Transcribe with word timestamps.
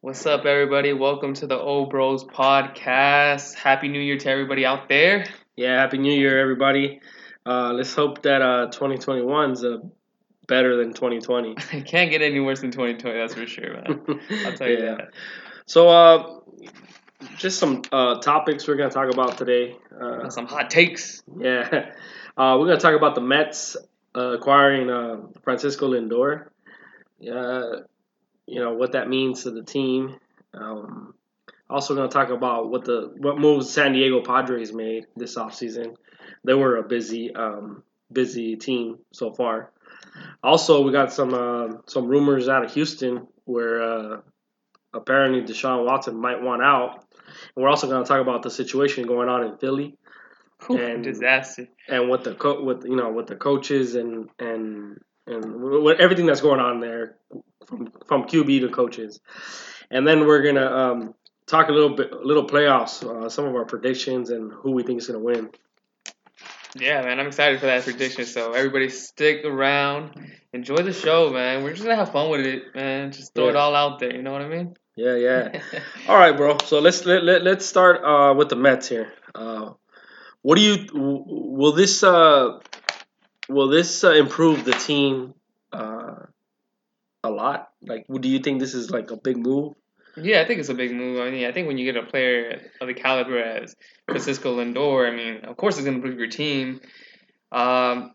What's 0.00 0.24
up, 0.24 0.46
everybody? 0.46 0.92
Welcome 0.92 1.34
to 1.34 1.46
the 1.46 1.58
Old 1.58 1.90
Bros 1.90 2.24
podcast. 2.24 3.54
Happy 3.54 3.88
New 3.88 4.00
Year 4.00 4.16
to 4.18 4.30
everybody 4.30 4.64
out 4.64 4.88
there. 4.88 5.26
Yeah, 5.56 5.78
happy 5.80 5.98
New 5.98 6.12
Year, 6.12 6.38
everybody. 6.40 7.00
Uh, 7.44 7.72
let's 7.74 7.94
hope 7.94 8.22
that 8.22 8.40
uh, 8.42 8.66
2021 8.66 9.52
is 9.52 9.64
uh, 9.64 9.78
better 10.46 10.76
than 10.76 10.94
2020. 10.94 11.54
It 11.72 11.84
can't 11.86 12.10
get 12.10 12.22
any 12.22 12.40
worse 12.40 12.60
than 12.60 12.70
2020, 12.70 13.18
that's 13.18 13.34
for 13.34 13.46
sure, 13.46 13.74
man. 13.74 14.00
I'll 14.46 14.52
tell 14.56 14.68
you 14.68 14.78
Yeah. 14.78 14.94
that. 14.96 15.10
So, 15.66 15.88
uh, 15.88 16.40
just 17.36 17.58
some 17.58 17.82
uh, 17.92 18.18
topics 18.20 18.66
we're 18.66 18.76
gonna 18.76 18.90
talk 18.90 19.12
about 19.12 19.36
today. 19.36 19.76
Uh, 20.00 20.30
Some 20.30 20.46
hot 20.46 20.70
takes. 20.70 21.22
yeah, 21.38 21.90
uh, 22.36 22.56
we're 22.58 22.66
gonna 22.66 22.80
talk 22.80 22.94
about 22.96 23.14
the 23.14 23.20
Mets 23.20 23.76
uh, 24.16 24.32
acquiring 24.38 24.88
uh, 24.90 25.16
Francisco 25.44 25.90
Lindor. 25.92 26.46
Uh, 27.30 27.82
you 28.50 28.60
know 28.60 28.72
what 28.74 28.92
that 28.92 29.08
means 29.08 29.42
to 29.44 29.50
the 29.50 29.62
team. 29.62 30.16
Um, 30.54 31.14
also, 31.68 31.94
gonna 31.94 32.08
talk 32.08 32.30
about 32.30 32.70
what 32.70 32.84
the 32.84 33.12
what 33.18 33.38
moves 33.38 33.70
San 33.70 33.92
Diego 33.92 34.20
Padres 34.22 34.72
made 34.72 35.06
this 35.16 35.36
offseason. 35.36 35.96
They 36.44 36.54
were 36.54 36.76
a 36.76 36.82
busy 36.82 37.34
um, 37.34 37.82
busy 38.12 38.56
team 38.56 38.98
so 39.12 39.32
far. 39.32 39.70
Also, 40.42 40.82
we 40.82 40.90
got 40.92 41.12
some 41.12 41.32
uh, 41.34 41.78
some 41.86 42.08
rumors 42.08 42.48
out 42.48 42.64
of 42.64 42.72
Houston 42.74 43.28
where 43.44 43.82
uh, 43.82 44.20
apparently 44.92 45.42
Deshaun 45.42 45.84
Watson 45.86 46.16
might 46.20 46.42
want 46.42 46.62
out. 46.62 47.04
And 47.54 47.62
we're 47.62 47.68
also 47.68 47.86
going 47.88 48.02
to 48.02 48.08
talk 48.08 48.20
about 48.20 48.42
the 48.42 48.50
situation 48.50 49.06
going 49.06 49.28
on 49.28 49.44
in 49.44 49.56
Philly 49.58 49.96
And- 50.68 51.04
disaster. 51.04 51.68
and 51.88 52.08
what 52.08 52.24
the 52.24 52.34
co- 52.34 52.62
with 52.64 52.84
you 52.84 52.96
know 52.96 53.12
with 53.12 53.28
the 53.28 53.36
coaches 53.36 53.94
and 53.94 54.28
and 54.40 55.00
and 55.30 56.00
everything 56.00 56.26
that's 56.26 56.40
going 56.40 56.60
on 56.60 56.80
there 56.80 57.16
from 57.66 57.92
from 58.06 58.24
QB 58.24 58.60
to 58.60 58.68
coaches. 58.68 59.20
And 59.90 60.06
then 60.06 60.26
we're 60.26 60.42
gonna 60.42 60.66
um, 60.66 61.14
talk 61.46 61.68
a 61.68 61.72
little 61.72 61.96
bit, 61.96 62.12
a 62.12 62.24
little 62.24 62.46
playoffs, 62.46 63.04
uh, 63.04 63.28
some 63.28 63.44
of 63.44 63.54
our 63.54 63.64
predictions 63.64 64.30
and 64.30 64.52
who 64.52 64.72
we 64.72 64.82
think 64.82 65.00
is 65.00 65.06
gonna 65.06 65.18
win. 65.18 65.50
Yeah, 66.76 67.02
man, 67.02 67.18
I'm 67.18 67.26
excited 67.26 67.58
for 67.58 67.66
that 67.66 67.82
prediction. 67.82 68.24
So 68.26 68.52
everybody 68.52 68.88
stick 68.90 69.44
around. 69.44 70.30
Enjoy 70.52 70.76
the 70.76 70.92
show, 70.92 71.30
man. 71.30 71.64
We're 71.64 71.72
just 71.72 71.82
gonna 71.82 71.96
have 71.96 72.12
fun 72.12 72.30
with 72.30 72.40
it, 72.40 72.74
man. 72.74 73.12
Just 73.12 73.34
throw 73.34 73.48
it 73.48 73.56
all 73.56 73.74
out 73.74 73.98
there, 73.98 74.14
you 74.14 74.22
know 74.22 74.32
what 74.32 74.42
I 74.42 74.48
mean? 74.48 74.76
Yeah, 74.96 75.16
yeah. 75.16 75.62
All 76.08 76.16
right, 76.16 76.36
bro. 76.36 76.58
So 76.66 76.80
let's 76.80 77.06
let, 77.06 77.22
let 77.24 77.42
let's 77.42 77.64
start 77.64 78.04
uh, 78.04 78.34
with 78.34 78.50
the 78.50 78.56
Mets 78.56 78.88
here. 78.88 79.12
Uh, 79.34 79.70
what 80.42 80.56
do 80.56 80.62
you 80.62 80.86
will 80.92 81.72
this 81.72 82.02
uh, 82.02 82.58
will 83.50 83.68
this 83.68 84.04
uh, 84.04 84.12
improve 84.12 84.64
the 84.64 84.72
team 84.72 85.34
uh, 85.72 86.26
a 87.22 87.30
lot? 87.30 87.70
Like, 87.82 88.06
do 88.08 88.28
you 88.28 88.38
think 88.38 88.60
this 88.60 88.74
is 88.74 88.90
like 88.90 89.10
a 89.10 89.16
big 89.16 89.36
move? 89.36 89.74
Yeah, 90.16 90.40
I 90.40 90.44
think 90.46 90.60
it's 90.60 90.68
a 90.68 90.74
big 90.74 90.92
move. 90.92 91.20
I 91.20 91.30
mean, 91.30 91.46
I 91.46 91.52
think 91.52 91.68
when 91.68 91.78
you 91.78 91.90
get 91.90 92.02
a 92.02 92.06
player 92.06 92.60
of 92.80 92.88
the 92.88 92.94
caliber 92.94 93.38
as 93.38 93.76
Francisco 94.06 94.56
Lindor, 94.56 95.10
I 95.10 95.14
mean, 95.14 95.44
of 95.44 95.56
course 95.56 95.76
it's 95.76 95.84
going 95.84 96.00
to 96.00 96.02
improve 96.02 96.18
your 96.18 96.28
team. 96.28 96.80
Um, 97.52 98.14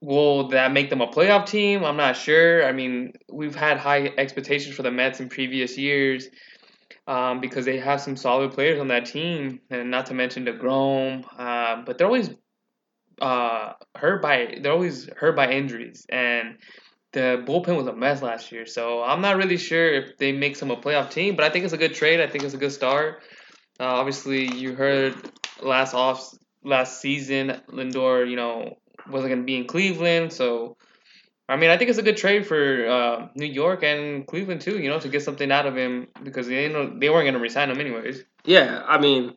will 0.00 0.48
that 0.48 0.72
make 0.72 0.90
them 0.90 1.00
a 1.00 1.08
playoff 1.08 1.46
team? 1.46 1.84
I'm 1.84 1.96
not 1.96 2.16
sure. 2.16 2.64
I 2.64 2.72
mean, 2.72 3.12
we've 3.30 3.54
had 3.54 3.78
high 3.78 4.12
expectations 4.16 4.74
for 4.74 4.82
the 4.82 4.90
Mets 4.90 5.20
in 5.20 5.28
previous 5.28 5.76
years 5.76 6.28
um, 7.06 7.40
because 7.40 7.64
they 7.64 7.78
have 7.78 8.00
some 8.00 8.16
solid 8.16 8.52
players 8.52 8.78
on 8.80 8.88
that 8.88 9.06
team, 9.06 9.60
and 9.70 9.90
not 9.90 10.06
to 10.06 10.14
mention 10.14 10.46
DeGrom. 10.46 11.24
Uh, 11.36 11.82
but 11.84 11.98
they're 11.98 12.06
always 12.06 12.30
uh, 13.20 13.74
hurt 13.94 14.22
by 14.22 14.58
they're 14.62 14.72
always 14.72 15.08
hurt 15.16 15.36
by 15.36 15.50
injuries 15.50 16.06
and 16.08 16.58
the 17.12 17.42
bullpen 17.46 17.76
was 17.76 17.86
a 17.86 17.92
mess 17.92 18.20
last 18.20 18.52
year, 18.52 18.66
so 18.66 19.02
I'm 19.02 19.22
not 19.22 19.36
really 19.36 19.56
sure 19.56 19.92
if 19.92 20.18
they 20.18 20.32
make 20.32 20.56
some 20.56 20.70
a 20.70 20.76
playoff 20.76 21.10
team. 21.10 21.36
But 21.36 21.44
I 21.44 21.50
think 21.50 21.64
it's 21.64 21.72
a 21.72 21.78
good 21.78 21.94
trade. 21.94 22.20
I 22.20 22.26
think 22.26 22.44
it's 22.44 22.54
a 22.54 22.58
good 22.58 22.72
start. 22.72 23.22
Uh, 23.80 23.84
obviously, 23.84 24.54
you 24.54 24.74
heard 24.74 25.14
last 25.62 25.94
off 25.94 26.34
last 26.62 27.00
season, 27.00 27.60
Lindor, 27.70 28.28
you 28.28 28.36
know, 28.36 28.76
wasn't 29.08 29.30
going 29.30 29.40
to 29.40 29.46
be 29.46 29.56
in 29.56 29.66
Cleveland, 29.66 30.32
so 30.32 30.76
I 31.48 31.56
mean, 31.56 31.70
I 31.70 31.78
think 31.78 31.88
it's 31.88 31.98
a 31.98 32.02
good 32.02 32.18
trade 32.18 32.46
for 32.46 32.86
uh, 32.86 33.28
New 33.34 33.46
York 33.46 33.82
and 33.82 34.26
Cleveland 34.26 34.60
too. 34.60 34.78
You 34.78 34.90
know, 34.90 35.00
to 35.00 35.08
get 35.08 35.22
something 35.22 35.50
out 35.50 35.66
of 35.66 35.76
him 35.76 36.08
because 36.22 36.46
they 36.46 36.68
know 36.68 36.98
they 36.98 37.08
weren't 37.08 37.24
going 37.24 37.34
to 37.34 37.40
resign 37.40 37.70
him 37.70 37.80
anyways. 37.80 38.22
Yeah, 38.44 38.82
I 38.86 38.98
mean, 38.98 39.34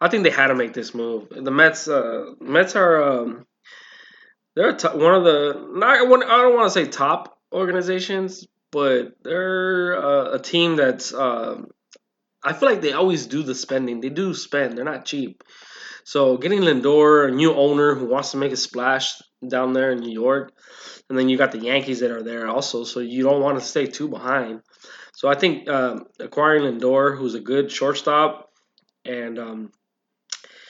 I 0.00 0.08
think 0.08 0.22
they 0.22 0.30
had 0.30 0.48
to 0.48 0.54
make 0.54 0.72
this 0.72 0.94
move. 0.94 1.28
The 1.30 1.50
Mets, 1.50 1.88
uh, 1.88 2.26
Mets 2.40 2.76
are 2.76 3.02
um, 3.02 3.46
they're 4.54 4.72
one 4.72 5.14
of 5.14 5.24
the 5.24 5.68
not 5.72 5.96
I 5.96 6.38
don't 6.38 6.54
want 6.54 6.66
to 6.66 6.70
say 6.70 6.86
top 6.86 7.38
organizations, 7.52 8.46
but 8.70 9.12
they're 9.22 9.96
uh, 10.02 10.34
a 10.34 10.38
team 10.38 10.76
that's. 10.76 11.14
um 11.14 11.68
I 12.40 12.52
feel 12.52 12.70
like 12.70 12.80
they 12.80 12.92
always 12.92 13.26
do 13.26 13.42
the 13.42 13.54
spending. 13.54 14.00
They 14.00 14.10
do 14.10 14.32
spend. 14.32 14.78
They're 14.78 14.84
not 14.84 15.04
cheap. 15.04 15.42
So 16.04 16.38
getting 16.38 16.60
Lindor, 16.60 17.28
a 17.28 17.32
new 17.32 17.52
owner 17.52 17.94
who 17.96 18.06
wants 18.06 18.30
to 18.30 18.36
make 18.36 18.52
a 18.52 18.56
splash 18.56 19.20
down 19.46 19.72
there 19.72 19.90
in 19.90 19.98
New 19.98 20.12
York, 20.12 20.52
and 21.08 21.18
then 21.18 21.28
you 21.28 21.36
got 21.36 21.52
the 21.52 21.58
Yankees 21.58 22.00
that 22.00 22.12
are 22.12 22.22
there 22.22 22.48
also. 22.48 22.84
So 22.84 23.00
you 23.00 23.24
don't 23.24 23.42
want 23.42 23.58
to 23.58 23.64
stay 23.64 23.86
too 23.86 24.08
behind. 24.08 24.62
So 25.14 25.28
I 25.28 25.34
think 25.34 25.68
um, 25.68 26.06
acquiring 26.20 26.62
Lindor, 26.62 27.18
who's 27.18 27.34
a 27.34 27.40
good 27.40 27.70
shortstop, 27.72 28.50
and 29.04 29.38
um, 29.38 29.72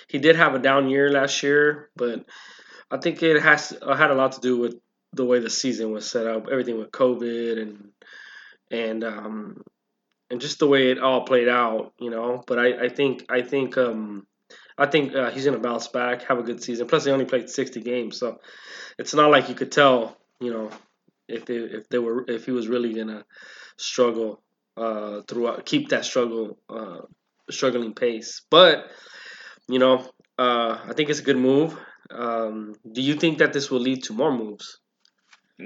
he 0.08 0.18
did 0.18 0.36
have 0.36 0.54
a 0.54 0.58
down 0.58 0.88
year 0.88 1.10
last 1.10 1.42
year, 1.42 1.90
but 1.94 2.24
I 2.90 2.96
think 2.96 3.22
it 3.22 3.40
has 3.40 3.76
uh, 3.80 3.94
had 3.94 4.10
a 4.10 4.14
lot 4.14 4.32
to 4.32 4.40
do 4.40 4.56
with 4.56 4.76
the 5.12 5.24
way 5.24 5.38
the 5.38 5.50
season 5.50 5.92
was 5.92 6.10
set 6.10 6.26
up, 6.26 6.48
everything 6.50 6.78
with 6.78 6.90
COVID 6.90 7.62
and 7.62 7.90
and 8.70 9.04
um, 9.04 9.62
and 10.30 10.40
just 10.40 10.58
the 10.58 10.66
way 10.66 10.90
it 10.90 10.98
all 10.98 11.22
played 11.24 11.48
out, 11.48 11.92
you 11.98 12.10
know. 12.10 12.42
But 12.46 12.58
I, 12.58 12.86
I 12.86 12.88
think 12.88 13.26
I 13.28 13.42
think 13.42 13.76
um, 13.76 14.26
I 14.76 14.86
think 14.86 15.14
uh, 15.14 15.30
he's 15.30 15.44
gonna 15.44 15.58
bounce 15.58 15.88
back, 15.88 16.22
have 16.24 16.38
a 16.38 16.42
good 16.42 16.62
season. 16.62 16.86
Plus, 16.86 17.04
he 17.04 17.10
only 17.10 17.24
played 17.24 17.50
sixty 17.50 17.80
games, 17.80 18.18
so 18.18 18.40
it's 18.98 19.14
not 19.14 19.30
like 19.30 19.48
you 19.48 19.54
could 19.54 19.72
tell, 19.72 20.16
you 20.40 20.52
know, 20.52 20.70
if 21.28 21.44
they, 21.44 21.56
if 21.56 21.88
they 21.88 21.98
were 21.98 22.24
if 22.28 22.46
he 22.46 22.52
was 22.52 22.68
really 22.68 22.94
gonna 22.94 23.24
struggle 23.76 24.42
uh, 24.76 25.20
throughout, 25.28 25.66
keep 25.66 25.90
that 25.90 26.04
struggle 26.04 26.58
uh, 26.70 27.00
struggling 27.50 27.94
pace. 27.94 28.42
But 28.50 28.86
you 29.68 29.78
know, 29.78 30.08
uh, 30.38 30.78
I 30.88 30.92
think 30.94 31.10
it's 31.10 31.20
a 31.20 31.24
good 31.24 31.36
move. 31.36 31.76
Um, 32.10 32.74
do 32.90 33.02
you 33.02 33.14
think 33.14 33.38
that 33.38 33.52
this 33.52 33.70
will 33.70 33.80
lead 33.80 34.04
to 34.04 34.12
more 34.12 34.36
moves? 34.36 34.78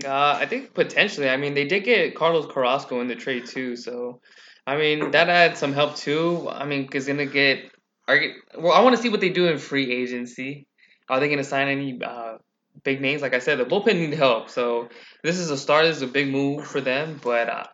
Uh, 0.05 0.39
I 0.41 0.47
think 0.47 0.75
potentially. 0.75 1.29
I 1.29 1.37
mean, 1.37 1.55
they 1.55 1.67
did 1.67 1.85
get 1.85 2.15
Carlos 2.15 2.47
Carrasco 2.53 3.01
in 3.01 3.09
the 3.09 3.15
trade 3.15 3.47
too, 3.47 3.77
so 3.77 4.21
I 4.67 4.77
mean 4.77 5.11
that 5.11 5.29
adds 5.29 5.59
some 5.59 5.73
help 5.73 5.97
too. 5.97 6.49
I 6.51 6.65
mean, 6.65 6.83
because 6.83 7.07
gonna 7.07 7.27
get 7.27 7.71
well, 8.09 8.73
I 8.73 8.81
want 8.81 8.97
to 8.97 9.03
see 9.03 9.09
what 9.09 9.21
they 9.21 9.29
do 9.29 9.49
in 9.49 9.59
free 9.59 9.93
agency. 9.93 10.67
Are 11.09 11.21
they 11.21 11.29
gonna 11.29 11.45
sign 11.45 11.69
any 11.69 12.01
uh, 12.03 12.39
big 12.83 13.01
names? 13.01 13.23
Like 13.23 13.35
I 13.35 13.39
said, 13.39 13.59
the 13.59 13.65
bullpen 13.65 13.99
need 13.99 14.15
help, 14.15 14.49
so 14.49 14.89
this 15.23 15.39
is 15.39 15.51
a 15.51 15.59
start. 15.59 15.85
This 15.85 15.97
is 15.97 16.03
a 16.03 16.07
big 16.07 16.31
move 16.31 16.67
for 16.67 16.81
them, 16.81 17.21
but 17.23 17.49
uh, 17.49 17.65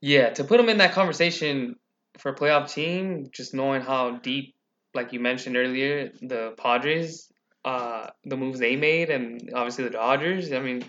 yeah, 0.00 0.30
to 0.30 0.44
put 0.44 0.56
them 0.56 0.68
in 0.68 0.78
that 0.78 0.92
conversation 0.92 1.76
for 2.18 2.32
a 2.32 2.34
playoff 2.34 2.72
team, 2.72 3.28
just 3.32 3.54
knowing 3.54 3.82
how 3.82 4.18
deep, 4.18 4.54
like 4.94 5.12
you 5.12 5.20
mentioned 5.20 5.56
earlier, 5.56 6.10
the 6.20 6.54
Padres, 6.56 7.30
uh, 7.64 8.08
the 8.24 8.36
moves 8.36 8.58
they 8.58 8.76
made, 8.76 9.10
and 9.10 9.50
obviously 9.54 9.84
the 9.84 9.90
Dodgers. 9.90 10.52
I 10.52 10.60
mean 10.60 10.84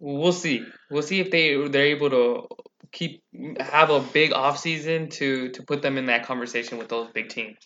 we'll 0.00 0.32
see. 0.32 0.64
We'll 0.90 1.02
see 1.02 1.20
if 1.20 1.30
they 1.30 1.68
they're 1.68 1.86
able 1.86 2.10
to 2.10 2.48
keep 2.90 3.22
have 3.60 3.90
a 3.90 4.00
big 4.00 4.30
offseason 4.32 5.10
to 5.12 5.50
to 5.50 5.62
put 5.62 5.82
them 5.82 5.98
in 5.98 6.06
that 6.06 6.26
conversation 6.26 6.78
with 6.78 6.88
those 6.88 7.08
big 7.08 7.28
teams. 7.28 7.58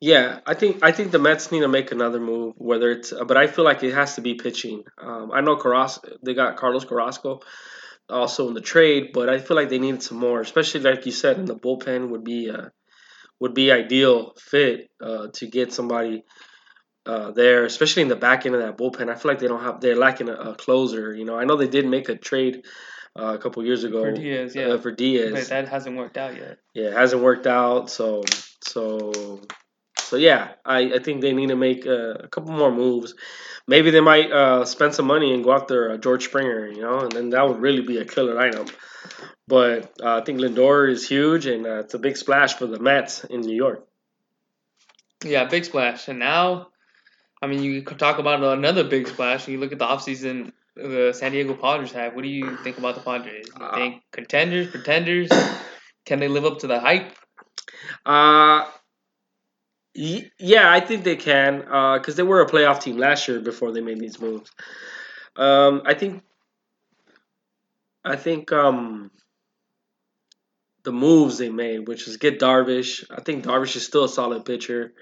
Yeah, 0.00 0.40
I 0.46 0.54
think 0.54 0.82
I 0.82 0.92
think 0.92 1.12
the 1.12 1.18
Mets 1.18 1.52
need 1.52 1.60
to 1.60 1.68
make 1.68 1.92
another 1.92 2.20
move. 2.20 2.54
Whether 2.56 2.90
it's, 2.90 3.12
but 3.12 3.36
I 3.36 3.46
feel 3.46 3.64
like 3.64 3.82
it 3.82 3.94
has 3.94 4.16
to 4.16 4.20
be 4.20 4.34
pitching. 4.34 4.82
Um, 4.98 5.30
I 5.32 5.40
know 5.42 5.56
Carrasco, 5.56 6.16
they 6.24 6.34
got 6.34 6.56
Carlos 6.56 6.84
Carrasco 6.84 7.40
also 8.08 8.48
in 8.48 8.54
the 8.54 8.60
trade, 8.60 9.10
but 9.14 9.28
I 9.28 9.38
feel 9.38 9.56
like 9.56 9.68
they 9.68 9.78
needed 9.78 10.02
some 10.02 10.18
more, 10.18 10.40
especially 10.40 10.80
like 10.80 11.06
you 11.06 11.12
said, 11.12 11.38
in 11.38 11.44
the 11.44 11.54
bullpen 11.54 12.08
would 12.08 12.24
be 12.24 12.50
uh, 12.50 12.68
would 13.42 13.54
be 13.54 13.72
ideal 13.72 14.34
fit 14.38 14.88
uh, 15.00 15.26
to 15.34 15.48
get 15.48 15.72
somebody 15.72 16.22
uh, 17.04 17.32
there, 17.32 17.64
especially 17.64 18.02
in 18.02 18.08
the 18.08 18.14
back 18.14 18.46
end 18.46 18.54
of 18.54 18.62
that 18.62 18.78
bullpen. 18.78 19.10
I 19.10 19.16
feel 19.16 19.32
like 19.32 19.40
they 19.40 19.48
don't 19.48 19.62
have 19.62 19.80
they're 19.80 19.96
lacking 19.96 20.28
a, 20.28 20.34
a 20.34 20.54
closer. 20.54 21.12
You 21.12 21.24
know, 21.24 21.36
I 21.36 21.44
know 21.44 21.56
they 21.56 21.66
did 21.66 21.84
make 21.84 22.08
a 22.08 22.16
trade 22.16 22.64
uh, 23.18 23.34
a 23.34 23.38
couple 23.38 23.64
years 23.64 23.82
ago 23.82 24.04
For 24.04 24.12
Diaz, 24.12 24.54
yeah. 24.54 24.68
uh, 24.68 24.78
for 24.78 24.92
Diaz. 24.92 25.32
But 25.32 25.48
that 25.48 25.68
hasn't 25.68 25.96
worked 25.96 26.16
out 26.16 26.36
yet. 26.36 26.58
yeah, 26.72 26.90
it 26.90 26.92
hasn't 26.92 27.20
worked 27.20 27.48
out. 27.48 27.90
So 27.90 28.22
so 28.62 29.40
so 29.98 30.16
yeah, 30.16 30.52
I, 30.64 30.92
I 30.94 30.98
think 31.00 31.20
they 31.20 31.32
need 31.32 31.48
to 31.48 31.56
make 31.56 31.84
uh, 31.84 32.14
a 32.14 32.28
couple 32.28 32.52
more 32.52 32.70
moves. 32.70 33.14
Maybe 33.66 33.90
they 33.90 34.00
might 34.00 34.30
uh, 34.30 34.64
spend 34.66 34.94
some 34.94 35.06
money 35.06 35.34
and 35.34 35.42
go 35.42 35.52
after 35.52 35.90
uh, 35.90 35.96
George 35.96 36.26
Springer, 36.26 36.68
you 36.68 36.82
know, 36.82 37.00
and 37.00 37.10
then 37.10 37.30
that 37.30 37.48
would 37.48 37.60
really 37.60 37.82
be 37.82 37.98
a 37.98 38.04
killer 38.04 38.36
lineup. 38.36 38.70
But 39.48 39.92
uh, 40.02 40.18
I 40.18 40.24
think 40.24 40.40
Lindor 40.40 40.90
is 40.90 41.06
huge, 41.06 41.46
and 41.46 41.66
uh, 41.66 41.80
it's 41.80 41.94
a 41.94 41.98
big 41.98 42.16
splash 42.16 42.54
for 42.54 42.66
the 42.66 42.78
Mets 42.78 43.24
in 43.24 43.40
New 43.40 43.54
York. 43.56 43.86
Yeah, 45.24 45.44
big 45.44 45.64
splash. 45.64 46.08
And 46.08 46.18
now, 46.18 46.68
I 47.40 47.46
mean, 47.46 47.62
you 47.62 47.82
could 47.82 47.98
talk 47.98 48.18
about 48.18 48.42
another 48.42 48.84
big 48.84 49.08
splash. 49.08 49.46
You 49.48 49.58
look 49.58 49.72
at 49.72 49.78
the 49.78 49.86
offseason 49.86 50.52
the 50.74 51.12
San 51.12 51.32
Diego 51.32 51.54
Padres 51.54 51.92
have. 51.92 52.14
What 52.14 52.22
do 52.22 52.28
you 52.28 52.56
think 52.58 52.78
about 52.78 52.94
the 52.94 53.02
Padres? 53.02 53.46
You 53.58 53.64
Uh, 53.64 53.74
think 53.74 54.02
contenders, 54.10 54.68
pretenders? 54.70 55.30
can 56.06 56.18
they 56.18 56.28
live 56.28 56.44
up 56.44 56.60
to 56.60 56.66
the 56.66 56.80
hype? 56.80 57.14
Uh, 58.06 58.64
yeah, 59.94 60.72
I 60.72 60.80
think 60.80 61.04
they 61.04 61.16
can 61.16 61.58
because 61.58 62.14
uh, 62.14 62.16
they 62.16 62.22
were 62.22 62.40
a 62.40 62.48
playoff 62.48 62.80
team 62.80 62.96
last 62.96 63.28
year 63.28 63.40
before 63.40 63.72
they 63.72 63.80
made 63.82 64.00
these 64.00 64.18
moves. 64.20 64.50
Um, 65.36 65.82
I 65.84 65.94
think, 65.94 66.22
I 68.04 68.16
think 68.16 68.52
um, 68.52 69.10
the 70.84 70.92
moves 70.92 71.38
they 71.38 71.50
made, 71.50 71.86
which 71.86 72.08
is 72.08 72.16
get 72.16 72.40
Darvish. 72.40 73.04
I 73.10 73.20
think 73.20 73.44
Darvish 73.44 73.76
is 73.76 73.86
still 73.86 74.04
a 74.04 74.08
solid 74.08 74.44
pitcher. 74.44 74.92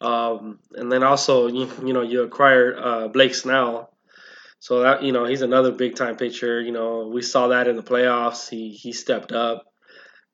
Um, 0.00 0.58
and 0.72 0.90
then 0.92 1.02
also, 1.02 1.46
you, 1.46 1.70
you 1.84 1.92
know, 1.92 2.02
you 2.02 2.22
acquired 2.22 2.78
uh, 2.78 3.08
Blake 3.08 3.34
Snell. 3.34 3.90
So 4.64 4.80
that 4.80 5.02
you 5.02 5.12
know 5.12 5.26
he's 5.26 5.42
another 5.42 5.72
big 5.72 5.94
time 5.94 6.16
pitcher. 6.16 6.58
You 6.58 6.72
know 6.72 7.10
we 7.12 7.20
saw 7.20 7.48
that 7.48 7.68
in 7.68 7.76
the 7.76 7.82
playoffs. 7.82 8.48
He 8.48 8.70
he 8.70 8.94
stepped 8.94 9.30
up, 9.30 9.66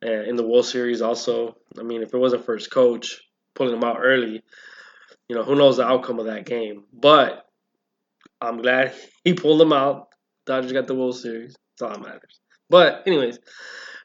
and 0.02 0.28
in 0.28 0.36
the 0.36 0.46
World 0.46 0.66
Series 0.66 1.02
also. 1.02 1.56
I 1.76 1.82
mean, 1.82 2.04
if 2.04 2.14
it 2.14 2.16
wasn't 2.16 2.44
for 2.44 2.54
his 2.54 2.68
coach 2.68 3.20
pulling 3.56 3.74
him 3.74 3.82
out 3.82 3.98
early, 4.00 4.40
you 5.28 5.34
know 5.34 5.42
who 5.42 5.56
knows 5.56 5.78
the 5.78 5.84
outcome 5.84 6.20
of 6.20 6.26
that 6.26 6.46
game. 6.46 6.84
But 6.92 7.44
I'm 8.40 8.62
glad 8.62 8.94
he 9.24 9.34
pulled 9.34 9.60
him 9.60 9.72
out. 9.72 10.06
Dodgers 10.46 10.72
got 10.72 10.86
the 10.86 10.94
World 10.94 11.18
Series. 11.18 11.56
That's 11.80 11.98
all 11.98 12.02
that 12.02 12.08
matters. 12.08 12.40
But 12.68 13.02
anyways, 13.06 13.38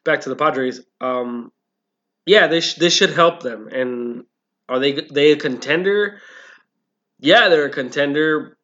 back 0.04 0.22
to 0.22 0.30
the 0.30 0.36
Padres. 0.36 0.82
Um, 1.02 1.52
yeah, 2.26 2.48
this 2.48 2.76
this 2.76 2.94
should 2.94 3.12
help 3.12 3.44
them. 3.44 3.68
And 3.68 4.24
are 4.68 4.80
they 4.80 4.94
they 4.94 5.32
a 5.32 5.36
contender? 5.38 6.20
Yeah, 7.20 7.50
they're 7.50 7.66
a 7.66 7.70
contender. 7.72 8.58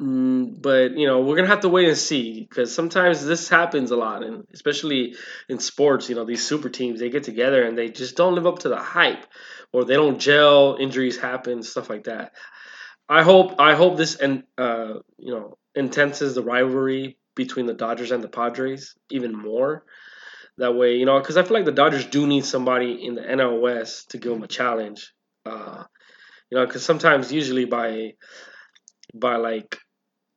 Mm, 0.00 0.60
but 0.60 0.96
you 0.96 1.06
know 1.06 1.20
we're 1.20 1.36
gonna 1.36 1.48
have 1.48 1.60
to 1.60 1.68
wait 1.68 1.88
and 1.88 1.96
see 1.96 2.40
because 2.40 2.74
sometimes 2.74 3.24
this 3.24 3.48
happens 3.48 3.90
a 3.90 3.96
lot, 3.96 4.24
and 4.24 4.44
especially 4.52 5.14
in 5.48 5.58
sports, 5.58 6.08
you 6.08 6.16
know 6.16 6.24
these 6.24 6.44
super 6.46 6.68
teams 6.68 7.00
they 7.00 7.10
get 7.10 7.24
together 7.24 7.64
and 7.64 7.78
they 7.78 7.88
just 7.88 8.16
don't 8.16 8.34
live 8.34 8.46
up 8.46 8.60
to 8.60 8.68
the 8.68 8.76
hype, 8.76 9.24
or 9.72 9.84
they 9.84 9.94
don't 9.94 10.18
gel. 10.18 10.76
Injuries 10.80 11.16
happen, 11.16 11.62
stuff 11.62 11.88
like 11.88 12.04
that. 12.04 12.32
I 13.08 13.22
hope 13.22 13.60
I 13.60 13.74
hope 13.74 13.96
this 13.96 14.16
and 14.16 14.42
uh, 14.58 14.94
you 15.18 15.32
know 15.32 15.58
intenses 15.76 16.34
the 16.34 16.42
rivalry 16.42 17.18
between 17.34 17.66
the 17.66 17.74
Dodgers 17.74 18.10
and 18.10 18.22
the 18.22 18.28
Padres 18.28 18.94
even 19.10 19.32
more 19.36 19.84
that 20.58 20.74
way, 20.74 20.96
you 20.96 21.06
know, 21.06 21.18
because 21.18 21.36
I 21.36 21.42
feel 21.42 21.54
like 21.54 21.64
the 21.64 21.72
Dodgers 21.72 22.06
do 22.06 22.26
need 22.26 22.44
somebody 22.44 23.04
in 23.04 23.16
the 23.16 23.22
NL 23.22 23.60
West 23.60 24.10
to 24.10 24.18
give 24.18 24.32
them 24.32 24.42
a 24.42 24.48
challenge. 24.48 25.12
Uh, 25.44 25.84
you 26.50 26.58
know, 26.58 26.66
because 26.66 26.84
sometimes, 26.84 27.32
usually 27.32 27.64
by 27.64 28.12
by 29.12 29.36
like 29.36 29.78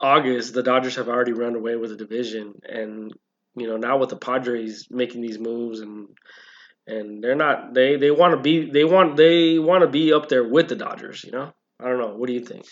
August, 0.02 0.54
the 0.54 0.64
Dodgers 0.64 0.96
have 0.96 1.08
already 1.08 1.34
run 1.34 1.56
away 1.56 1.76
with 1.76 1.92
the 1.92 1.98
division, 1.98 2.54
and 2.64 3.12
you 3.56 3.68
know 3.68 3.78
now 3.78 3.98
with 3.98 4.10
the 4.10 4.18
Padres 4.18 4.88
making 4.90 5.22
these 5.22 5.40
moves 5.40 5.82
and 5.82 6.08
and 6.88 7.24
they're 7.24 7.36
not 7.36 7.74
they 7.74 7.98
they 7.98 8.12
want 8.12 8.34
to 8.34 8.42
be 8.42 8.72
they 8.72 8.86
want 8.86 9.18
they 9.18 9.60
want 9.60 9.82
to 9.82 9.88
be 9.88 10.14
up 10.14 10.30
there 10.30 10.48
with 10.48 10.70
the 10.70 10.76
Dodgers. 10.76 11.24
You 11.24 11.32
know, 11.32 11.54
I 11.80 11.86
don't 11.86 12.00
know. 12.00 12.16
What 12.16 12.28
do 12.28 12.34
you 12.34 12.44
think? 12.44 12.66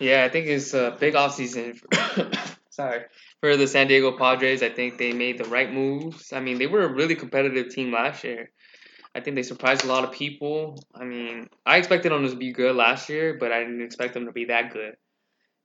Yeah, 0.00 0.24
I 0.24 0.28
think 0.28 0.46
it's 0.46 0.74
a 0.74 0.96
big 0.98 1.14
offseason. 1.14 1.78
sorry 2.74 3.02
for 3.40 3.56
the 3.56 3.66
San 3.66 3.86
Diego 3.86 4.16
Padres. 4.16 4.62
I 4.62 4.70
think 4.70 4.98
they 4.98 5.12
made 5.12 5.38
the 5.38 5.44
right 5.44 5.72
moves. 5.72 6.32
I 6.32 6.40
mean, 6.40 6.58
they 6.58 6.66
were 6.66 6.82
a 6.82 6.92
really 6.92 7.14
competitive 7.14 7.70
team 7.70 7.92
last 7.92 8.24
year. 8.24 8.50
I 9.14 9.20
think 9.20 9.36
they 9.36 9.42
surprised 9.42 9.84
a 9.84 9.88
lot 9.88 10.04
of 10.04 10.12
people. 10.12 10.82
I 10.94 11.04
mean, 11.04 11.48
I 11.64 11.76
expected 11.76 12.10
them 12.10 12.28
to 12.28 12.36
be 12.36 12.52
good 12.52 12.74
last 12.74 13.08
year, 13.08 13.36
but 13.38 13.52
I 13.52 13.60
didn't 13.60 13.82
expect 13.82 14.14
them 14.14 14.26
to 14.26 14.32
be 14.32 14.46
that 14.46 14.72
good. 14.72 14.94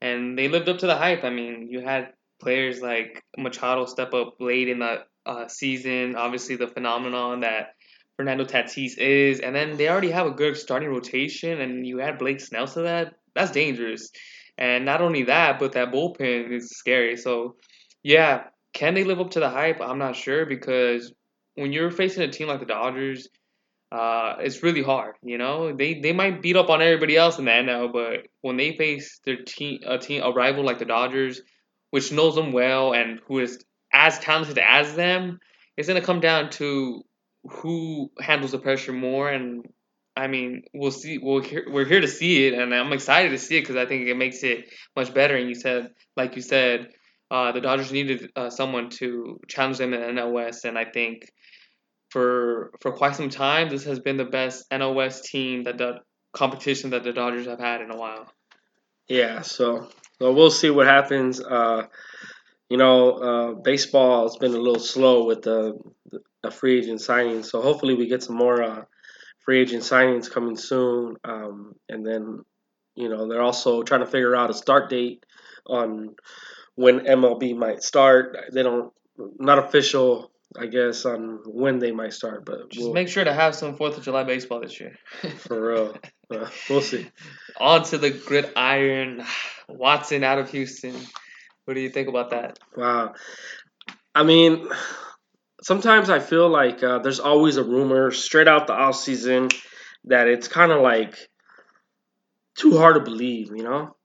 And 0.01 0.37
they 0.37 0.47
lived 0.47 0.69
up 0.69 0.77
to 0.79 0.87
the 0.87 0.95
hype. 0.95 1.23
I 1.23 1.31
mean, 1.31 1.67
you 1.69 1.81
had 1.81 2.13
players 2.39 2.81
like 2.81 3.23
Machado 3.37 3.85
step 3.85 4.13
up 4.13 4.35
late 4.39 4.69
in 4.69 4.79
the 4.79 5.03
uh, 5.25 5.47
season. 5.47 6.15
Obviously, 6.15 6.55
the 6.57 6.67
phenomenon 6.67 7.41
that 7.41 7.73
Fernando 8.17 8.45
Tatis 8.45 8.97
is, 8.97 9.39
and 9.39 9.55
then 9.55 9.77
they 9.77 9.89
already 9.89 10.11
have 10.11 10.27
a 10.27 10.31
good 10.31 10.55
starting 10.55 10.89
rotation, 10.89 11.59
and 11.59 11.87
you 11.87 12.01
add 12.01 12.19
Blake 12.19 12.39
Snell 12.39 12.67
to 12.67 12.81
that. 12.81 13.15
That's 13.33 13.51
dangerous. 13.51 14.11
And 14.59 14.83
not 14.83 15.01
only 15.01 15.23
that, 15.23 15.57
but 15.57 15.71
that 15.71 15.91
bullpen 15.91 16.51
is 16.51 16.69
scary. 16.71 17.15
So 17.15 17.55
yeah, 18.03 18.43
can 18.73 18.93
they 18.93 19.05
live 19.05 19.21
up 19.21 19.31
to 19.31 19.39
the 19.39 19.49
hype? 19.49 19.79
I'm 19.81 19.97
not 19.97 20.17
sure 20.17 20.45
because 20.45 21.11
when 21.55 21.71
you're 21.71 21.91
facing 21.91 22.23
a 22.23 22.31
team 22.31 22.49
like 22.49 22.59
the 22.59 22.65
Dodgers, 22.65 23.29
uh, 23.91 24.35
it's 24.39 24.61
really 24.61 24.83
hard. 24.83 25.15
You 25.23 25.37
know, 25.37 25.73
they 25.75 25.99
they 26.01 26.11
might 26.11 26.41
beat 26.41 26.57
up 26.57 26.69
on 26.69 26.81
everybody 26.81 27.15
else 27.15 27.39
in 27.39 27.45
the 27.45 27.51
NL, 27.51 27.91
but 27.91 28.27
when 28.41 28.57
they 28.57 28.75
face 28.77 29.19
their 29.25 29.37
team, 29.37 29.79
a 29.87 29.97
team, 29.97 30.21
a 30.23 30.31
rival 30.31 30.65
like 30.65 30.77
the 30.77 30.85
Dodgers, 30.85 31.41
which 31.91 32.11
knows 32.11 32.35
them 32.35 32.51
well 32.51 32.93
and 32.93 33.21
who 33.27 33.39
is 33.39 33.63
as 33.93 34.19
talented 34.19 34.59
as 34.59 34.93
them, 34.95 35.39
it's 35.77 35.87
gonna 35.87 36.01
come 36.01 36.19
down 36.19 36.49
to 36.51 37.01
who 37.49 38.11
handles 38.19 38.51
the 38.51 38.59
pressure 38.59 38.93
more. 38.93 39.29
And 39.29 39.65
I 40.19 40.27
mean, 40.27 40.63
we'll 40.73 40.91
see. 40.91 41.17
We'll 41.17 41.43
we're 41.67 41.85
here 41.85 42.01
to 42.01 42.07
see 42.07 42.47
it, 42.47 42.53
and 42.53 42.75
I'm 42.75 42.91
excited 42.91 43.29
to 43.29 43.37
see 43.37 43.57
it 43.57 43.61
because 43.61 43.77
I 43.77 43.85
think 43.85 44.07
it 44.07 44.17
makes 44.17 44.43
it 44.43 44.69
much 44.95 45.13
better. 45.13 45.35
And 45.35 45.47
you 45.47 45.55
said, 45.55 45.91
like 46.17 46.35
you 46.35 46.41
said, 46.41 46.89
uh, 47.31 47.53
the 47.53 47.61
Dodgers 47.61 47.91
needed 47.91 48.29
uh, 48.35 48.49
someone 48.49 48.89
to 49.01 49.39
challenge 49.47 49.77
them 49.77 49.93
in 49.93 50.01
the 50.01 50.21
NL 50.21 50.33
West, 50.33 50.65
and 50.65 50.77
I 50.77 50.85
think 50.85 51.31
for 52.09 52.71
for 52.81 52.91
quite 52.91 53.15
some 53.15 53.29
time, 53.29 53.69
this 53.69 53.85
has 53.85 53.99
been 53.99 54.17
the 54.17 54.25
best 54.25 54.69
NL 54.71 54.93
West 54.93 55.23
team 55.25 55.63
that 55.63 55.77
the 55.77 55.99
competition 56.33 56.89
that 56.89 57.03
the 57.03 57.13
Dodgers 57.13 57.47
have 57.47 57.59
had 57.59 57.81
in 57.81 57.89
a 57.89 57.97
while. 57.97 58.27
Yeah, 59.07 59.41
so 59.41 59.87
so 60.19 60.33
we'll 60.33 60.51
see 60.51 60.69
what 60.69 60.87
happens. 60.87 61.39
Uh, 61.41 61.83
you 62.69 62.77
know, 62.77 63.11
uh, 63.11 63.53
baseball 63.53 64.23
has 64.23 64.35
been 64.37 64.53
a 64.53 64.57
little 64.57 64.79
slow 64.79 65.25
with 65.25 65.41
the, 65.41 65.73
the 66.43 66.51
free 66.51 66.77
agent 66.77 66.99
signings, 66.99 67.45
so 67.45 67.61
hopefully 67.61 67.95
we 67.95 68.07
get 68.07 68.21
some 68.21 68.35
more 68.35 68.61
uh, 68.61 68.83
free 69.49 69.61
agent 69.61 69.81
signings 69.81 70.29
coming 70.29 70.55
soon. 70.55 71.15
Um, 71.23 71.73
and 71.89 72.05
then, 72.05 72.45
you 72.93 73.09
know, 73.09 73.27
they're 73.27 73.41
also 73.41 73.81
trying 73.81 74.01
to 74.01 74.05
figure 74.05 74.35
out 74.35 74.51
a 74.51 74.53
start 74.53 74.91
date 74.91 75.25
on 75.65 76.13
when 76.75 76.99
MLB 76.99 77.57
might 77.57 77.81
start. 77.81 78.37
They 78.53 78.61
don't 78.61 78.93
not 79.17 79.57
official, 79.57 80.29
I 80.55 80.67
guess, 80.67 81.03
on 81.03 81.39
when 81.47 81.79
they 81.79 81.91
might 81.91 82.13
start, 82.13 82.45
but 82.45 82.69
just 82.69 82.85
we'll, 82.85 82.93
make 82.93 83.07
sure 83.07 83.23
to 83.23 83.33
have 83.33 83.55
some 83.55 83.75
Fourth 83.75 83.97
of 83.97 84.03
July 84.03 84.23
baseball 84.23 84.61
this 84.61 84.79
year. 84.79 84.93
for 85.37 85.73
real, 85.73 85.97
uh, 86.29 86.47
we'll 86.69 86.81
see. 86.81 87.09
On 87.59 87.83
to 87.85 87.97
the 87.97 88.11
gridiron, 88.11 89.23
Watson 89.67 90.23
out 90.23 90.37
of 90.37 90.51
Houston. 90.51 90.93
What 91.65 91.73
do 91.73 91.79
you 91.79 91.89
think 91.89 92.07
about 92.07 92.29
that? 92.29 92.59
Wow, 92.77 93.15
I 94.13 94.21
mean, 94.21 94.69
sometimes 95.61 96.09
I 96.09 96.19
feel 96.19 96.49
like 96.49 96.83
uh, 96.83 96.99
there's 96.99 97.19
always 97.19 97.57
a 97.57 97.63
rumor 97.63 98.11
straight 98.11 98.47
out 98.47 98.67
the 98.67 98.73
off 98.73 98.95
season 98.95 99.49
that 100.05 100.27
it's 100.27 100.47
kind 100.47 100.71
of 100.71 100.81
like 100.81 101.15
too 102.55 102.77
hard 102.77 102.95
to 102.95 103.01
believe, 103.01 103.51
you 103.55 103.63
know. 103.63 103.95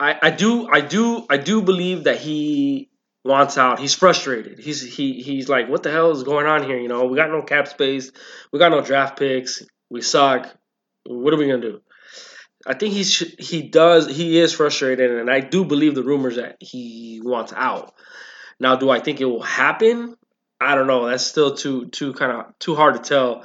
I, 0.00 0.16
I 0.22 0.30
do 0.30 0.68
I 0.68 0.80
do 0.80 1.26
I 1.28 1.38
do 1.38 1.62
believe 1.62 2.04
that 2.04 2.18
he 2.18 2.90
wants 3.24 3.58
out. 3.58 3.80
He's 3.80 3.94
frustrated. 3.94 4.58
He's 4.58 4.80
he 4.80 5.22
he's 5.22 5.48
like, 5.48 5.68
what 5.68 5.82
the 5.82 5.90
hell 5.90 6.10
is 6.12 6.22
going 6.22 6.46
on 6.46 6.62
here? 6.62 6.78
You 6.78 6.88
know, 6.88 7.06
we 7.06 7.16
got 7.16 7.30
no 7.30 7.42
cap 7.42 7.68
space. 7.68 8.12
We 8.52 8.58
got 8.58 8.70
no 8.70 8.80
draft 8.80 9.18
picks. 9.18 9.62
We 9.90 10.02
suck. 10.02 10.48
What 11.04 11.34
are 11.34 11.36
we 11.36 11.46
gonna 11.46 11.60
do? 11.60 11.80
I 12.66 12.74
think 12.74 12.94
he's 12.94 13.18
he 13.38 13.62
does 13.62 14.06
he 14.06 14.38
is 14.38 14.52
frustrated, 14.52 15.10
and 15.10 15.30
I 15.30 15.40
do 15.40 15.64
believe 15.64 15.94
the 15.94 16.02
rumors 16.02 16.36
that 16.36 16.56
he 16.60 17.20
wants 17.22 17.52
out. 17.56 17.94
Now, 18.60 18.76
do 18.76 18.90
I 18.90 19.00
think 19.00 19.20
it 19.20 19.24
will 19.24 19.42
happen? 19.42 20.16
I 20.60 20.74
don't 20.74 20.86
know. 20.86 21.06
That's 21.06 21.24
still 21.24 21.54
too 21.54 21.86
too 21.86 22.12
kind 22.14 22.32
of 22.32 22.58
too 22.58 22.74
hard 22.74 22.94
to 22.94 23.00
tell. 23.00 23.44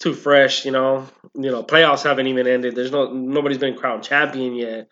Too 0.00 0.14
fresh, 0.14 0.64
you 0.64 0.72
know. 0.72 1.06
You 1.34 1.50
know, 1.50 1.62
playoffs 1.62 2.04
haven't 2.04 2.26
even 2.26 2.46
ended. 2.46 2.74
There's 2.74 2.92
no 2.92 3.12
nobody's 3.12 3.58
been 3.58 3.76
crowned 3.76 4.02
champion 4.02 4.54
yet. 4.54 4.88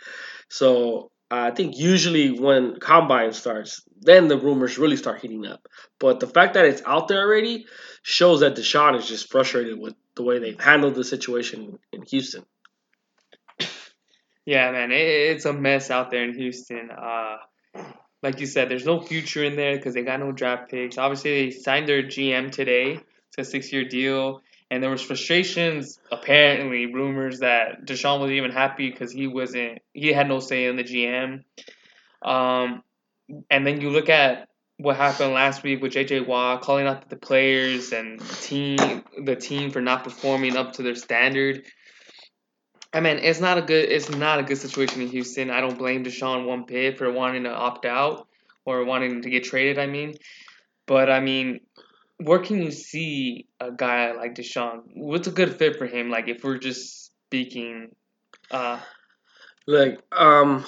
So 0.49 1.11
uh, 1.31 1.37
I 1.37 1.51
think 1.51 1.79
usually 1.79 2.39
when 2.39 2.79
combine 2.79 3.33
starts, 3.33 3.83
then 4.01 4.29
the 4.29 4.37
rumors 4.37 4.77
really 4.77 4.97
start 4.97 5.21
heating 5.23 5.47
up. 5.47 5.67
But 5.99 6.21
the 6.21 6.27
fact 6.27 6.55
that 6.55 6.67
it's 6.67 6.83
out 6.85 7.09
there 7.09 7.25
already 7.27 7.67
shows 8.03 8.41
that 8.41 8.55
Deshaun 8.55 8.99
is 8.99 9.09
just 9.09 9.31
frustrated 9.31 9.79
with 9.79 9.95
the 10.15 10.25
way 10.25 10.39
they've 10.39 10.61
handled 10.61 10.95
the 10.95 11.05
situation 11.05 11.79
in 11.93 12.03
Houston. 12.03 12.45
Yeah, 14.45 14.73
man, 14.73 14.91
it, 14.91 14.97
it's 14.97 15.45
a 15.45 15.53
mess 15.53 15.91
out 15.91 16.11
there 16.11 16.25
in 16.25 16.35
Houston. 16.35 16.91
Uh, 16.91 17.37
like 18.23 18.41
you 18.41 18.47
said, 18.47 18.69
there's 18.69 18.87
no 18.87 19.01
future 19.01 19.45
in 19.45 19.57
there 19.57 19.77
because 19.77 19.95
they 19.95 20.03
got 20.03 20.21
no 20.21 20.33
draft 20.33 20.71
picks. 20.71 20.99
Obviously, 20.99 21.47
they 21.47 21.51
signed 21.51 21.89
their 21.89 22.03
GM 22.03 22.51
today. 22.51 23.01
It's 23.29 23.49
a 23.49 23.51
six-year 23.51 23.85
deal 23.89 24.43
and 24.73 24.83
there 24.83 24.89
was 24.89 25.03
frustrations, 25.03 26.01
apparently 26.11 26.87
rumors 26.87 27.41
that 27.41 27.85
Deshaun 27.85 28.21
wasn't 28.21 28.39
even 28.39 28.53
happy 28.53 28.91
because 28.91 29.13
he 29.13 29.27
wasn't, 29.27 29.81
he 29.93 30.15
had 30.15 30.29
no 30.29 30.41
say 30.41 30.65
in 30.65 30.77
the 30.77 30.83
GM. 30.83 31.45
Um, 32.23 32.83
and 33.51 33.67
then 33.67 33.83
you 33.83 33.91
look 33.91 34.09
at 34.09 34.49
what 34.79 34.97
happened 34.97 35.35
last 35.35 35.63
week 35.63 35.83
with 35.83 35.93
JJ 35.93 36.27
Watt 36.27 36.63
calling 36.63 36.87
out 36.87 37.11
the 37.11 37.17
players 37.17 37.93
and 37.93 38.19
team, 38.41 39.05
the 39.23 39.37
team 39.37 39.73
for 39.73 39.83
not 39.83 40.05
performing 40.05 40.57
up 40.57 40.73
to 40.75 40.83
their 40.83 40.95
standard. 40.95 41.67
I 42.93 43.01
mean, 43.01 43.19
it's 43.19 43.41
not 43.41 43.59
a 43.59 43.63
good, 43.63 43.91
it's 43.91 44.11
not 44.11 44.39
a 44.39 44.43
good 44.43 44.59
situation 44.59 45.01
in 45.01 45.09
Houston. 45.09 45.51
I 45.51 45.61
don't 45.61 45.79
blame 45.79 46.05
Deshaun 46.05 46.47
one 46.47 46.65
bit 46.65 46.99
for 46.99 47.11
wanting 47.11 47.45
to 47.45 47.51
opt 47.51 47.87
out 47.87 48.29
or 48.65 48.85
wanting 48.85 49.23
to 49.23 49.31
get 49.31 49.45
traded. 49.45 49.79
I 49.79 49.87
mean, 49.87 50.15
but 50.87 51.11
I 51.11 51.21
mean, 51.21 51.61
where 52.19 52.39
can 52.39 52.63
you 52.63 52.71
see 52.71 53.47
a 53.61 53.73
guy 53.73 54.13
like 54.13 54.35
Deshaun? 54.35 54.83
What's 54.95 55.27
a 55.27 55.33
good 55.33 55.57
fit 55.57 55.79
for 55.79 55.87
him? 55.87 56.11
Like 56.11 56.29
if 56.29 56.45
we're 56.45 56.59
just 56.59 57.13
speaking, 57.27 57.95
uh, 58.51 58.81
like 59.67 60.01
um. 60.13 60.65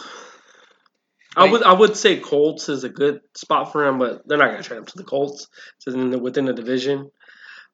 I 1.36 1.50
would 1.50 1.64
I 1.64 1.72
would 1.72 1.96
say 1.96 2.20
Colts 2.20 2.68
is 2.68 2.84
a 2.84 2.88
good 2.88 3.20
spot 3.36 3.72
for 3.72 3.84
him, 3.84 3.98
but 3.98 4.22
they're 4.24 4.38
not 4.38 4.50
going 4.50 4.62
to 4.62 4.68
trade 4.68 4.78
him 4.78 4.84
to 4.84 4.96
the 4.96 5.02
Colts. 5.02 5.48
It's 5.78 5.92
in 5.92 6.10
the, 6.10 6.18
within 6.20 6.44
the 6.44 6.52
division. 6.52 7.10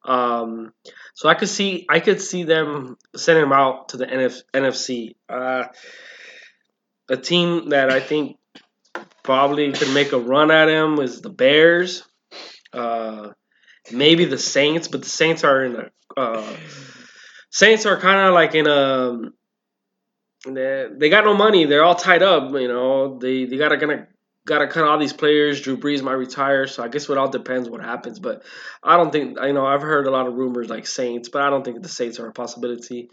Um, 0.02 0.72
so 1.14 1.28
I 1.28 1.34
could 1.34 1.48
see 1.48 1.86
I 1.88 2.00
could 2.00 2.20
see 2.20 2.44
them 2.44 2.96
sending 3.16 3.44
him 3.44 3.52
out 3.52 3.90
to 3.90 3.96
the 3.96 4.06
NF, 4.06 4.42
NFC. 4.54 5.14
Uh, 5.28 5.64
a 7.08 7.16
team 7.16 7.70
that 7.70 7.90
I 7.90 8.00
think 8.00 8.36
probably 9.22 9.72
could 9.72 9.92
make 9.92 10.12
a 10.12 10.18
run 10.18 10.50
at 10.50 10.68
him 10.68 10.98
is 11.00 11.20
the 11.20 11.30
Bears. 11.30 12.04
Uh, 12.72 13.30
maybe 13.92 14.24
the 14.24 14.38
Saints, 14.38 14.88
but 14.88 15.02
the 15.02 15.08
Saints 15.08 15.44
are 15.44 15.64
in 15.64 15.76
a 15.76 15.90
uh, 16.20 16.56
Saints 17.50 17.86
are 17.86 17.98
kind 17.98 18.20
of 18.28 18.34
like 18.34 18.54
in 18.54 18.66
a 18.66 19.30
they, 20.46 21.10
got 21.10 21.24
no 21.24 21.34
money. 21.34 21.66
They're 21.66 21.84
all 21.84 21.94
tied 21.94 22.22
up. 22.22 22.52
You 22.52 22.68
know, 22.68 23.18
they 23.18 23.44
they 23.44 23.56
gotta 23.56 23.76
gonna 24.50 24.66
gotta 24.66 24.72
cut 24.72 24.84
all 24.84 24.98
these 24.98 25.12
players. 25.12 25.60
Drew 25.60 25.76
Brees 25.76 26.02
might 26.02 26.12
retire, 26.12 26.66
so 26.66 26.82
I 26.82 26.88
guess 26.88 27.08
it 27.08 27.16
all 27.16 27.30
depends 27.30 27.68
what 27.68 27.82
happens. 27.82 28.18
But 28.18 28.42
I 28.82 28.96
don't 28.96 29.10
think 29.12 29.38
I 29.40 29.52
know. 29.52 29.64
I've 29.64 29.82
heard 29.82 30.06
a 30.06 30.10
lot 30.10 30.26
of 30.26 30.34
rumors 30.34 30.68
like 30.68 30.86
Saints, 30.86 31.28
but 31.28 31.42
I 31.42 31.50
don't 31.50 31.64
think 31.64 31.82
the 31.82 31.88
Saints 31.88 32.18
are 32.18 32.28
a 32.28 32.32
possibility. 32.32 33.08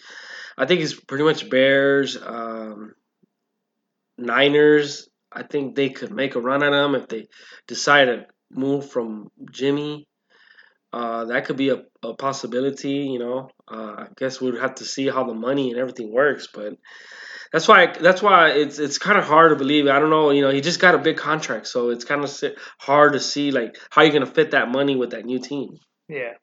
I 0.57 0.65
think 0.65 0.81
it's 0.81 0.99
pretty 0.99 1.23
much 1.23 1.49
Bears, 1.49 2.17
um, 2.21 2.93
Niners. 4.17 5.07
I 5.31 5.43
think 5.43 5.75
they 5.75 5.89
could 5.89 6.11
make 6.11 6.35
a 6.35 6.41
run 6.41 6.63
at 6.63 6.71
them 6.71 6.95
if 6.95 7.07
they 7.07 7.27
decide 7.67 8.05
to 8.05 8.25
move 8.49 8.89
from 8.89 9.27
Jimmy. 9.51 10.07
Uh, 10.91 11.25
that 11.25 11.45
could 11.45 11.57
be 11.57 11.69
a, 11.69 11.83
a 12.01 12.15
possibility, 12.15 13.09
you 13.11 13.19
know. 13.19 13.49
Uh, 13.67 13.93
I 13.97 14.07
guess 14.17 14.41
we'd 14.41 14.55
have 14.55 14.75
to 14.75 14.85
see 14.85 15.07
how 15.07 15.25
the 15.25 15.33
money 15.33 15.69
and 15.69 15.79
everything 15.79 16.11
works, 16.11 16.47
but 16.51 16.73
that's 17.51 17.67
why 17.67 17.93
that's 17.99 18.21
why 18.21 18.49
it's 18.49 18.79
it's 18.79 18.97
kind 18.97 19.17
of 19.17 19.25
hard 19.25 19.51
to 19.51 19.55
believe. 19.55 19.87
I 19.87 19.99
don't 19.99 20.09
know, 20.09 20.31
you 20.31 20.41
know, 20.41 20.51
he 20.51 20.61
just 20.61 20.79
got 20.79 20.95
a 20.95 20.97
big 20.97 21.17
contract, 21.17 21.67
so 21.67 21.89
it's 21.89 22.05
kind 22.05 22.23
of 22.23 22.31
hard 22.77 23.13
to 23.13 23.19
see 23.19 23.51
like 23.51 23.77
how 23.89 24.01
you're 24.01 24.13
gonna 24.13 24.25
fit 24.25 24.51
that 24.51 24.69
money 24.69 24.95
with 24.95 25.11
that 25.11 25.25
new 25.25 25.39
team. 25.39 25.77
Yeah, 26.07 26.33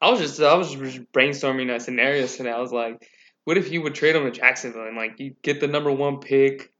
I 0.00 0.10
was 0.10 0.20
just 0.20 0.40
I 0.40 0.54
was 0.54 0.74
just 0.74 1.12
brainstorming 1.12 1.74
a 1.74 1.80
scenario 1.80 2.26
today. 2.26 2.50
I 2.50 2.60
was 2.60 2.72
like, 2.72 3.06
what 3.44 3.58
if 3.58 3.70
you 3.72 3.82
would 3.82 3.94
trade 3.94 4.16
him 4.16 4.24
to 4.24 4.30
Jacksonville 4.30 4.86
and 4.86 4.96
like 4.96 5.18
you 5.18 5.34
get 5.42 5.60
the 5.60 5.68
number 5.68 5.90
one 5.90 6.20
pick? 6.20 6.72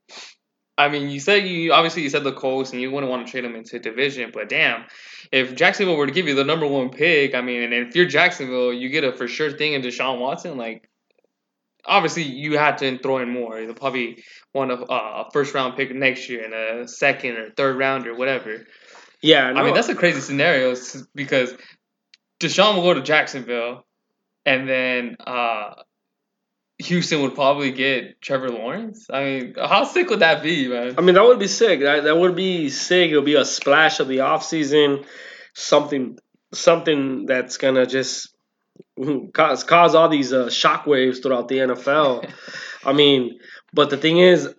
I 0.76 0.88
mean, 0.88 1.10
you 1.10 1.18
said 1.18 1.46
you 1.46 1.72
obviously 1.72 2.02
you 2.02 2.10
said 2.10 2.22
the 2.22 2.32
Colts 2.32 2.70
and 2.72 2.80
you 2.80 2.92
wouldn't 2.92 3.10
want 3.10 3.26
to 3.26 3.30
trade 3.30 3.44
him 3.44 3.56
into 3.56 3.80
division, 3.80 4.30
but 4.32 4.48
damn, 4.48 4.84
if 5.32 5.56
Jacksonville 5.56 5.96
were 5.96 6.06
to 6.06 6.12
give 6.12 6.28
you 6.28 6.36
the 6.36 6.44
number 6.44 6.66
one 6.66 6.90
pick, 6.90 7.34
I 7.34 7.40
mean, 7.40 7.64
and 7.64 7.74
if 7.74 7.96
you're 7.96 8.06
Jacksonville, 8.06 8.72
you 8.72 8.88
get 8.88 9.02
a 9.02 9.12
for 9.12 9.26
sure 9.26 9.50
thing 9.50 9.72
in 9.72 9.82
Deshaun 9.82 10.20
Watson, 10.20 10.56
like 10.56 10.88
obviously 11.88 12.22
you 12.22 12.58
had 12.58 12.78
to 12.78 12.98
throw 12.98 13.18
in 13.18 13.30
more. 13.30 13.58
You'll 13.58 13.74
probably 13.74 14.22
want 14.54 14.70
a, 14.70 14.74
uh, 14.74 15.24
a 15.26 15.30
first 15.32 15.54
round 15.54 15.76
pick 15.76 15.94
next 15.94 16.28
year 16.28 16.44
and 16.44 16.54
a 16.54 16.88
second 16.88 17.36
or 17.36 17.50
third 17.50 17.76
round 17.78 18.06
or 18.06 18.14
whatever. 18.14 18.64
Yeah, 19.20 19.50
no. 19.52 19.60
I 19.60 19.64
mean 19.64 19.74
that's 19.74 19.88
a 19.88 19.94
crazy 19.94 20.20
scenario 20.20 20.76
because 21.14 21.54
Deshaun 22.40 22.76
will 22.76 22.82
go 22.82 22.94
to 22.94 23.02
Jacksonville, 23.02 23.84
and 24.46 24.68
then 24.68 25.16
uh, 25.26 25.74
Houston 26.78 27.22
would 27.22 27.34
probably 27.34 27.72
get 27.72 28.20
Trevor 28.20 28.50
Lawrence. 28.50 29.06
I 29.12 29.24
mean, 29.24 29.54
how 29.56 29.84
sick 29.84 30.08
would 30.10 30.20
that 30.20 30.42
be, 30.42 30.68
man? 30.68 30.94
I 30.96 31.00
mean, 31.00 31.16
that 31.16 31.24
would 31.24 31.40
be 31.40 31.48
sick. 31.48 31.80
That, 31.80 32.04
that 32.04 32.16
would 32.16 32.36
be 32.36 32.68
sick. 32.68 33.10
It 33.10 33.16
would 33.16 33.24
be 33.24 33.34
a 33.34 33.44
splash 33.44 33.98
of 33.98 34.06
the 34.06 34.18
offseason, 34.18 35.04
something 35.54 36.18
something 36.52 37.26
that's 37.26 37.56
gonna 37.56 37.86
just 37.86 38.34
cause 39.32 39.64
cause 39.64 39.94
all 39.94 40.08
these 40.08 40.32
uh, 40.32 40.46
shockwaves 40.46 41.22
throughout 41.22 41.48
the 41.48 41.58
NFL. 41.58 42.30
I 42.84 42.92
mean, 42.92 43.38
but 43.72 43.90
the 43.90 43.96
thing 43.96 44.18
is, 44.18 44.54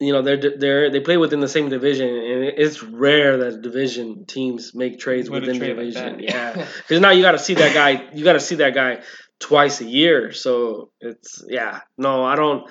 you 0.00 0.12
know, 0.12 0.22
they're 0.22 0.58
they're 0.58 0.90
they 0.90 1.00
play 1.00 1.16
within 1.16 1.40
the 1.40 1.48
same 1.48 1.68
division, 1.68 2.08
and 2.08 2.44
it's 2.44 2.82
rare 2.82 3.38
that 3.38 3.62
division 3.62 4.26
teams 4.26 4.74
make 4.74 4.98
trades 4.98 5.30
within 5.30 5.58
the 5.58 5.66
division. 5.66 6.16
Like 6.16 6.22
yeah, 6.22 6.52
because 6.52 7.00
now 7.00 7.10
you 7.10 7.22
got 7.22 7.32
to 7.32 7.38
see 7.38 7.54
that 7.54 7.74
guy. 7.74 8.08
You 8.12 8.24
got 8.24 8.34
to 8.34 8.40
see 8.40 8.56
that 8.56 8.74
guy 8.74 9.02
twice 9.38 9.80
a 9.80 9.84
year. 9.84 10.32
So 10.32 10.90
it's 11.00 11.44
yeah. 11.48 11.80
No, 11.96 12.24
I 12.24 12.34
don't. 12.36 12.68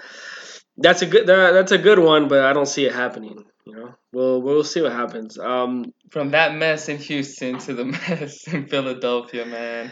That's 0.78 1.02
a 1.02 1.06
good. 1.06 1.28
That, 1.28 1.52
that's 1.52 1.72
a 1.72 1.78
good 1.78 2.00
one, 2.00 2.28
but 2.28 2.44
I 2.44 2.54
don't 2.54 2.68
see 2.68 2.86
it 2.86 2.94
happening. 2.94 3.46
You 3.66 3.76
know, 3.76 3.96
we'll 4.12 4.42
we'll 4.42 4.64
see 4.66 4.82
what 4.82 4.92
happens. 4.92 5.40
Um, 5.40 5.94
from 6.12 6.32
that 6.32 6.56
mess 6.56 6.90
in 6.90 6.98
Houston 6.98 7.60
to 7.60 7.74
the 7.74 7.86
mess 8.10 8.48
in 8.48 8.68
Philadelphia, 8.68 9.46
man. 9.46 9.92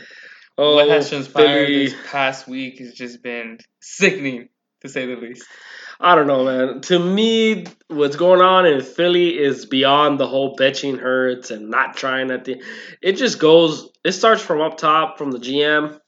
Oh, 0.58 0.76
what 0.76 0.90
has 0.90 1.10
transpired 1.10 1.68
Philly. 1.68 1.88
this 1.88 1.96
past 2.08 2.48
week 2.48 2.80
has 2.80 2.94
just 2.94 3.24
been 3.24 3.60
sickening, 3.80 4.50
to 4.82 4.90
say 4.90 5.06
the 5.06 5.16
least. 5.16 5.46
I 6.00 6.16
don't 6.16 6.28
know, 6.28 6.44
man. 6.44 6.82
To 6.82 7.00
me, 7.00 7.66
what's 7.88 8.16
going 8.16 8.42
on 8.42 8.66
in 8.66 8.82
Philly 8.82 9.38
is 9.38 9.66
beyond 9.66 10.20
the 10.20 10.28
whole 10.28 10.56
benching 10.56 11.00
Hurts 11.00 11.52
and 11.52 11.70
not 11.70 11.96
trying 11.96 12.32
at 12.32 12.46
the. 12.46 12.62
It 13.02 13.14
just 13.14 13.40
goes. 13.40 13.90
It 14.04 14.14
starts 14.14 14.42
from 14.42 14.62
up 14.62 14.78
top 14.78 15.18
from 15.18 15.32
the 15.32 15.38
GM, 15.38 16.00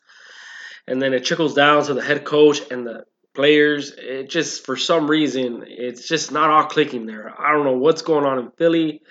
and 0.87 1.01
then 1.01 1.13
it 1.13 1.25
trickles 1.25 1.53
down 1.53 1.83
to 1.85 1.93
the 1.93 2.01
head 2.01 2.25
coach 2.25 2.59
and 2.71 2.85
the 2.85 3.05
players. 3.35 3.93
It 3.97 4.29
just 4.29 4.65
for 4.65 4.77
some 4.77 5.09
reason 5.09 5.63
it's 5.67 6.07
just 6.07 6.31
not 6.31 6.49
all 6.49 6.65
clicking 6.65 7.05
there. 7.05 7.33
I 7.39 7.51
don't 7.51 7.65
know 7.65 7.77
what's 7.77 8.01
going 8.01 8.25
on 8.25 8.39
in 8.39 8.51
Philly. 8.57 9.01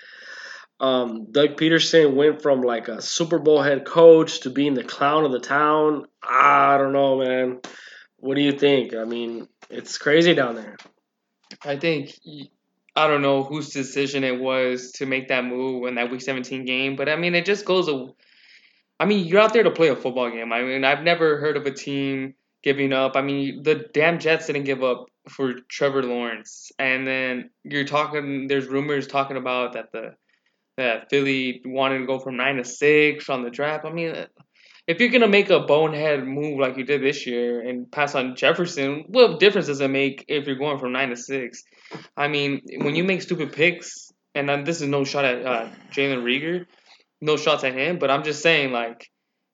Um, 0.79 1.31
Doug 1.31 1.55
Pederson 1.55 2.15
went 2.15 2.41
from 2.41 2.61
like 2.61 2.87
a 2.87 3.01
Super 3.01 3.39
Bowl 3.39 3.61
head 3.61 3.85
coach 3.85 4.41
to 4.41 4.49
being 4.49 4.73
the 4.73 4.83
clown 4.83 5.23
of 5.25 5.31
the 5.31 5.39
town. 5.39 6.07
I 6.21 6.77
don't 6.77 6.93
know, 6.93 7.19
man. 7.19 7.61
What 8.17 8.35
do 8.35 8.41
you 8.41 8.53
think? 8.53 8.93
I 8.95 9.05
mean, 9.05 9.47
it's 9.69 9.97
crazy 9.97 10.33
down 10.33 10.55
there. 10.55 10.77
I 11.63 11.77
think 11.77 12.17
I 12.95 13.07
don't 13.07 13.21
know 13.21 13.43
whose 13.43 13.69
decision 13.69 14.23
it 14.23 14.39
was 14.39 14.91
to 14.93 15.05
make 15.05 15.29
that 15.29 15.45
move 15.45 15.87
in 15.87 15.95
that 15.95 16.11
Week 16.11 16.21
17 16.21 16.65
game, 16.65 16.95
but 16.95 17.09
I 17.09 17.15
mean, 17.15 17.35
it 17.35 17.45
just 17.45 17.65
goes. 17.65 17.89
I 18.99 19.05
mean, 19.05 19.25
you're 19.25 19.41
out 19.41 19.53
there 19.53 19.63
to 19.63 19.71
play 19.71 19.89
a 19.89 19.95
football 19.95 20.29
game. 20.29 20.53
I 20.53 20.61
mean, 20.63 20.83
I've 20.83 21.03
never 21.03 21.39
heard 21.39 21.57
of 21.57 21.65
a 21.65 21.71
team 21.71 22.35
giving 22.61 22.93
up. 22.93 23.15
I 23.15 23.21
mean, 23.21 23.63
the 23.63 23.75
damn 23.93 24.19
Jets 24.19 24.47
didn't 24.47 24.63
give 24.63 24.83
up 24.83 25.07
for 25.27 25.53
Trevor 25.67 26.03
Lawrence, 26.03 26.71
and 26.77 27.05
then 27.05 27.49
you're 27.63 27.85
talking. 27.85 28.47
There's 28.47 28.67
rumors 28.67 29.07
talking 29.07 29.37
about 29.37 29.73
that 29.73 29.91
the 29.91 30.15
that 30.77 31.09
Philly 31.09 31.61
wanted 31.65 31.99
to 31.99 32.05
go 32.05 32.19
from 32.19 32.37
nine 32.37 32.57
to 32.57 32.63
six 32.63 33.29
on 33.29 33.43
the 33.43 33.49
draft. 33.49 33.85
I 33.85 33.91
mean, 33.91 34.25
if 34.87 34.99
you're 34.99 35.09
gonna 35.09 35.27
make 35.27 35.49
a 35.49 35.61
bonehead 35.61 36.25
move 36.25 36.59
like 36.59 36.77
you 36.77 36.83
did 36.83 37.01
this 37.01 37.25
year 37.25 37.61
and 37.61 37.91
pass 37.91 38.15
on 38.15 38.35
Jefferson, 38.35 39.05
what 39.07 39.39
difference 39.39 39.67
does 39.67 39.81
it 39.81 39.89
make 39.89 40.25
if 40.27 40.45
you're 40.47 40.57
going 40.57 40.79
from 40.79 40.91
nine 40.91 41.09
to 41.09 41.15
six? 41.15 41.63
I 42.17 42.27
mean, 42.27 42.61
when 42.81 42.95
you 42.95 43.03
make 43.03 43.21
stupid 43.21 43.53
picks, 43.53 44.11
and 44.35 44.49
this 44.65 44.81
is 44.81 44.87
no 44.87 45.03
shot 45.03 45.25
at 45.25 45.45
uh, 45.45 45.69
Jalen 45.91 46.23
Reagor, 46.23 46.65
no 47.21 47.37
shots 47.37 47.63
at 47.63 47.73
him, 47.73 47.99
but 47.99 48.11
I'm 48.11 48.23
just 48.23 48.41
saying 48.41 48.71
like. 48.71 49.09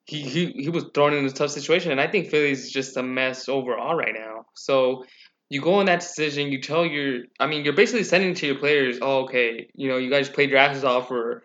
He, 0.05 0.21
he, 0.21 0.47
he 0.53 0.69
was 0.69 0.85
thrown 0.95 1.13
in 1.13 1.23
a 1.23 1.29
tough 1.29 1.51
situation, 1.51 1.91
and 1.91 2.01
I 2.01 2.07
think 2.07 2.31
Philly's 2.31 2.71
just 2.71 2.97
a 2.97 3.03
mess 3.03 3.47
overall 3.47 3.93
right 3.93 4.15
now. 4.15 4.45
So 4.55 5.05
you 5.49 5.61
go 5.61 5.79
in 5.79 5.87
that 5.87 5.99
decision, 5.99 6.51
you 6.51 6.61
tell 6.61 6.85
your, 6.85 7.23
I 7.39 7.47
mean, 7.47 7.65
you're 7.65 7.73
basically 7.73 8.03
sending 8.03 8.35
to 8.35 8.45
your 8.45 8.55
players, 8.55 8.99
oh, 9.01 9.23
okay, 9.23 9.69
you 9.73 9.89
know, 9.89 9.97
you 9.97 10.09
guys 10.09 10.29
played 10.29 10.51
your 10.51 10.59
asses 10.59 10.83
off 10.83 11.07
for 11.07 11.43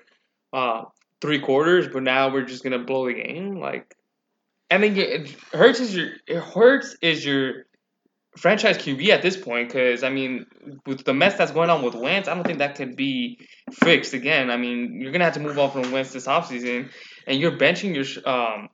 uh, 0.52 0.82
three 1.20 1.40
quarters, 1.40 1.88
but 1.88 2.02
now 2.02 2.32
we're 2.32 2.44
just 2.44 2.62
gonna 2.62 2.78
blow 2.78 3.06
the 3.06 3.14
game, 3.14 3.58
like, 3.58 3.96
and 4.70 4.82
then 4.82 4.96
it 4.96 5.30
hurts 5.52 5.80
is 5.80 5.96
your, 5.96 6.10
it 6.26 6.38
hurts 6.38 6.96
is 7.00 7.24
your 7.24 7.64
franchise 8.36 8.76
QB 8.76 9.08
at 9.08 9.22
this 9.22 9.36
point, 9.36 9.68
because 9.68 10.02
I 10.02 10.10
mean, 10.10 10.46
with 10.86 11.04
the 11.04 11.14
mess 11.14 11.36
that's 11.36 11.52
going 11.52 11.70
on 11.70 11.82
with 11.82 11.94
Wentz, 11.94 12.28
I 12.28 12.34
don't 12.34 12.44
think 12.44 12.58
that 12.58 12.74
could 12.74 12.96
be 12.96 13.38
fixed 13.72 14.12
again. 14.12 14.50
I 14.50 14.56
mean, 14.58 15.00
you're 15.00 15.12
gonna 15.12 15.24
have 15.24 15.34
to 15.34 15.40
move 15.40 15.58
on 15.58 15.70
from 15.70 15.92
Wentz 15.92 16.12
this 16.12 16.26
offseason, 16.26 16.90
and 17.26 17.40
you're 17.40 17.56
benching 17.56 17.94
your 17.94 18.28
um 18.28 18.68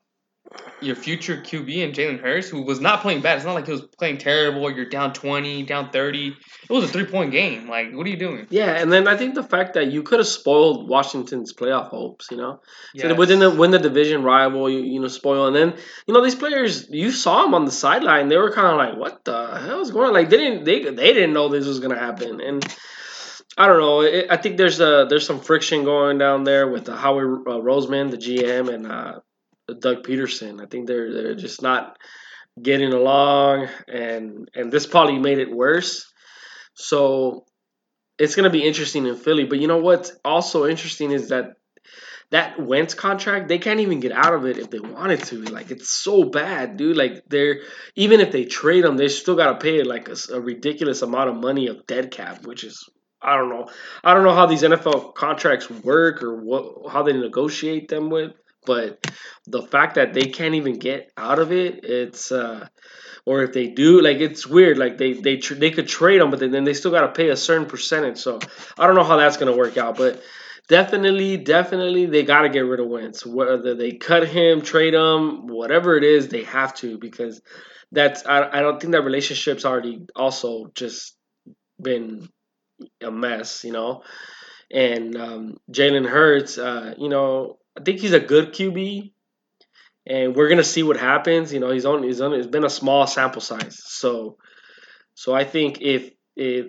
your 0.80 0.96
future 0.96 1.36
QB 1.36 1.84
and 1.84 1.94
Jalen 1.94 2.20
Hurts, 2.20 2.48
who 2.48 2.62
was 2.62 2.80
not 2.80 3.02
playing 3.02 3.20
bad. 3.20 3.36
It's 3.36 3.44
not 3.44 3.54
like 3.54 3.66
he 3.66 3.72
was 3.72 3.82
playing 3.82 4.18
terrible. 4.18 4.70
You're 4.70 4.88
down 4.88 5.12
twenty, 5.12 5.62
down 5.62 5.90
thirty. 5.90 6.28
It 6.28 6.72
was 6.72 6.84
a 6.84 6.88
three 6.88 7.04
point 7.04 7.32
game. 7.32 7.68
Like, 7.68 7.92
what 7.92 8.06
are 8.06 8.10
you 8.10 8.16
doing? 8.16 8.46
Yeah, 8.50 8.70
and 8.70 8.90
then 8.90 9.06
I 9.06 9.16
think 9.16 9.34
the 9.34 9.42
fact 9.42 9.74
that 9.74 9.92
you 9.92 10.02
could 10.02 10.18
have 10.18 10.26
spoiled 10.26 10.88
Washington's 10.88 11.52
playoff 11.52 11.88
hopes. 11.88 12.28
You 12.30 12.38
know, 12.38 12.60
yes. 12.94 13.06
so 13.06 13.14
within 13.14 13.38
the 13.38 13.50
win 13.50 13.70
the 13.70 13.78
division 13.78 14.22
rival, 14.22 14.68
you 14.70 14.80
you 14.80 15.00
know 15.00 15.08
spoil, 15.08 15.46
and 15.46 15.54
then 15.54 15.74
you 16.06 16.14
know 16.14 16.22
these 16.22 16.34
players. 16.34 16.88
You 16.90 17.10
saw 17.10 17.42
them 17.42 17.54
on 17.54 17.64
the 17.64 17.72
sideline. 17.72 18.28
They 18.28 18.38
were 18.38 18.52
kind 18.52 18.68
of 18.68 18.76
like, 18.76 18.98
"What 18.98 19.24
the 19.24 19.58
hell 19.58 19.80
is 19.80 19.90
going 19.90 20.08
on?" 20.08 20.14
Like 20.14 20.30
they 20.30 20.38
didn't 20.38 20.64
they 20.64 20.82
they 20.82 21.12
didn't 21.12 21.32
know 21.32 21.48
this 21.48 21.66
was 21.66 21.80
gonna 21.80 21.98
happen, 21.98 22.40
and. 22.40 22.76
I 23.58 23.66
don't 23.66 23.80
know. 23.80 24.00
It, 24.02 24.28
I 24.30 24.36
think 24.36 24.56
there's 24.56 24.80
a 24.80 25.06
there's 25.10 25.26
some 25.26 25.40
friction 25.40 25.84
going 25.84 26.16
down 26.18 26.44
there 26.44 26.70
with 26.70 26.88
uh, 26.88 26.96
Howie 26.96 27.24
uh, 27.24 27.58
Roseman, 27.60 28.10
the 28.10 28.16
GM, 28.16 28.72
and 28.72 28.86
uh, 28.86 29.20
Doug 29.74 30.04
Pederson. 30.04 30.62
I 30.62 30.66
think 30.66 30.86
they're 30.86 31.12
they're 31.12 31.34
just 31.34 31.62
not 31.62 31.96
getting 32.60 32.92
along, 32.92 33.68
and 33.88 34.48
and 34.54 34.72
this 34.72 34.86
probably 34.86 35.18
made 35.18 35.38
it 35.38 35.50
worse. 35.50 36.12
So 36.74 37.44
it's 38.18 38.34
gonna 38.34 38.50
be 38.50 38.66
interesting 38.66 39.06
in 39.06 39.16
Philly. 39.16 39.44
But 39.44 39.60
you 39.60 39.68
know 39.68 39.78
what's 39.78 40.12
also 40.24 40.66
interesting 40.66 41.10
is 41.10 41.28
that 41.30 41.56
that 42.30 42.60
Wentz 42.60 42.94
contract, 42.94 43.48
they 43.48 43.58
can't 43.58 43.80
even 43.80 43.98
get 43.98 44.12
out 44.12 44.34
of 44.34 44.46
it 44.46 44.56
if 44.56 44.70
they 44.70 44.78
wanted 44.78 45.22
to. 45.24 45.42
Like 45.42 45.70
it's 45.70 45.90
so 45.90 46.24
bad, 46.24 46.76
dude. 46.76 46.96
Like 46.96 47.24
they're 47.28 47.60
even 47.96 48.20
if 48.20 48.30
they 48.30 48.44
trade 48.44 48.84
them, 48.84 48.96
they 48.96 49.08
still 49.08 49.36
gotta 49.36 49.58
pay 49.58 49.82
like 49.82 50.08
a, 50.08 50.16
a 50.32 50.40
ridiculous 50.40 51.02
amount 51.02 51.30
of 51.30 51.36
money 51.36 51.66
of 51.66 51.86
dead 51.86 52.10
cap, 52.10 52.46
which 52.46 52.64
is 52.64 52.88
I 53.22 53.36
don't 53.36 53.50
know. 53.50 53.68
I 54.02 54.14
don't 54.14 54.24
know 54.24 54.34
how 54.34 54.46
these 54.46 54.62
NFL 54.62 55.14
contracts 55.14 55.68
work 55.68 56.22
or 56.22 56.36
what 56.36 56.90
how 56.90 57.02
they 57.02 57.12
negotiate 57.12 57.88
them 57.88 58.10
with, 58.10 58.32
but 58.66 59.06
the 59.46 59.62
fact 59.62 59.94
that 59.96 60.14
they 60.14 60.26
can't 60.26 60.54
even 60.54 60.78
get 60.78 61.10
out 61.16 61.38
of 61.38 61.52
it, 61.52 61.84
it's 61.84 62.32
uh 62.32 62.66
or 63.26 63.42
if 63.42 63.52
they 63.52 63.68
do, 63.68 64.00
like 64.00 64.18
it's 64.18 64.46
weird. 64.46 64.78
Like 64.78 64.98
they 64.98 65.12
they 65.14 65.36
tr- 65.36 65.54
they 65.54 65.70
could 65.70 65.88
trade 65.88 66.20
them, 66.20 66.30
but 66.30 66.40
then 66.40 66.64
they 66.64 66.74
still 66.74 66.90
got 66.90 67.02
to 67.02 67.12
pay 67.12 67.28
a 67.28 67.36
certain 67.36 67.66
percentage. 67.66 68.18
So 68.18 68.38
I 68.78 68.86
don't 68.86 68.96
know 68.96 69.04
how 69.04 69.16
that's 69.16 69.36
gonna 69.36 69.56
work 69.56 69.76
out, 69.76 69.96
but 69.96 70.22
definitely, 70.68 71.36
definitely, 71.36 72.06
they 72.06 72.22
got 72.22 72.42
to 72.42 72.48
get 72.48 72.60
rid 72.60 72.80
of 72.80 72.88
Wentz. 72.88 73.26
Whether 73.26 73.74
they 73.74 73.92
cut 73.92 74.26
him, 74.28 74.62
trade 74.62 74.94
him, 74.94 75.46
whatever 75.46 75.96
it 75.96 76.04
is, 76.04 76.28
they 76.28 76.44
have 76.44 76.74
to 76.76 76.98
because 76.98 77.40
that's. 77.92 78.24
I, 78.26 78.48
I 78.48 78.60
don't 78.60 78.80
think 78.80 78.92
that 78.92 79.02
relationship's 79.02 79.64
already 79.64 80.06
also 80.16 80.66
just 80.74 81.16
been 81.80 82.28
a 83.02 83.10
mess, 83.10 83.64
you 83.64 83.72
know. 83.72 84.02
And 84.72 85.16
um, 85.16 85.58
Jalen 85.72 86.08
Hurts, 86.08 86.58
uh, 86.58 86.94
you 86.98 87.08
know, 87.08 87.58
I 87.78 87.82
think 87.82 88.00
he's 88.00 88.12
a 88.12 88.20
good 88.20 88.52
QB, 88.52 89.12
and 90.06 90.34
we're 90.34 90.48
gonna 90.48 90.64
see 90.64 90.82
what 90.82 90.96
happens. 90.96 91.52
You 91.52 91.60
know, 91.60 91.70
he's 91.70 91.86
on. 91.86 92.02
He's 92.02 92.20
on. 92.20 92.32
It's 92.34 92.46
been 92.46 92.64
a 92.64 92.70
small 92.70 93.06
sample 93.06 93.40
size, 93.40 93.80
so 93.84 94.38
so 95.14 95.34
I 95.34 95.44
think 95.44 95.80
if 95.80 96.10
if 96.36 96.68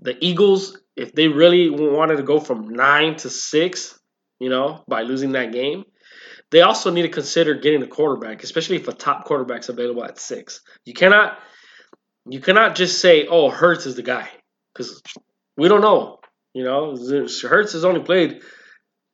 the 0.00 0.16
Eagles 0.24 0.78
if 0.96 1.12
they 1.12 1.28
really 1.28 1.70
wanted 1.70 2.16
to 2.16 2.22
go 2.22 2.38
from 2.38 2.70
nine 2.70 3.16
to 3.16 3.30
six, 3.30 3.98
you 4.38 4.50
know, 4.50 4.84
by 4.88 5.02
losing 5.02 5.32
that 5.32 5.52
game, 5.52 5.84
they 6.50 6.60
also 6.60 6.90
need 6.90 7.02
to 7.02 7.08
consider 7.08 7.54
getting 7.54 7.82
a 7.82 7.86
quarterback, 7.86 8.42
especially 8.42 8.76
if 8.76 8.88
a 8.88 8.92
top 8.92 9.24
quarterback's 9.24 9.68
available 9.68 10.04
at 10.04 10.18
six. 10.18 10.60
You 10.84 10.92
cannot, 10.92 11.38
you 12.28 12.40
cannot 12.40 12.74
just 12.74 13.00
say, 13.00 13.26
"Oh, 13.26 13.50
Hurts 13.50 13.86
is 13.86 13.96
the 13.96 14.02
guy," 14.02 14.28
because 14.74 15.02
we 15.56 15.68
don't 15.68 15.80
know. 15.80 16.18
You 16.52 16.64
know, 16.64 16.96
Hurts 16.96 17.72
has 17.72 17.84
only 17.84 18.02
played 18.02 18.42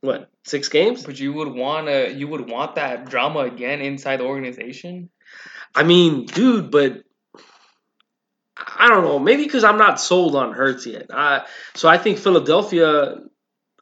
what 0.00 0.30
six 0.44 0.68
games. 0.68 1.04
But 1.04 1.18
you 1.18 1.32
would 1.32 1.48
wanna, 1.48 2.08
you 2.08 2.28
would 2.28 2.48
want 2.48 2.76
that 2.76 3.08
drama 3.08 3.40
again 3.40 3.80
inside 3.80 4.18
the 4.18 4.24
organization. 4.24 5.10
I 5.74 5.82
mean, 5.82 6.26
dude, 6.26 6.70
but 6.70 7.02
I 8.56 8.88
don't 8.88 9.04
know. 9.04 9.18
Maybe 9.18 9.44
because 9.44 9.64
I'm 9.64 9.78
not 9.78 10.00
sold 10.00 10.34
on 10.34 10.52
Hurts 10.52 10.86
yet. 10.86 11.06
I, 11.12 11.46
so 11.74 11.88
I 11.88 11.98
think 11.98 12.18
Philadelphia, 12.18 13.16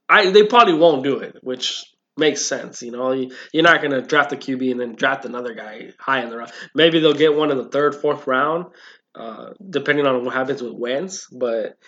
I 0.08 0.30
they 0.30 0.44
probably 0.44 0.74
won't 0.74 1.04
do 1.04 1.18
it, 1.18 1.38
which 1.42 1.84
makes 2.16 2.42
sense. 2.42 2.82
You 2.82 2.92
know, 2.92 3.12
you, 3.12 3.30
are 3.54 3.62
not 3.62 3.80
going 3.80 3.92
to 3.92 4.02
draft 4.02 4.32
a 4.32 4.36
QB 4.36 4.70
and 4.70 4.80
then 4.80 4.94
draft 4.94 5.24
another 5.24 5.54
guy 5.54 5.90
high 5.98 6.22
in 6.22 6.30
the 6.30 6.38
round. 6.38 6.52
Maybe 6.74 7.00
they'll 7.00 7.14
get 7.14 7.34
one 7.34 7.50
in 7.50 7.58
the 7.58 7.68
third, 7.68 7.94
fourth 7.94 8.26
round, 8.26 8.66
uh, 9.14 9.50
depending 9.68 10.06
on 10.06 10.24
what 10.24 10.34
happens 10.34 10.62
with 10.62 10.72
Wentz. 10.72 11.26
But 11.30 11.78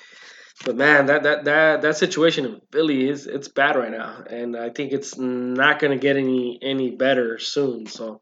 but 0.65 0.77
man, 0.77 1.07
that 1.07 1.23
that 1.23 1.45
that 1.45 1.83
that 1.83 1.97
situation 1.97 2.45
in 2.45 2.61
Philly 2.73 3.09
is 3.09 3.27
it's 3.27 3.49
bad 3.49 3.77
right 3.77 3.91
now, 3.91 4.25
and 4.29 4.57
I 4.57 4.71
think 4.71 4.93
it's 4.93 5.17
not 5.17 5.79
going 5.79 5.93
to 5.93 6.03
get 6.03 6.17
any 6.17 6.59
any 6.61 6.91
better 6.91 7.38
soon. 7.38 7.87
So 7.87 8.21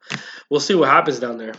we'll 0.51 0.61
see 0.61 0.75
what 0.75 0.89
happens 0.89 1.19
down 1.19 1.39
there. 1.39 1.55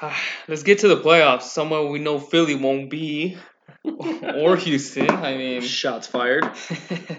Let's 0.48 0.62
get 0.62 0.80
to 0.80 0.88
the 0.88 1.00
playoffs. 1.00 1.42
Somewhere 1.42 1.86
we 1.86 2.00
know 2.00 2.18
Philly 2.18 2.54
won't 2.54 2.90
be, 2.90 3.38
or 3.84 4.56
Houston. 4.56 5.10
I 5.10 5.36
mean, 5.36 5.62
shots 5.62 6.06
fired. 6.06 6.44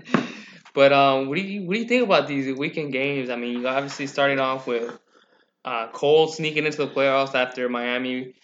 but 0.76 0.94
um, 0.94 1.28
what 1.28 1.38
do 1.38 1.42
you 1.42 1.66
what 1.66 1.74
do 1.74 1.80
you 1.80 1.88
think 1.88 2.04
about 2.04 2.28
these 2.28 2.56
weekend 2.56 2.94
games? 2.94 3.32
I 3.32 3.36
mean, 3.36 3.60
you 3.60 3.68
obviously 3.68 4.06
starting 4.06 4.40
off 4.40 4.68
with 4.68 4.96
uh, 5.66 5.88
Colts 5.92 6.38
sneaking 6.38 6.66
into 6.66 6.78
the 6.78 6.88
playoffs 6.88 7.34
after 7.34 7.68
Miami 7.68 8.36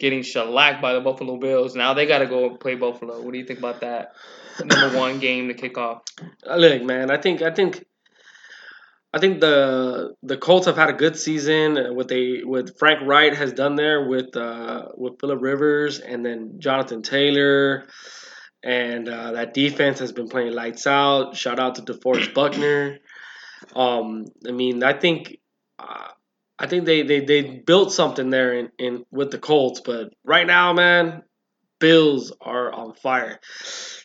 getting 0.00 0.22
shellacked 0.22 0.82
by 0.82 0.94
the 0.94 1.00
Buffalo 1.00 1.36
Bills. 1.36 1.76
Now 1.76 1.94
they 1.94 2.06
got 2.06 2.18
to 2.18 2.26
go 2.26 2.56
play 2.56 2.74
Buffalo. 2.74 3.20
What 3.20 3.32
do 3.32 3.38
you 3.38 3.44
think 3.44 3.60
about 3.60 3.82
that? 3.82 4.14
Number 4.64 4.98
one 4.98 5.20
game 5.20 5.48
to 5.48 5.54
kick 5.54 5.78
off. 5.78 6.02
Look, 6.44 6.82
man, 6.82 7.10
I 7.10 7.18
think 7.18 7.42
I 7.42 7.52
think 7.52 7.84
I 9.12 9.18
think 9.18 9.40
the 9.40 10.14
the 10.22 10.36
Colts 10.36 10.66
have 10.66 10.76
had 10.76 10.90
a 10.90 10.94
good 10.94 11.16
season. 11.16 11.94
What 11.94 12.08
they 12.08 12.40
what 12.44 12.78
Frank 12.78 13.00
Reich 13.02 13.34
has 13.34 13.52
done 13.52 13.76
there 13.76 14.08
with 14.08 14.36
uh, 14.36 14.86
with 14.96 15.20
Philip 15.20 15.40
Rivers 15.40 16.00
and 16.00 16.24
then 16.24 16.54
Jonathan 16.58 17.02
Taylor, 17.02 17.86
and 18.64 19.08
uh, 19.08 19.32
that 19.32 19.52
defense 19.52 19.98
has 19.98 20.12
been 20.12 20.28
playing 20.28 20.52
lights 20.52 20.86
out. 20.86 21.36
Shout 21.36 21.60
out 21.60 21.76
to 21.76 21.82
DeForest 21.82 22.34
Buckner. 22.34 22.98
Um, 23.74 24.26
I 24.46 24.52
mean, 24.52 24.82
I 24.82 24.92
think 24.92 25.38
uh, 25.78 26.08
I 26.60 26.66
think 26.66 26.84
they, 26.84 27.02
they 27.02 27.20
they 27.20 27.42
built 27.42 27.90
something 27.90 28.28
there 28.28 28.52
in, 28.52 28.68
in 28.78 29.06
with 29.10 29.30
the 29.30 29.38
Colts, 29.38 29.80
but 29.80 30.12
right 30.24 30.46
now, 30.46 30.74
man, 30.74 31.22
Bills 31.78 32.32
are 32.38 32.70
on 32.70 32.92
fire, 32.92 33.40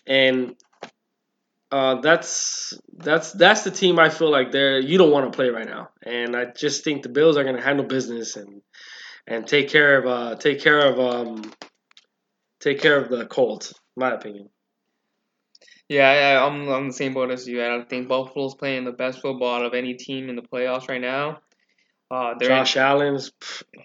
and 0.08 0.56
uh, 1.70 2.00
that's 2.00 2.74
that's 2.94 3.34
that's 3.34 3.64
the 3.64 3.72
team 3.72 4.00
I 4.00 4.08
feel 4.08 4.32
like 4.32 4.54
they're 4.54 4.80
you 4.80 4.98
don't 4.98 5.12
want 5.12 5.30
to 5.30 5.36
play 5.36 5.50
right 5.50 5.68
now, 5.68 5.90
and 6.06 6.34
I 6.34 6.46
just 6.46 6.86
think 6.86 7.04
the 7.04 7.10
Bills 7.10 7.36
are 7.36 7.44
going 7.44 7.58
to 7.58 7.62
handle 7.62 7.86
business 7.86 8.38
and 8.38 8.62
and 9.28 9.46
take 9.46 9.68
care 9.68 10.00
of 10.00 10.06
uh, 10.08 10.36
take 10.38 10.62
care 10.62 10.80
of 10.80 10.98
um, 10.98 11.54
take 12.62 12.80
care 12.80 12.98
of 12.98 13.10
the 13.10 13.26
Colts, 13.26 13.74
my 13.98 14.14
opinion. 14.14 14.50
Yeah, 15.90 16.10
I, 16.10 16.48
I'm 16.48 16.70
on 16.70 16.88
the 16.88 16.94
same 16.94 17.14
boat 17.14 17.32
as 17.32 17.46
you. 17.46 17.62
I 17.62 17.68
don't 17.68 17.90
think 17.90 18.08
Buffalo's 18.08 18.56
playing 18.56 18.86
the 18.86 18.94
best 18.94 19.20
football 19.20 19.66
of 19.66 19.74
any 19.74 19.96
team 19.96 20.30
in 20.30 20.38
the 20.38 20.42
playoffs 20.42 20.88
right 20.88 21.02
now. 21.02 21.40
Uh, 22.12 22.36
Josh 22.40 22.76
in, 22.76 22.84
Allen's 22.84 23.32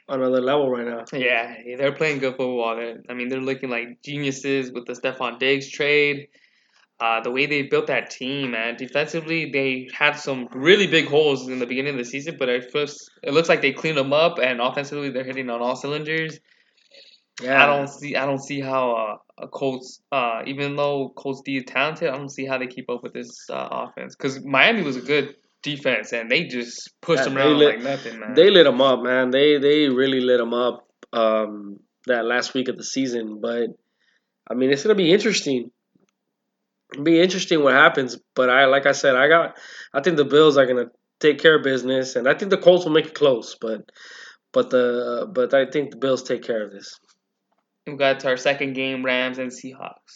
another 0.09 0.41
level 0.41 0.71
right 0.71 0.87
now. 0.87 1.05
Yeah, 1.13 1.55
they're 1.79 1.93
playing 1.93 2.19
good 2.19 2.37
football. 2.37 2.77
They're, 2.77 2.99
I 3.09 3.15
mean, 3.15 3.29
they're 3.29 3.41
looking 3.41 3.71
like 3.71 4.03
geniuses 4.03 4.71
with 4.71 4.87
the 4.87 4.93
Stefon 4.93 5.39
Diggs 5.39 5.71
trade. 5.71 6.29
Uh, 7.01 7.23
the 7.23 7.31
way 7.31 7.47
they 7.47 7.63
built 7.63 7.87
that 7.87 8.11
team, 8.11 8.51
man. 8.51 8.77
Defensively, 8.77 9.51
they 9.51 9.89
had 9.95 10.13
some 10.13 10.49
really 10.53 10.87
big 10.87 11.07
holes 11.07 11.49
in 11.49 11.59
the 11.59 11.67
beginning 11.67 11.95
of 11.95 11.99
the 11.99 12.05
season, 12.05 12.37
but 12.39 12.51
at 12.51 12.71
first, 12.71 13.11
it 13.23 13.33
looks 13.33 13.49
like 13.49 13.63
they 13.63 13.73
cleaned 13.73 13.97
them 13.97 14.13
up, 14.13 14.39
and 14.39 14.61
offensively, 14.61 15.09
they're 15.09 15.25
hitting 15.25 15.49
on 15.49 15.63
all 15.63 15.77
cylinders. 15.77 16.39
Yeah, 17.41 17.63
I 17.63 17.67
don't 17.67 17.89
see. 17.89 18.17
I 18.17 18.27
don't 18.27 18.43
see 18.43 18.61
how 18.61 18.93
uh, 19.39 19.45
a 19.45 19.49
Colts, 19.49 20.03
uh, 20.13 20.43
even 20.45 20.77
though 20.77 21.09
Colts 21.17 21.41
D 21.43 21.57
is 21.57 21.65
talented, 21.67 22.11
I 22.11 22.19
don't 22.19 22.29
see 22.29 22.45
how 22.45 22.59
they 22.59 22.67
keep 22.67 22.91
up 22.91 23.03
with 23.03 23.15
this 23.15 23.49
uh, 23.49 23.69
offense. 23.71 24.15
Because 24.15 24.45
Miami 24.45 24.83
was 24.83 24.97
a 24.97 25.01
good 25.01 25.37
defense, 25.63 26.13
and 26.13 26.31
they 26.31 26.45
just 26.45 26.91
pushed 27.01 27.25
them 27.25 27.37
around 27.37 27.59
lit, 27.59 27.77
like 27.77 27.85
nothing, 27.85 28.19
man. 28.19 28.35
They 28.35 28.51
lit 28.51 28.65
them 28.65 28.81
up, 28.81 29.03
man. 29.03 29.31
They 29.31 29.59
they 29.59 29.89
really 29.89 30.21
lit 30.21 30.39
them 30.39 30.55
up 30.55 30.87
um, 31.13 31.81
that 32.07 32.25
last 32.25 32.55
week 32.55 32.69
of 32.69 32.77
the 32.77 32.85
season. 32.85 33.41
But 33.41 33.69
I 34.51 34.55
mean, 34.55 34.71
it's 34.71 34.83
gonna 34.83 34.95
be 34.95 35.13
interesting 35.13 35.71
be 37.03 37.21
interesting 37.21 37.63
what 37.63 37.75
happens. 37.75 38.19
But 38.35 38.51
I, 38.51 38.67
like 38.67 38.87
I 38.87 38.93
said, 38.93 39.17
I 39.17 39.29
got, 39.29 39.57
I 39.95 40.01
think 40.01 40.17
the 40.17 40.25
Bills 40.25 40.57
are 40.57 40.67
gonna 40.67 40.91
take 41.21 41.39
care 41.39 41.57
of 41.57 41.63
business, 41.63 42.17
and 42.17 42.29
I 42.29 42.35
think 42.35 42.51
the 42.51 42.59
Colts 42.59 42.85
will 42.85 42.93
make 42.93 43.07
it 43.07 43.15
close. 43.15 43.57
But, 43.61 43.91
but 44.53 44.71
the, 44.71 45.31
but 45.33 45.55
I 45.55 45.67
think 45.67 45.91
the 45.91 45.99
Bills 45.99 46.23
take 46.23 46.43
care 46.43 46.65
of 46.65 46.73
this. 46.73 46.99
We 47.87 47.97
got 47.97 48.21
to 48.21 48.29
our 48.29 48.37
second 48.37 48.75
game: 48.75 49.05
Rams 49.05 49.39
and 49.39 49.51
Seahawks. 49.51 50.15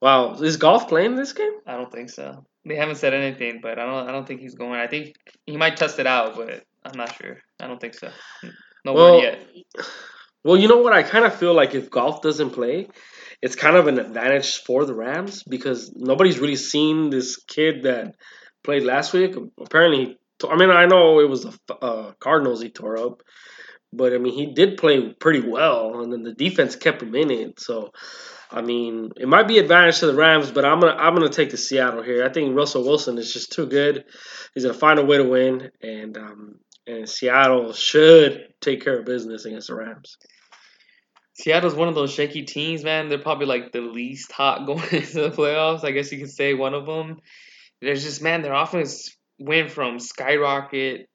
Wow, 0.00 0.34
is 0.34 0.56
Goff 0.56 0.88
playing 0.88 1.16
this 1.16 1.32
game? 1.32 1.52
I 1.66 1.72
don't 1.72 1.92
think 1.92 2.10
so. 2.10 2.46
They 2.64 2.76
haven't 2.76 2.96
said 2.96 3.14
anything, 3.14 3.60
but 3.62 3.78
I 3.78 3.86
don't. 3.86 4.08
I 4.08 4.12
don't 4.12 4.26
think 4.26 4.40
he's 4.40 4.54
going. 4.54 4.78
I 4.78 4.86
think 4.86 5.14
he 5.46 5.56
might 5.56 5.76
test 5.76 5.98
it 5.98 6.06
out, 6.06 6.36
but 6.36 6.64
I'm 6.84 6.96
not 6.96 7.14
sure. 7.20 7.38
I 7.60 7.66
don't 7.66 7.80
think 7.80 7.94
so. 7.94 8.10
No 8.84 8.92
well, 8.92 9.14
word 9.16 9.22
yet. 9.22 9.86
Well, 10.44 10.56
you 10.56 10.68
know 10.68 10.78
what? 10.78 10.92
I 10.92 11.02
kind 11.02 11.24
of 11.24 11.34
feel 11.34 11.54
like 11.54 11.74
if 11.74 11.90
Goff 11.90 12.22
doesn't 12.22 12.50
play, 12.50 12.88
it's 13.42 13.56
kind 13.56 13.76
of 13.76 13.86
an 13.86 13.98
advantage 13.98 14.58
for 14.62 14.84
the 14.84 14.94
Rams 14.94 15.42
because 15.42 15.92
nobody's 15.94 16.38
really 16.38 16.56
seen 16.56 17.10
this 17.10 17.36
kid 17.36 17.82
that 17.82 18.14
played 18.64 18.82
last 18.82 19.12
week. 19.12 19.34
Apparently, 19.60 20.16
I 20.48 20.56
mean, 20.56 20.70
I 20.70 20.86
know 20.86 21.20
it 21.20 21.28
was 21.28 21.44
the 21.44 21.74
uh, 21.74 22.12
Cardinals 22.20 22.62
he 22.62 22.70
tore 22.70 22.98
up, 22.98 23.22
but 23.92 24.12
I 24.12 24.18
mean, 24.18 24.34
he 24.34 24.52
did 24.52 24.76
play 24.78 25.12
pretty 25.12 25.40
well, 25.40 26.00
and 26.00 26.12
then 26.12 26.22
the 26.22 26.34
defense 26.34 26.76
kept 26.76 27.02
him 27.02 27.14
in 27.14 27.30
it. 27.30 27.60
So, 27.60 27.92
I 28.50 28.62
mean, 28.62 29.10
it 29.16 29.28
might 29.28 29.46
be 29.46 29.58
advantage 29.58 29.98
to 30.00 30.06
the 30.06 30.14
Rams, 30.14 30.50
but 30.50 30.64
I'm 30.64 30.80
gonna 30.80 30.94
I'm 30.94 31.14
gonna 31.14 31.28
take 31.28 31.50
the 31.50 31.58
Seattle 31.58 32.02
here. 32.02 32.24
I 32.24 32.32
think 32.32 32.56
Russell 32.56 32.84
Wilson 32.84 33.18
is 33.18 33.32
just 33.32 33.52
too 33.52 33.66
good. 33.66 34.04
He's 34.54 34.64
gonna 34.64 34.78
find 34.78 34.98
a 34.98 35.04
way 35.04 35.18
to 35.18 35.24
win, 35.24 35.70
and 35.82 36.16
um, 36.16 36.54
and 36.86 37.08
Seattle 37.08 37.72
should 37.74 38.48
take 38.60 38.82
care 38.82 38.98
of 38.98 39.04
business 39.04 39.44
against 39.44 39.68
the 39.68 39.74
Rams. 39.74 40.16
Seattle's 41.34 41.74
one 41.74 41.88
of 41.88 41.94
those 41.94 42.12
shaky 42.12 42.42
teams, 42.42 42.82
man. 42.82 43.08
They're 43.08 43.18
probably 43.18 43.46
like 43.46 43.70
the 43.70 43.80
least 43.80 44.32
hot 44.32 44.66
going 44.66 44.82
into 44.90 45.20
the 45.20 45.30
playoffs. 45.30 45.84
I 45.84 45.90
guess 45.90 46.10
you 46.10 46.18
could 46.18 46.30
say 46.30 46.54
one 46.54 46.74
of 46.74 46.86
them. 46.86 47.18
There's 47.82 48.02
just 48.02 48.22
man, 48.22 48.42
their 48.42 48.54
offense 48.54 49.14
went 49.38 49.70
from 49.70 50.00
skyrocket, 50.00 51.08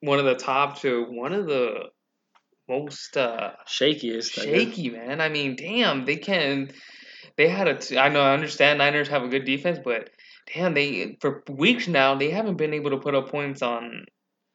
one 0.00 0.18
of 0.18 0.24
the 0.24 0.34
top, 0.34 0.80
to 0.80 1.04
one 1.08 1.32
of 1.32 1.46
the 1.46 1.84
most 2.68 3.16
uh, 3.16 3.52
shakiest. 3.66 4.32
Shaky, 4.32 4.90
man. 4.90 5.20
I 5.20 5.28
mean, 5.28 5.56
damn, 5.56 6.04
they 6.04 6.16
can. 6.16 6.70
They 7.36 7.48
had 7.48 7.68
a. 7.68 7.78
T- 7.78 7.98
I 7.98 8.08
know. 8.08 8.22
I 8.22 8.34
understand. 8.34 8.78
Niners 8.78 9.08
have 9.08 9.22
a 9.22 9.28
good 9.28 9.44
defense, 9.44 9.78
but 9.84 10.10
damn, 10.52 10.74
they 10.74 11.16
for 11.20 11.42
weeks 11.48 11.88
now 11.88 12.14
they 12.14 12.30
haven't 12.30 12.56
been 12.56 12.74
able 12.74 12.90
to 12.90 12.98
put 12.98 13.14
up 13.14 13.30
points 13.30 13.62
on 13.62 14.06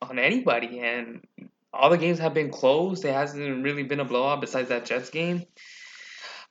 on 0.02 0.20
anybody, 0.20 0.80
and 0.80 1.26
all 1.74 1.90
the 1.90 1.98
games 1.98 2.20
have 2.20 2.34
been 2.34 2.52
close. 2.52 3.02
There 3.02 3.14
hasn't 3.14 3.64
really 3.64 3.84
been 3.84 4.00
a 4.00 4.06
blowout 4.06 4.42
besides 4.42 4.70
that 4.70 4.86
Jets 4.86 5.10
game. 5.10 5.44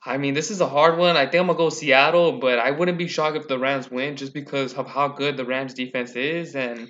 I 0.05 0.17
mean, 0.17 0.33
this 0.33 0.49
is 0.49 0.61
a 0.61 0.67
hard 0.67 0.97
one. 0.97 1.17
I 1.17 1.25
think 1.25 1.41
I'm 1.41 1.47
gonna 1.47 1.57
go 1.57 1.69
Seattle, 1.69 2.39
but 2.39 2.57
I 2.57 2.71
wouldn't 2.71 2.97
be 2.97 3.07
shocked 3.07 3.35
if 3.35 3.47
the 3.47 3.59
Rams 3.59 3.91
win 3.91 4.15
just 4.15 4.33
because 4.33 4.73
of 4.73 4.87
how 4.87 5.09
good 5.09 5.35
the 5.35 5.45
Rams 5.45 5.73
defense 5.73 6.15
is, 6.15 6.55
and 6.55 6.89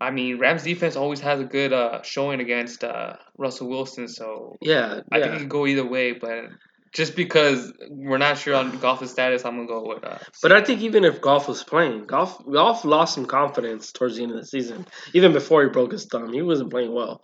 I 0.00 0.10
mean, 0.10 0.38
Rams 0.38 0.62
defense 0.62 0.96
always 0.96 1.20
has 1.20 1.40
a 1.40 1.44
good 1.44 1.72
uh, 1.72 2.02
showing 2.02 2.40
against 2.40 2.82
uh, 2.84 3.16
Russell 3.36 3.68
Wilson, 3.68 4.08
so 4.08 4.56
Yeah, 4.62 5.00
I 5.12 5.18
yeah. 5.18 5.24
think 5.24 5.34
it 5.34 5.38
can 5.40 5.48
go 5.48 5.66
either 5.66 5.86
way. 5.86 6.12
But 6.12 6.46
just 6.92 7.14
because 7.14 7.72
we're 7.90 8.18
not 8.18 8.38
sure 8.38 8.54
on 8.54 8.78
Goff's 8.80 9.10
status, 9.10 9.44
I'm 9.44 9.56
gonna 9.56 9.68
go 9.68 9.86
with. 9.86 10.02
Uh, 10.04 10.18
But 10.42 10.52
I 10.52 10.62
think 10.64 10.80
even 10.80 11.04
if 11.04 11.20
Goff 11.20 11.48
was 11.48 11.62
playing, 11.62 12.06
Goff 12.06 12.42
Goff 12.50 12.84
lost 12.84 13.14
some 13.14 13.26
confidence 13.26 13.92
towards 13.92 14.16
the 14.16 14.22
end 14.22 14.32
of 14.32 14.38
the 14.38 14.46
season. 14.46 14.86
Even 15.12 15.32
before 15.32 15.62
he 15.62 15.68
broke 15.68 15.92
his 15.92 16.06
thumb, 16.06 16.32
he 16.32 16.40
wasn't 16.42 16.70
playing 16.70 16.94
well. 16.94 17.22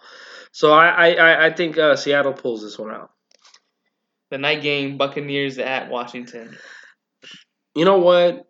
So 0.52 0.72
I 0.72 0.88
I, 0.88 1.08
I- 1.14 1.46
I 1.46 1.52
think 1.54 1.78
uh, 1.78 1.96
Seattle 1.96 2.34
pulls 2.34 2.62
this 2.62 2.78
one 2.78 2.90
out. 2.90 3.10
the 4.30 4.38
night 4.38 4.60
game, 4.60 4.98
Buccaneers 4.98 5.58
at 5.58 5.88
Washington. 5.88 6.56
You 7.74 7.84
know 7.84 7.98
what? 7.98 8.44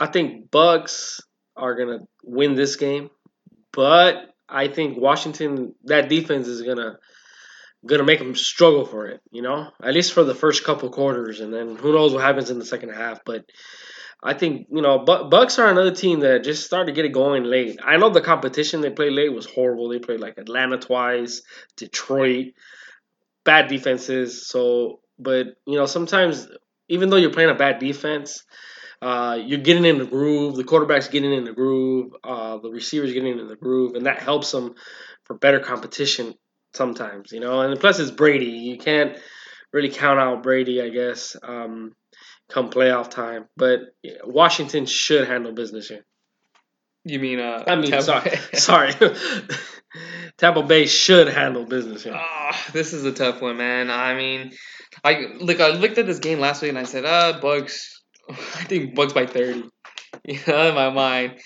I 0.00 0.06
think 0.06 0.50
Bucks 0.50 1.20
are 1.58 1.74
gonna 1.74 2.00
win 2.22 2.54
this 2.54 2.76
game, 2.76 3.10
but 3.72 4.34
I 4.48 4.68
think 4.68 4.98
Washington 4.98 5.74
that 5.84 6.08
defense 6.08 6.46
is 6.48 6.62
gonna 6.62 6.98
gonna 7.86 8.04
make 8.04 8.18
them 8.18 8.34
struggle 8.34 8.84
for 8.84 9.06
it. 9.06 9.20
You 9.30 9.42
know, 9.42 9.70
at 9.82 9.94
least 9.94 10.12
for 10.12 10.24
the 10.24 10.34
first 10.34 10.64
couple 10.64 10.90
quarters, 10.90 11.40
and 11.40 11.52
then 11.52 11.76
who 11.76 11.92
knows 11.92 12.12
what 12.12 12.22
happens 12.22 12.50
in 12.50 12.58
the 12.58 12.64
second 12.64 12.90
half. 12.90 13.24
But 13.24 13.44
I 14.22 14.34
think 14.34 14.68
you 14.70 14.82
know 14.82 14.98
Bucks 15.00 15.58
are 15.58 15.70
another 15.70 15.94
team 15.94 16.20
that 16.20 16.44
just 16.44 16.64
started 16.64 16.86
to 16.86 16.92
get 16.92 17.04
it 17.04 17.12
going 17.12 17.44
late. 17.44 17.78
I 17.84 17.96
know 17.96 18.10
the 18.10 18.20
competition 18.20 18.80
they 18.80 18.90
played 18.90 19.12
late 19.12 19.32
was 19.32 19.46
horrible. 19.46 19.88
They 19.88 19.98
played 19.98 20.20
like 20.20 20.38
Atlanta 20.38 20.78
twice, 20.78 21.42
Detroit, 21.76 22.54
bad 23.44 23.68
defenses. 23.68 24.46
So, 24.46 25.00
but 25.18 25.46
you 25.66 25.76
know 25.76 25.86
sometimes 25.86 26.48
even 26.88 27.10
though 27.10 27.16
you're 27.16 27.30
playing 27.30 27.50
a 27.50 27.54
bad 27.54 27.78
defense, 27.78 28.44
uh, 29.00 29.38
you're 29.44 29.60
getting 29.60 29.84
in 29.84 29.98
the 29.98 30.06
groove. 30.06 30.56
The 30.56 30.64
quarterback's 30.64 31.08
getting 31.08 31.32
in 31.32 31.44
the 31.44 31.52
groove. 31.52 32.12
Uh, 32.24 32.58
the 32.58 32.70
receivers 32.70 33.12
getting 33.12 33.38
in 33.38 33.46
the 33.46 33.56
groove, 33.56 33.94
and 33.94 34.06
that 34.06 34.20
helps 34.20 34.50
them 34.50 34.74
for 35.24 35.34
better 35.34 35.60
competition 35.60 36.34
sometimes. 36.74 37.32
You 37.32 37.40
know, 37.40 37.60
and 37.60 37.78
plus 37.78 38.00
it's 38.00 38.10
Brady. 38.10 38.46
You 38.46 38.78
can't 38.78 39.16
really 39.72 39.90
count 39.90 40.18
out 40.18 40.42
Brady, 40.42 40.82
I 40.82 40.88
guess, 40.88 41.36
um, 41.42 41.94
come 42.50 42.70
playoff 42.70 43.10
time. 43.10 43.46
But 43.56 43.80
yeah, 44.02 44.14
Washington 44.24 44.86
should 44.86 45.28
handle 45.28 45.52
business 45.52 45.88
here. 45.88 46.04
You 47.04 47.20
mean 47.20 47.38
uh? 47.38 47.64
I 47.66 47.76
mean, 47.76 47.90
Tampa 47.90 48.02
sorry, 48.02 48.30
sorry. 48.54 48.92
Tampa 50.38 50.62
Bay 50.62 50.86
should 50.86 51.28
handle 51.28 51.64
business 51.64 52.02
here. 52.04 52.14
Ah, 52.16 52.66
this 52.72 52.92
is 52.92 53.04
a 53.04 53.12
tough 53.12 53.40
one, 53.40 53.56
man. 53.56 53.90
I 53.90 54.14
mean, 54.14 54.52
I 55.04 55.26
look. 55.38 55.60
I 55.60 55.70
looked 55.70 55.98
at 55.98 56.06
this 56.06 56.18
game 56.18 56.40
last 56.40 56.62
week 56.62 56.70
and 56.70 56.78
I 56.78 56.82
said, 56.84 57.04
"Ah, 57.06 57.38
Bucks." 57.40 57.97
I 58.30 58.64
think 58.64 58.94
Bucks 58.94 59.12
by 59.12 59.26
thirty. 59.26 59.64
You 60.24 60.38
know, 60.46 60.68
in 60.68 60.74
my 60.74 60.90
mind, 60.90 61.38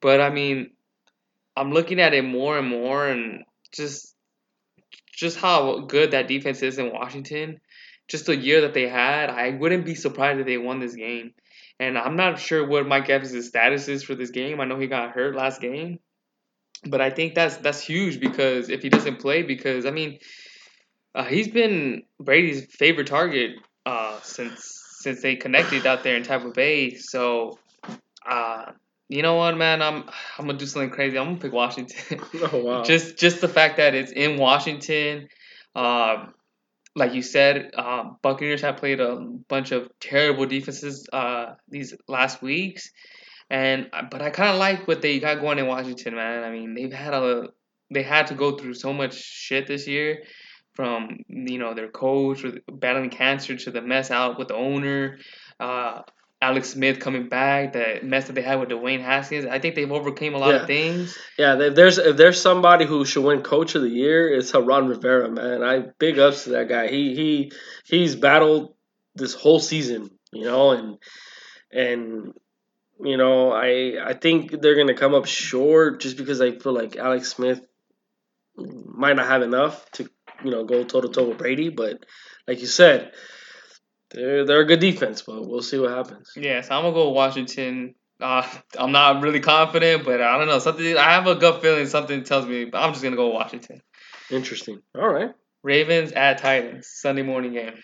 but 0.00 0.20
I 0.20 0.30
mean, 0.30 0.70
I'm 1.56 1.72
looking 1.72 2.00
at 2.00 2.14
it 2.14 2.24
more 2.24 2.58
and 2.58 2.68
more, 2.68 3.06
and 3.06 3.44
just, 3.72 4.14
just 5.12 5.36
how 5.38 5.80
good 5.80 6.12
that 6.12 6.28
defense 6.28 6.62
is 6.62 6.78
in 6.78 6.92
Washington. 6.92 7.60
Just 8.08 8.26
the 8.26 8.36
year 8.36 8.62
that 8.62 8.74
they 8.74 8.88
had, 8.88 9.30
I 9.30 9.50
wouldn't 9.50 9.84
be 9.84 9.94
surprised 9.94 10.40
if 10.40 10.46
they 10.46 10.58
won 10.58 10.80
this 10.80 10.94
game. 10.94 11.32
And 11.78 11.96
I'm 11.96 12.16
not 12.16 12.38
sure 12.38 12.66
what 12.66 12.86
Mike 12.86 13.08
Evans' 13.08 13.46
status 13.46 13.88
is 13.88 14.02
for 14.02 14.14
this 14.14 14.30
game. 14.30 14.60
I 14.60 14.64
know 14.64 14.78
he 14.78 14.86
got 14.86 15.12
hurt 15.12 15.34
last 15.34 15.60
game, 15.60 15.98
but 16.86 17.00
I 17.00 17.10
think 17.10 17.34
that's 17.34 17.56
that's 17.58 17.80
huge 17.80 18.20
because 18.20 18.68
if 18.68 18.82
he 18.82 18.88
doesn't 18.88 19.20
play, 19.20 19.42
because 19.42 19.86
I 19.86 19.90
mean, 19.90 20.18
uh, 21.14 21.24
he's 21.24 21.48
been 21.48 22.02
Brady's 22.18 22.66
favorite 22.74 23.06
target 23.06 23.52
uh, 23.86 24.20
since 24.22 24.69
since 25.00 25.22
they 25.22 25.34
connected 25.36 25.86
out 25.86 26.04
there 26.04 26.16
in 26.16 26.22
Tampa 26.22 26.50
Bay. 26.50 26.94
So, 26.94 27.58
uh, 28.28 28.66
you 29.08 29.22
know 29.22 29.34
what, 29.36 29.56
man, 29.56 29.82
I'm 29.82 30.04
I'm 30.38 30.46
gonna 30.46 30.58
do 30.58 30.66
something 30.66 30.90
crazy. 30.90 31.18
I'm 31.18 31.26
gonna 31.26 31.38
pick 31.38 31.52
Washington. 31.52 32.20
Oh 32.52 32.62
wow! 32.62 32.82
just 32.84 33.16
just 33.18 33.40
the 33.40 33.48
fact 33.48 33.78
that 33.78 33.94
it's 33.94 34.12
in 34.12 34.38
Washington. 34.38 35.28
Um, 35.74 36.34
like 36.94 37.14
you 37.14 37.22
said, 37.22 37.70
uh, 37.76 38.04
Buccaneers 38.22 38.62
have 38.62 38.76
played 38.76 39.00
a 39.00 39.16
bunch 39.48 39.72
of 39.72 39.88
terrible 40.00 40.46
defenses 40.46 41.08
uh, 41.12 41.54
these 41.68 41.94
last 42.08 42.42
weeks, 42.42 42.90
and 43.48 43.88
but 44.10 44.22
I 44.22 44.30
kind 44.30 44.50
of 44.50 44.56
like 44.56 44.86
what 44.86 45.00
they 45.00 45.18
got 45.18 45.40
going 45.40 45.58
in 45.58 45.66
Washington, 45.66 46.14
man. 46.14 46.44
I 46.44 46.50
mean, 46.50 46.74
they've 46.74 46.92
had 46.92 47.14
a 47.14 47.48
they 47.90 48.02
had 48.02 48.28
to 48.28 48.34
go 48.34 48.56
through 48.56 48.74
so 48.74 48.92
much 48.92 49.14
shit 49.14 49.66
this 49.66 49.88
year, 49.88 50.22
from 50.74 51.24
you 51.28 51.58
know 51.58 51.74
their 51.74 51.88
coach 51.88 52.42
with 52.42 52.60
battling 52.70 53.10
cancer 53.10 53.56
to 53.56 53.70
the 53.70 53.82
mess 53.82 54.10
out 54.10 54.38
with 54.38 54.48
the 54.48 54.54
owner, 54.54 55.18
uh, 55.58 56.02
Alex 56.42 56.70
Smith 56.70 57.00
coming 57.00 57.28
back, 57.28 57.74
the 57.74 58.00
mess 58.02 58.26
that 58.28 58.32
they 58.32 58.40
had 58.42 58.60
with 58.60 58.70
Dwayne 58.70 59.02
Haskins. 59.02 59.44
I 59.44 59.58
think 59.58 59.74
they've 59.74 59.90
overcame 59.92 60.34
a 60.34 60.38
lot 60.38 60.50
Yeah. 60.54 60.60
of 60.62 60.66
things. 60.66 61.18
Yeah, 61.38 61.60
if 61.60 61.74
there's 61.74 61.98
if 61.98 62.16
there's 62.16 62.40
somebody 62.40 62.86
who 62.86 63.04
should 63.04 63.24
win 63.24 63.42
Coach 63.42 63.74
of 63.74 63.82
the 63.82 63.90
Year, 63.90 64.32
it's 64.32 64.54
Ron 64.54 64.88
Rivera, 64.88 65.30
man. 65.30 65.62
I 65.62 65.80
big 65.98 66.18
ups 66.18 66.44
to 66.44 66.50
that 66.50 66.68
guy. 66.68 66.88
He 66.88 67.14
he 67.14 67.52
he's 67.84 68.16
battled 68.16 68.74
this 69.14 69.34
whole 69.34 69.60
season, 69.60 70.10
you 70.32 70.44
know, 70.44 70.70
and 70.70 70.96
and 71.72 72.32
you 73.02 73.16
know 73.18 73.52
I 73.52 73.96
I 74.02 74.14
think 74.14 74.62
they're 74.62 74.76
gonna 74.76 74.94
come 74.94 75.14
up 75.14 75.26
short 75.26 76.00
just 76.00 76.16
because 76.16 76.40
I 76.40 76.52
feel 76.52 76.72
like 76.72 76.96
Alex 76.96 77.28
Smith 77.28 77.60
might 78.56 79.16
not 79.16 79.26
have 79.26 79.42
enough 79.42 79.90
to 79.92 80.08
you 80.44 80.50
know 80.50 80.64
go 80.64 80.84
toe 80.84 81.00
to 81.00 81.08
toe 81.08 81.28
with 81.28 81.38
Brady, 81.38 81.68
but 81.68 82.04
like 82.46 82.60
you 82.60 82.66
said, 82.66 83.12
they're 84.10 84.44
they're 84.44 84.60
a 84.60 84.66
good 84.66 84.80
defense, 84.80 85.22
but 85.22 85.46
we'll 85.46 85.62
see 85.62 85.78
what 85.78 85.90
happens. 85.90 86.32
Yeah, 86.36 86.60
so 86.60 86.74
I'm 86.74 86.82
gonna 86.82 86.94
go 86.94 87.10
Washington. 87.10 87.94
Uh, 88.20 88.46
I'm 88.78 88.92
not 88.92 89.22
really 89.22 89.40
confident, 89.40 90.04
but 90.04 90.20
I 90.20 90.36
don't 90.36 90.46
know. 90.48 90.58
Something 90.58 90.96
I 90.96 91.12
have 91.12 91.26
a 91.26 91.36
gut 91.36 91.62
feeling. 91.62 91.86
Something 91.86 92.24
tells 92.24 92.46
me, 92.46 92.66
but 92.66 92.78
I'm 92.78 92.92
just 92.92 93.02
gonna 93.02 93.16
go 93.16 93.28
Washington. 93.28 93.80
Interesting. 94.30 94.80
All 94.94 95.08
right. 95.08 95.30
Ravens 95.62 96.12
at 96.12 96.38
Titans 96.38 96.88
Sunday 96.88 97.22
morning 97.22 97.52
game. 97.52 97.74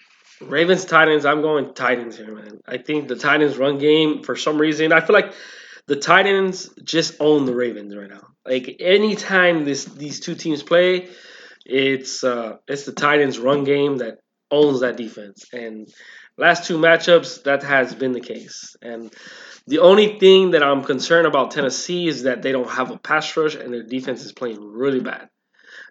Ravens 0.40 0.84
Titans. 0.84 1.24
I'm 1.24 1.42
going 1.42 1.74
Titans 1.74 2.16
here, 2.16 2.34
man. 2.34 2.60
I 2.66 2.78
think 2.78 3.08
the 3.08 3.16
Titans 3.16 3.56
run 3.56 3.78
game 3.78 4.22
for 4.22 4.36
some 4.36 4.58
reason. 4.58 4.92
I 4.92 5.00
feel 5.00 5.14
like 5.14 5.32
the 5.86 5.96
Titans 5.96 6.70
just 6.82 7.16
own 7.20 7.46
the 7.46 7.54
Ravens 7.54 7.94
right 7.94 8.08
now. 8.08 8.26
Like 8.44 8.76
anytime 8.80 9.64
this 9.64 9.84
these 9.84 10.20
two 10.20 10.34
teams 10.34 10.62
play, 10.62 11.08
it's 11.68 12.22
uh 12.24 12.56
it's 12.68 12.84
the 12.84 12.92
Titans 12.92 13.38
run 13.38 13.64
game 13.64 13.98
that 13.98 14.18
owns 14.50 14.80
that 14.80 14.96
defense. 14.96 15.46
And 15.52 15.88
last 16.36 16.66
two 16.66 16.78
matchups, 16.78 17.44
that 17.44 17.62
has 17.62 17.94
been 17.94 18.12
the 18.12 18.20
case. 18.20 18.76
And 18.80 19.12
the 19.66 19.80
only 19.80 20.18
thing 20.18 20.52
that 20.52 20.62
I'm 20.62 20.84
concerned 20.84 21.26
about 21.26 21.50
Tennessee 21.50 22.06
is 22.06 22.22
that 22.22 22.42
they 22.42 22.52
don't 22.52 22.70
have 22.70 22.90
a 22.90 22.98
pass 22.98 23.36
rush 23.36 23.56
and 23.56 23.72
their 23.72 23.82
defense 23.82 24.24
is 24.24 24.32
playing 24.32 24.60
really 24.60 25.00
bad 25.00 25.28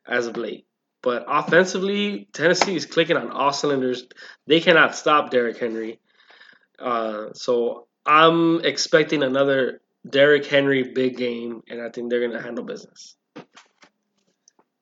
as 0.08 0.28
of 0.28 0.38
late. 0.38 0.66
But 1.02 1.26
offensively, 1.28 2.30
Tennessee 2.34 2.76
is 2.76 2.86
clicking 2.86 3.18
on 3.18 3.30
all 3.30 3.54
cylinders. 3.54 4.08
They 4.48 4.60
cannot 4.60 4.96
stop 4.96 5.30
Derrick 5.30 5.58
Henry. 5.58 6.00
Uh, 6.80 7.34
so 7.34 7.88
I'm 8.06 8.64
expecting 8.66 9.22
another 9.22 9.82
Derrick 10.10 10.46
Henry 10.46 10.84
big 10.94 11.18
game, 11.18 11.62
and 11.68 11.82
I 11.82 11.90
think 11.90 12.10
they're 12.10 12.22
going 12.22 12.32
to 12.32 12.42
handle 12.42 12.64
business. 12.64 13.16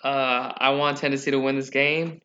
Uh, 0.04 0.52
I 0.58 0.72
want 0.72 0.98
Tennessee 0.98 1.32
to 1.32 1.40
win 1.40 1.56
this 1.56 1.70
game, 1.70 2.22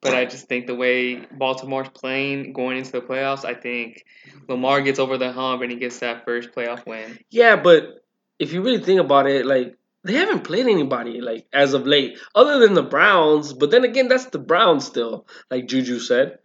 but 0.00 0.14
I 0.14 0.26
just 0.26 0.46
think 0.46 0.66
the 0.66 0.74
way 0.74 1.16
Baltimore's 1.16 1.88
playing 1.88 2.52
going 2.52 2.78
into 2.78 2.92
the 2.92 3.00
playoffs, 3.00 3.44
I 3.44 3.54
think 3.54 4.04
Lamar 4.48 4.80
gets 4.82 4.98
over 4.98 5.18
the 5.18 5.32
hump 5.32 5.62
and 5.62 5.72
he 5.72 5.78
gets 5.78 5.98
that 6.00 6.24
first 6.24 6.52
playoff 6.52 6.86
win. 6.86 7.18
Yeah, 7.30 7.56
but 7.56 8.04
if 8.38 8.52
you 8.52 8.62
really 8.62 8.82
think 8.82 9.00
about 9.00 9.26
it, 9.26 9.44
like 9.46 9.76
they 10.04 10.12
haven't 10.12 10.44
played 10.44 10.66
anybody 10.66 11.20
like 11.20 11.46
as 11.52 11.72
of 11.74 11.86
late, 11.86 12.18
other 12.34 12.58
than 12.58 12.74
the 12.74 12.82
Browns. 12.82 13.52
But 13.52 13.70
then 13.70 13.84
again, 13.84 14.08
that's 14.08 14.26
the 14.26 14.38
Browns 14.38 14.84
still, 14.84 15.26
like 15.50 15.66
Juju 15.66 15.98
said. 15.98 16.38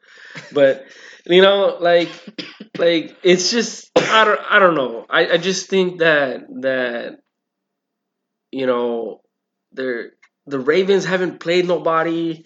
But 0.54 0.86
you 1.26 1.42
know, 1.42 1.78
like 1.80 2.10
like 2.78 3.18
it's 3.24 3.52
just 3.52 3.92
I 3.98 4.26
don't 4.26 4.40
I 4.50 4.60
don't 4.60 4.76
know. 4.76 5.06
I, 5.10 5.34
I 5.34 5.38
just 5.38 5.70
think 5.70 6.00
that 6.00 6.42
that 6.62 7.20
you 8.52 8.66
know 8.66 9.22
they're 9.74 10.14
the 10.50 10.60
Ravens 10.60 11.06
haven't 11.06 11.40
played 11.40 11.68
nobody 11.68 12.46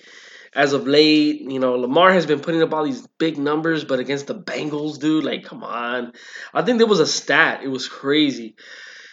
as 0.53 0.73
of 0.73 0.87
late. 0.87 1.41
You 1.41 1.59
know, 1.59 1.75
Lamar 1.75 2.11
has 2.13 2.25
been 2.25 2.39
putting 2.39 2.61
up 2.61 2.73
all 2.73 2.83
these 2.83 3.05
big 3.17 3.37
numbers, 3.37 3.83
but 3.83 3.99
against 3.99 4.27
the 4.27 4.35
Bengals, 4.35 4.99
dude, 4.99 5.23
like 5.23 5.43
come 5.45 5.63
on. 5.63 6.13
I 6.53 6.61
think 6.61 6.77
there 6.77 6.87
was 6.87 6.99
a 6.99 7.07
stat. 7.07 7.61
It 7.63 7.69
was 7.69 7.87
crazy. 7.87 8.55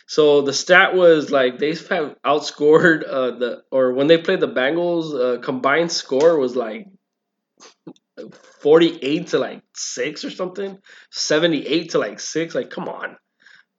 So 0.07 0.43
the 0.43 0.53
stat 0.53 0.95
was 0.95 1.31
like 1.31 1.59
they 1.59 1.69
have 1.69 2.17
outscored 2.27 3.05
uh, 3.09 3.39
the 3.39 3.63
or 3.71 3.93
when 3.93 4.09
they 4.09 4.19
played 4.19 4.41
the 4.41 4.49
Bengals, 4.49 5.15
uh, 5.15 5.41
combined 5.41 5.93
score 5.93 6.37
was 6.39 6.57
like 6.57 6.87
forty 8.61 8.99
eight 9.03 9.29
to 9.29 9.39
like 9.39 9.63
six 9.75 10.25
or 10.25 10.31
something, 10.31 10.79
seventy 11.11 11.67
eight 11.67 11.91
to 11.91 11.99
like 11.99 12.19
six. 12.19 12.57
Like 12.57 12.71
come 12.71 12.89
on, 12.89 13.17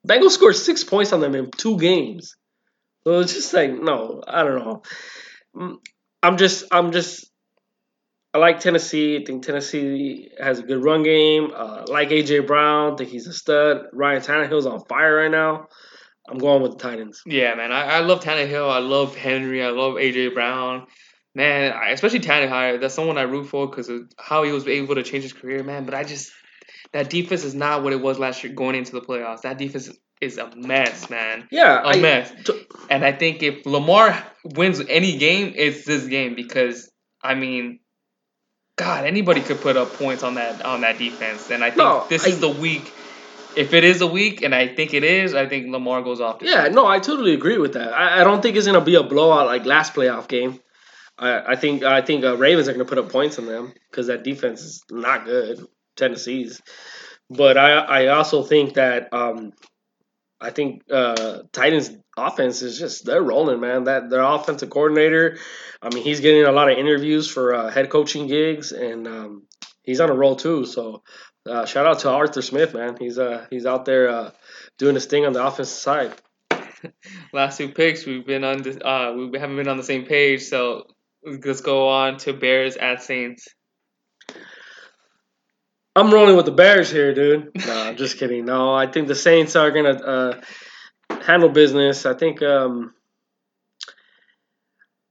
Bengals 0.07 0.31
scored 0.31 0.55
six 0.55 0.83
points 0.85 1.11
on 1.11 1.19
them 1.19 1.35
in 1.35 1.51
two 1.51 1.77
games. 1.77 2.35
So 3.03 3.19
it's 3.19 3.33
just 3.33 3.53
like 3.53 3.71
no, 3.71 4.21
I 4.27 4.43
don't 4.43 4.59
know. 4.59 4.83
Mm, 5.55 5.77
I'm 6.21 6.37
just 6.37 6.65
I'm 6.71 6.91
just 6.91 7.31
I 8.33 8.37
like 8.37 8.59
Tennessee. 8.59 9.17
I 9.17 9.25
think 9.25 9.45
Tennessee 9.45 10.29
has 10.39 10.59
a 10.59 10.63
good 10.63 10.83
run 10.83 11.03
game. 11.03 11.51
Uh, 11.53 11.85
like 11.87 12.09
AJ 12.09 12.47
Brown, 12.47 12.93
I 12.93 12.95
think 12.95 13.09
he's 13.09 13.27
a 13.27 13.33
stud. 13.33 13.87
Ryan 13.91 14.21
Tannehill's 14.21 14.65
on 14.65 14.85
fire 14.85 15.17
right 15.17 15.31
now. 15.31 15.67
I'm 16.29 16.37
going 16.37 16.61
with 16.61 16.73
the 16.73 16.77
Titans. 16.77 17.23
Yeah, 17.25 17.55
man. 17.55 17.71
I, 17.73 17.97
I 17.97 17.99
love 17.99 18.23
Tannehill. 18.23 18.69
I 18.69 18.79
love 18.79 19.15
Henry. 19.15 19.63
I 19.63 19.69
love 19.69 19.95
AJ 19.95 20.33
Brown. 20.33 20.87
Man, 21.35 21.73
I, 21.73 21.89
especially 21.89 22.19
Tannehill. 22.19 22.79
That's 22.79 22.93
someone 22.93 23.17
I 23.17 23.23
root 23.23 23.47
for 23.47 23.67
because 23.67 23.89
of 23.89 24.03
how 24.17 24.43
he 24.43 24.51
was 24.51 24.65
able 24.67 24.95
to 24.95 25.03
change 25.03 25.23
his 25.23 25.33
career, 25.33 25.63
man. 25.63 25.83
But 25.85 25.93
I 25.93 26.03
just 26.03 26.31
that 26.93 27.09
defense 27.09 27.43
is 27.43 27.55
not 27.55 27.83
what 27.83 27.91
it 27.91 28.01
was 28.01 28.19
last 28.19 28.43
year 28.43 28.53
going 28.53 28.75
into 28.75 28.93
the 28.93 29.01
playoffs. 29.01 29.41
That 29.41 29.57
defense 29.57 29.89
is, 30.21 30.37
a 30.37 30.49
mess, 30.55 31.09
man. 31.09 31.47
Yeah, 31.51 31.81
A 31.83 31.87
I- 31.97 31.99
mess. 31.99 32.31
t- 32.45 32.65
And 32.89 33.03
I 33.03 33.11
think 33.11 33.41
if 33.43 33.65
Lamar 33.65 34.17
wins 34.43 34.81
any 34.87 35.17
game, 35.17 35.53
it's 35.55 35.85
this 35.85 36.05
game 36.07 36.35
because 36.35 36.89
I 37.23 37.35
mean, 37.35 37.79
God, 38.77 39.05
anybody 39.05 39.41
could 39.41 39.61
put 39.61 39.77
up 39.77 39.93
points 39.93 40.23
on 40.23 40.35
that 40.35 40.63
on 40.65 40.81
that 40.81 40.97
defense. 40.97 41.51
And 41.51 41.63
I 41.63 41.69
think 41.69 41.77
No, 41.77 42.05
this 42.09 42.25
I- 42.25 42.29
is 42.29 42.39
the 42.39 42.49
week. 42.49 42.91
If 43.53 43.73
it 43.73 43.83
is 43.83 43.99
a 43.99 44.07
week, 44.07 44.43
and 44.43 44.55
I 44.55 44.69
think 44.69 44.93
it 44.93 45.03
is, 45.03 45.33
I 45.35 45.45
think 45.45 45.69
Lamar 45.71 46.01
goes 46.01 46.21
off. 46.21 46.37
Yeah, 46.41 46.69
no, 46.69 46.87
I 46.87 46.99
totally 46.99 47.33
agree 47.33 47.57
with 47.57 47.73
that. 47.73 47.93
I, 47.93 48.21
I 48.21 48.23
don't 48.23 48.41
think 48.41 48.55
it's 48.55 48.65
gonna 48.65 48.79
be 48.79 48.95
a 48.95 49.03
blowout 49.03 49.45
like 49.47 49.65
last 49.65 49.93
playoff 49.93 50.29
game. 50.29 50.61
I, 51.19 51.51
I 51.51 51.55
think 51.57 51.83
I 51.83 52.01
think 52.01 52.23
uh, 52.23 52.37
Ravens 52.37 52.69
are 52.69 52.71
gonna 52.71 52.85
put 52.85 52.97
up 52.97 53.09
points 53.11 53.37
on 53.39 53.45
them 53.45 53.73
because 53.89 54.07
that 54.07 54.23
defense 54.23 54.61
is 54.61 54.83
not 54.89 55.25
good. 55.25 55.65
Tennessee's, 55.97 56.61
but 57.29 57.57
I 57.57 57.73
I 57.73 58.07
also 58.07 58.41
think 58.41 58.75
that 58.75 59.09
um, 59.13 59.51
I 60.41 60.49
think 60.49 60.83
uh, 60.91 61.43
Titans 61.51 61.91
offense 62.17 62.61
is 62.61 62.79
just 62.79 63.05
they're 63.05 63.21
rolling, 63.21 63.59
man. 63.59 63.85
That 63.85 64.09
their 64.09 64.23
offensive 64.23 64.69
coordinator, 64.69 65.37
I 65.81 65.93
mean, 65.93 66.03
he's 66.03 66.19
getting 66.19 66.43
a 66.43 66.51
lot 66.51 66.71
of 66.71 66.77
interviews 66.77 67.27
for 67.27 67.53
uh, 67.53 67.69
head 67.69 67.89
coaching 67.89 68.27
gigs, 68.27 68.71
and 68.71 69.07
um, 69.07 69.43
he's 69.83 70.01
on 70.01 70.09
a 70.09 70.15
roll 70.15 70.35
too. 70.35 70.65
So. 70.65 71.03
Uh, 71.43 71.65
shout 71.65 71.87
out 71.87 71.97
to 71.97 72.07
Arthur 72.07 72.43
Smith, 72.43 72.75
man. 72.75 72.95
He's 72.99 73.17
uh 73.17 73.47
he's 73.49 73.65
out 73.65 73.83
there 73.85 74.09
uh, 74.09 74.31
doing 74.77 74.93
his 74.93 75.07
thing 75.07 75.25
on 75.25 75.33
the 75.33 75.43
offensive 75.43 75.75
side. 75.75 76.13
Last 77.33 77.57
two 77.57 77.69
picks, 77.69 78.05
we've 78.05 78.25
been 78.25 78.43
on 78.43 78.61
this. 78.61 78.77
Uh, 78.77 79.13
we 79.15 79.39
haven't 79.39 79.55
been 79.55 79.67
on 79.67 79.77
the 79.77 79.83
same 79.83 80.05
page, 80.05 80.43
so 80.43 80.85
let's 81.23 81.61
go 81.61 81.87
on 81.87 82.17
to 82.17 82.33
Bears 82.33 82.77
at 82.77 83.01
Saints. 83.03 83.47
I'm 85.95 86.13
rolling 86.13 86.37
with 86.37 86.45
the 86.45 86.51
Bears 86.51 86.89
here, 86.89 87.13
dude. 87.13 87.51
No, 87.67 87.81
I'm 87.81 87.97
just 87.97 88.17
kidding. 88.17 88.45
No, 88.45 88.73
I 88.73 88.87
think 88.87 89.07
the 89.07 89.15
Saints 89.15 89.55
are 89.55 89.71
gonna 89.71 89.93
uh, 89.93 90.41
handle 91.21 91.49
business. 91.49 92.05
I 92.05 92.13
think 92.13 92.41
um, 92.41 92.93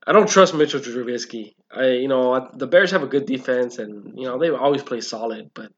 I 0.06 0.12
don't 0.12 0.28
trust 0.28 0.54
Mitchell 0.54 0.80
Trubisky. 0.80 1.54
I, 1.70 1.88
you 1.88 2.08
know, 2.08 2.50
the 2.54 2.66
Bears 2.66 2.90
have 2.92 3.02
a 3.02 3.06
good 3.06 3.26
defense, 3.26 3.78
and 3.78 4.18
you 4.18 4.26
know 4.26 4.38
they 4.38 4.50
always 4.50 4.82
play 4.82 5.00
solid. 5.00 5.50
But 5.54 5.70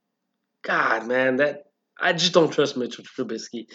God, 0.62 1.06
man, 1.06 1.36
that 1.36 1.64
I 2.00 2.12
just 2.12 2.32
don't 2.32 2.52
trust 2.52 2.76
Mitchell 2.76 3.04
Trubisky. 3.04 3.66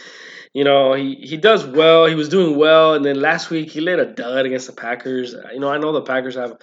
You 0.53 0.63
know, 0.63 0.93
he 0.93 1.15
he 1.15 1.37
does 1.37 1.65
well. 1.65 2.05
He 2.05 2.15
was 2.15 2.29
doing 2.29 2.57
well, 2.57 2.93
and 2.93 3.03
then 3.03 3.19
last 3.19 3.49
week 3.49 3.69
he 3.69 3.81
laid 3.81 3.99
a 3.99 4.05
dud 4.05 4.45
against 4.45 4.67
the 4.67 4.73
Packers. 4.73 5.35
You 5.53 5.59
know, 5.59 5.69
I 5.69 5.77
know 5.77 5.91
the 5.91 6.01
Packers 6.01 6.35
have 6.35 6.57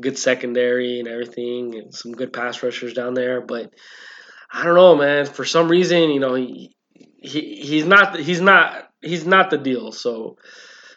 good 0.00 0.18
secondary 0.18 0.98
and 0.98 1.08
everything, 1.08 1.74
and 1.74 1.94
some 1.94 2.12
good 2.12 2.32
pass 2.32 2.62
rushers 2.62 2.94
down 2.94 3.14
there, 3.14 3.40
but 3.40 3.72
I 4.50 4.64
don't 4.64 4.74
know, 4.74 4.96
man. 4.96 5.26
For 5.26 5.44
some 5.44 5.68
reason, 5.68 6.10
you 6.10 6.20
know, 6.20 6.34
he, 6.34 6.74
he 6.94 7.56
he's 7.56 7.84
not 7.84 8.18
he's 8.18 8.40
not 8.40 8.88
he's 9.02 9.26
not 9.26 9.50
the 9.50 9.58
deal. 9.58 9.92
So 9.92 10.36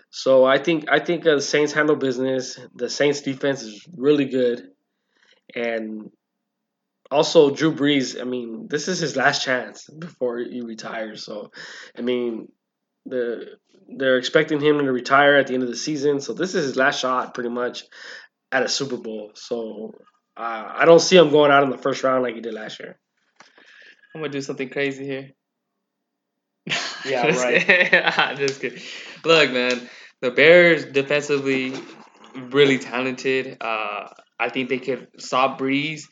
so 0.10 0.46
I 0.46 0.58
think 0.58 0.86
I 0.90 1.00
think 1.00 1.26
uh, 1.26 1.36
the 1.36 1.42
Saints 1.42 1.74
handle 1.74 1.96
business. 1.96 2.60
The 2.76 2.90
Saints 2.90 3.22
defense 3.22 3.64
is 3.64 3.86
really 3.96 4.26
good, 4.26 4.64
and 5.56 6.12
also 7.10 7.50
Drew 7.50 7.74
Brees. 7.74 8.20
I 8.20 8.26
mean, 8.26 8.68
this 8.70 8.88
is 8.88 9.00
his 9.00 9.16
last 9.16 9.44
chance 9.44 9.90
before 9.90 10.40
he 10.40 10.62
retires. 10.62 11.26
So 11.26 11.52
I 11.98 12.02
mean, 12.02 12.50
the 13.06 13.58
they're 13.98 14.18
expecting 14.18 14.62
him 14.62 14.80
to 14.80 14.92
retire 14.92 15.36
at 15.36 15.48
the 15.48 15.54
end 15.54 15.64
of 15.64 15.70
the 15.70 15.76
season. 15.76 16.22
So 16.22 16.34
this 16.34 16.56
is 16.56 16.66
his 16.66 16.76
last 16.78 17.00
shot, 17.00 17.34
pretty 17.34 17.50
much, 17.50 17.84
at 18.52 18.64
a 18.64 18.70
Super 18.70 18.98
Bowl. 18.98 19.32
So 19.36 19.94
uh, 20.38 20.74
I 20.76 20.86
don't 20.86 21.00
see 21.00 21.18
him 21.18 21.30
going 21.30 21.52
out 21.52 21.64
in 21.64 21.70
the 21.70 21.78
first 21.78 22.04
round 22.04 22.24
like 22.24 22.36
he 22.36 22.42
did 22.42 22.54
last 22.54 22.80
year. 22.80 22.98
I'm 24.14 24.22
gonna 24.22 24.32
do 24.32 24.42
something 24.42 24.70
crazy 24.70 25.06
here. 25.06 25.32
Yeah, 27.06 27.28
right. 27.38 28.38
Just 28.38 28.62
kidding. 28.62 28.82
Look, 29.24 29.52
man, 29.52 29.90
the 30.22 30.32
Bears 30.32 30.86
defensively 30.86 31.74
really 32.36 32.78
talented. 32.78 33.58
Uh, 33.62 34.08
I 34.40 34.50
think 34.50 34.70
they 34.70 34.80
could 34.80 35.08
stop 35.18 35.60
Brees. 35.60 36.04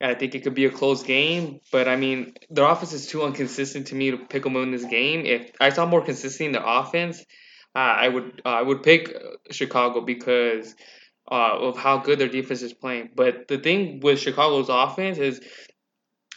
I 0.00 0.14
think 0.14 0.34
it 0.34 0.42
could 0.42 0.54
be 0.54 0.66
a 0.66 0.70
close 0.70 1.02
game, 1.02 1.60
but 1.72 1.88
I 1.88 1.96
mean, 1.96 2.34
their 2.50 2.66
offense 2.66 2.92
is 2.92 3.06
too 3.06 3.24
inconsistent 3.24 3.86
to 3.88 3.94
me 3.94 4.10
to 4.10 4.18
pick 4.18 4.42
them 4.42 4.56
in 4.56 4.70
this 4.70 4.84
game. 4.84 5.24
If 5.24 5.52
I 5.60 5.70
saw 5.70 5.86
more 5.86 6.02
consistency 6.02 6.44
in 6.44 6.52
their 6.52 6.64
offense, 6.64 7.20
uh, 7.74 7.78
I 7.78 8.08
would 8.08 8.42
uh, 8.44 8.48
I 8.48 8.62
would 8.62 8.82
pick 8.82 9.14
Chicago 9.50 10.00
because 10.00 10.74
uh, 11.30 11.58
of 11.58 11.78
how 11.78 11.98
good 11.98 12.18
their 12.18 12.28
defense 12.28 12.62
is 12.62 12.72
playing. 12.72 13.10
But 13.14 13.48
the 13.48 13.58
thing 13.58 14.00
with 14.00 14.18
Chicago's 14.20 14.68
offense 14.68 15.18
is 15.18 15.40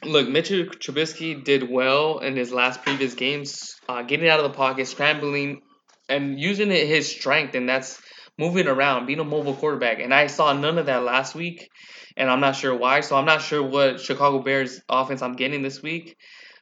look, 0.04 0.28
Mitchell 0.30 0.66
Trubisky 0.66 1.44
did 1.44 1.70
well 1.70 2.20
in 2.20 2.36
his 2.36 2.52
last 2.52 2.84
previous 2.84 3.14
games, 3.14 3.76
uh, 3.90 4.04
getting 4.04 4.30
out 4.30 4.40
of 4.40 4.44
the 4.44 4.58
pocket, 4.58 4.88
scrambling, 4.88 5.62
and 6.10 6.40
using 6.40 6.70
his 6.70 7.10
strength, 7.10 7.56
and 7.56 7.68
that's 7.68 8.00
moving 8.38 8.68
around, 8.68 9.08
being 9.08 9.20
a 9.20 9.24
mobile 9.24 9.56
quarterback. 9.56 10.00
And 10.00 10.14
I 10.14 10.28
saw 10.28 10.54
none 10.54 10.78
of 10.78 10.86
that 10.86 11.04
last 11.04 11.36
week, 11.36 11.70
and 12.16 12.30
I'm 12.30 12.40
not 12.40 12.56
sure 12.56 12.76
why. 12.76 13.02
So 13.02 13.18
I'm 13.18 13.26
not 13.26 13.42
sure 13.42 13.64
what 13.64 14.00
Chicago 14.00 14.40
Bears 14.40 14.80
offense 14.88 15.22
I'm 15.22 15.36
getting 15.36 15.64
this 15.64 15.82
week. 15.82 16.16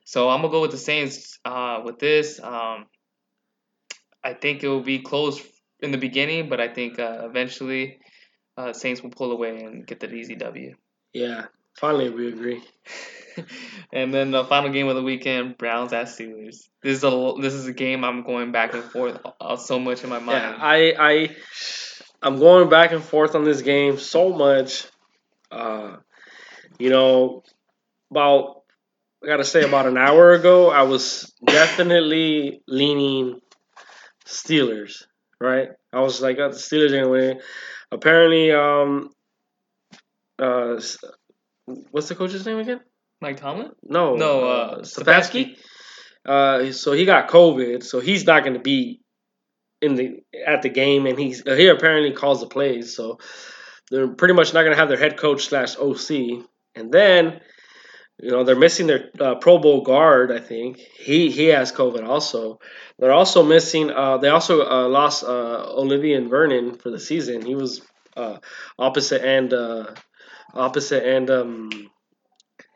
So 0.05 0.29
I'm 0.29 0.41
gonna 0.41 0.51
go 0.51 0.61
with 0.61 0.71
the 0.71 0.77
Saints 0.77 1.37
uh, 1.43 1.81
with 1.83 1.99
this. 1.99 2.39
Um, 2.41 2.85
I 4.23 4.33
think 4.33 4.63
it 4.63 4.67
will 4.67 4.81
be 4.83 4.99
close 4.99 5.41
in 5.79 5.91
the 5.91 5.97
beginning, 5.97 6.49
but 6.49 6.59
I 6.61 6.67
think 6.67 6.99
uh, 6.99 7.27
eventually 7.29 7.99
uh, 8.57 8.73
Saints 8.73 9.01
will 9.01 9.09
pull 9.09 9.31
away 9.31 9.63
and 9.63 9.85
get 9.85 9.99
that 10.01 10.13
easy 10.13 10.35
W. 10.35 10.75
Yeah, 11.13 11.45
finally 11.77 12.09
we 12.09 12.27
agree. 12.27 12.63
and 13.93 14.13
then 14.13 14.31
the 14.31 14.45
final 14.45 14.71
game 14.71 14.87
of 14.87 14.95
the 14.95 15.03
weekend, 15.03 15.57
Browns 15.57 15.93
at 15.93 16.07
Steelers. 16.07 16.67
This 16.81 16.97
is 16.97 17.03
a 17.03 17.33
this 17.41 17.53
is 17.53 17.67
a 17.67 17.73
game 17.73 18.03
I'm 18.03 18.23
going 18.23 18.51
back 18.51 18.73
and 18.73 18.83
forth 18.83 19.19
uh, 19.39 19.57
so 19.57 19.79
much 19.79 20.03
in 20.03 20.09
my 20.09 20.19
mind. 20.19 20.55
Yeah, 20.57 20.57
I 20.59 20.93
I 20.97 21.35
I'm 22.21 22.39
going 22.39 22.69
back 22.69 22.91
and 22.91 23.03
forth 23.03 23.35
on 23.35 23.43
this 23.43 23.61
game 23.61 23.97
so 23.97 24.29
much. 24.29 24.85
Uh, 25.51 25.97
you 26.79 26.89
know, 26.89 27.43
about 28.11 28.63
I 29.23 29.27
gotta 29.27 29.45
say 29.45 29.63
about 29.63 29.87
an 29.87 29.97
hour 29.97 30.33
ago, 30.33 30.69
I 30.69 30.83
was 30.83 31.33
definitely 31.45 32.61
leaning 32.67 33.39
Steelers. 34.25 35.03
Right, 35.39 35.69
I 35.91 35.99
was 35.99 36.21
like, 36.21 36.37
oh, 36.39 36.49
the 36.49 36.55
Steelers 36.55 36.91
are 36.91 37.03
gonna 37.03 37.09
win. 37.09 37.41
Apparently, 37.95 38.51
um, 38.51 39.09
uh, 40.37 40.79
what's 41.91 42.09
the 42.09 42.15
coach's 42.15 42.45
name 42.45 42.59
again? 42.59 42.81
Mike 43.21 43.37
Tomlin? 43.37 43.71
No, 43.83 44.15
No, 44.15 44.43
uh, 44.43 44.83
uh. 44.83 45.55
Uh, 46.25 46.71
so 46.71 46.91
he 46.91 47.05
got 47.05 47.29
COVID, 47.29 47.83
so 47.83 47.99
he's 47.99 48.25
not 48.25 48.43
going 48.43 48.55
to 48.55 48.59
be 48.59 48.99
in 49.81 49.95
the 49.95 50.23
at 50.45 50.61
the 50.61 50.69
game, 50.69 51.05
and 51.05 51.17
he's 51.17 51.41
he 51.45 51.67
apparently 51.67 52.11
calls 52.11 52.41
the 52.41 52.47
plays. 52.47 52.95
So 52.95 53.19
they're 53.89 54.09
pretty 54.09 54.33
much 54.33 54.53
not 54.53 54.63
going 54.63 54.73
to 54.73 54.79
have 54.79 54.89
their 54.89 54.97
head 54.97 55.17
coach 55.17 55.45
slash 55.45 55.77
OC, 55.77 56.43
and 56.75 56.91
then 56.91 57.39
you 58.21 58.31
know 58.31 58.43
they're 58.43 58.55
missing 58.55 58.87
their 58.87 59.09
uh, 59.19 59.35
Pro 59.35 59.57
Bowl 59.57 59.81
guard. 59.81 60.31
I 60.31 60.39
think 60.39 60.77
he 60.77 61.29
he 61.31 61.47
has 61.47 61.71
COVID 61.71 62.07
also. 62.07 62.59
They're 62.97 63.13
also 63.13 63.43
missing. 63.43 63.91
Uh, 63.91 64.17
they 64.17 64.29
also 64.29 64.65
uh, 64.65 64.87
lost 64.87 65.23
uh, 65.23 65.65
Olivier 65.77 66.19
Vernon 66.21 66.75
for 66.75 66.89
the 66.89 66.99
season. 66.99 67.45
He 67.45 67.55
was 67.55 67.81
uh, 68.15 68.37
opposite 68.79 69.23
end 69.23 69.53
uh, 69.53 69.93
opposite 70.53 71.05
end. 71.05 71.29
Um, 71.29 71.69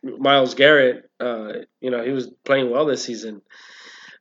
Myles 0.01 0.53
Garrett, 0.53 1.09
you 1.19 1.91
know, 1.91 2.03
he 2.05 2.11
was 2.11 2.31
playing 2.45 2.71
well 2.71 2.85
this 2.85 3.03
season 3.03 3.41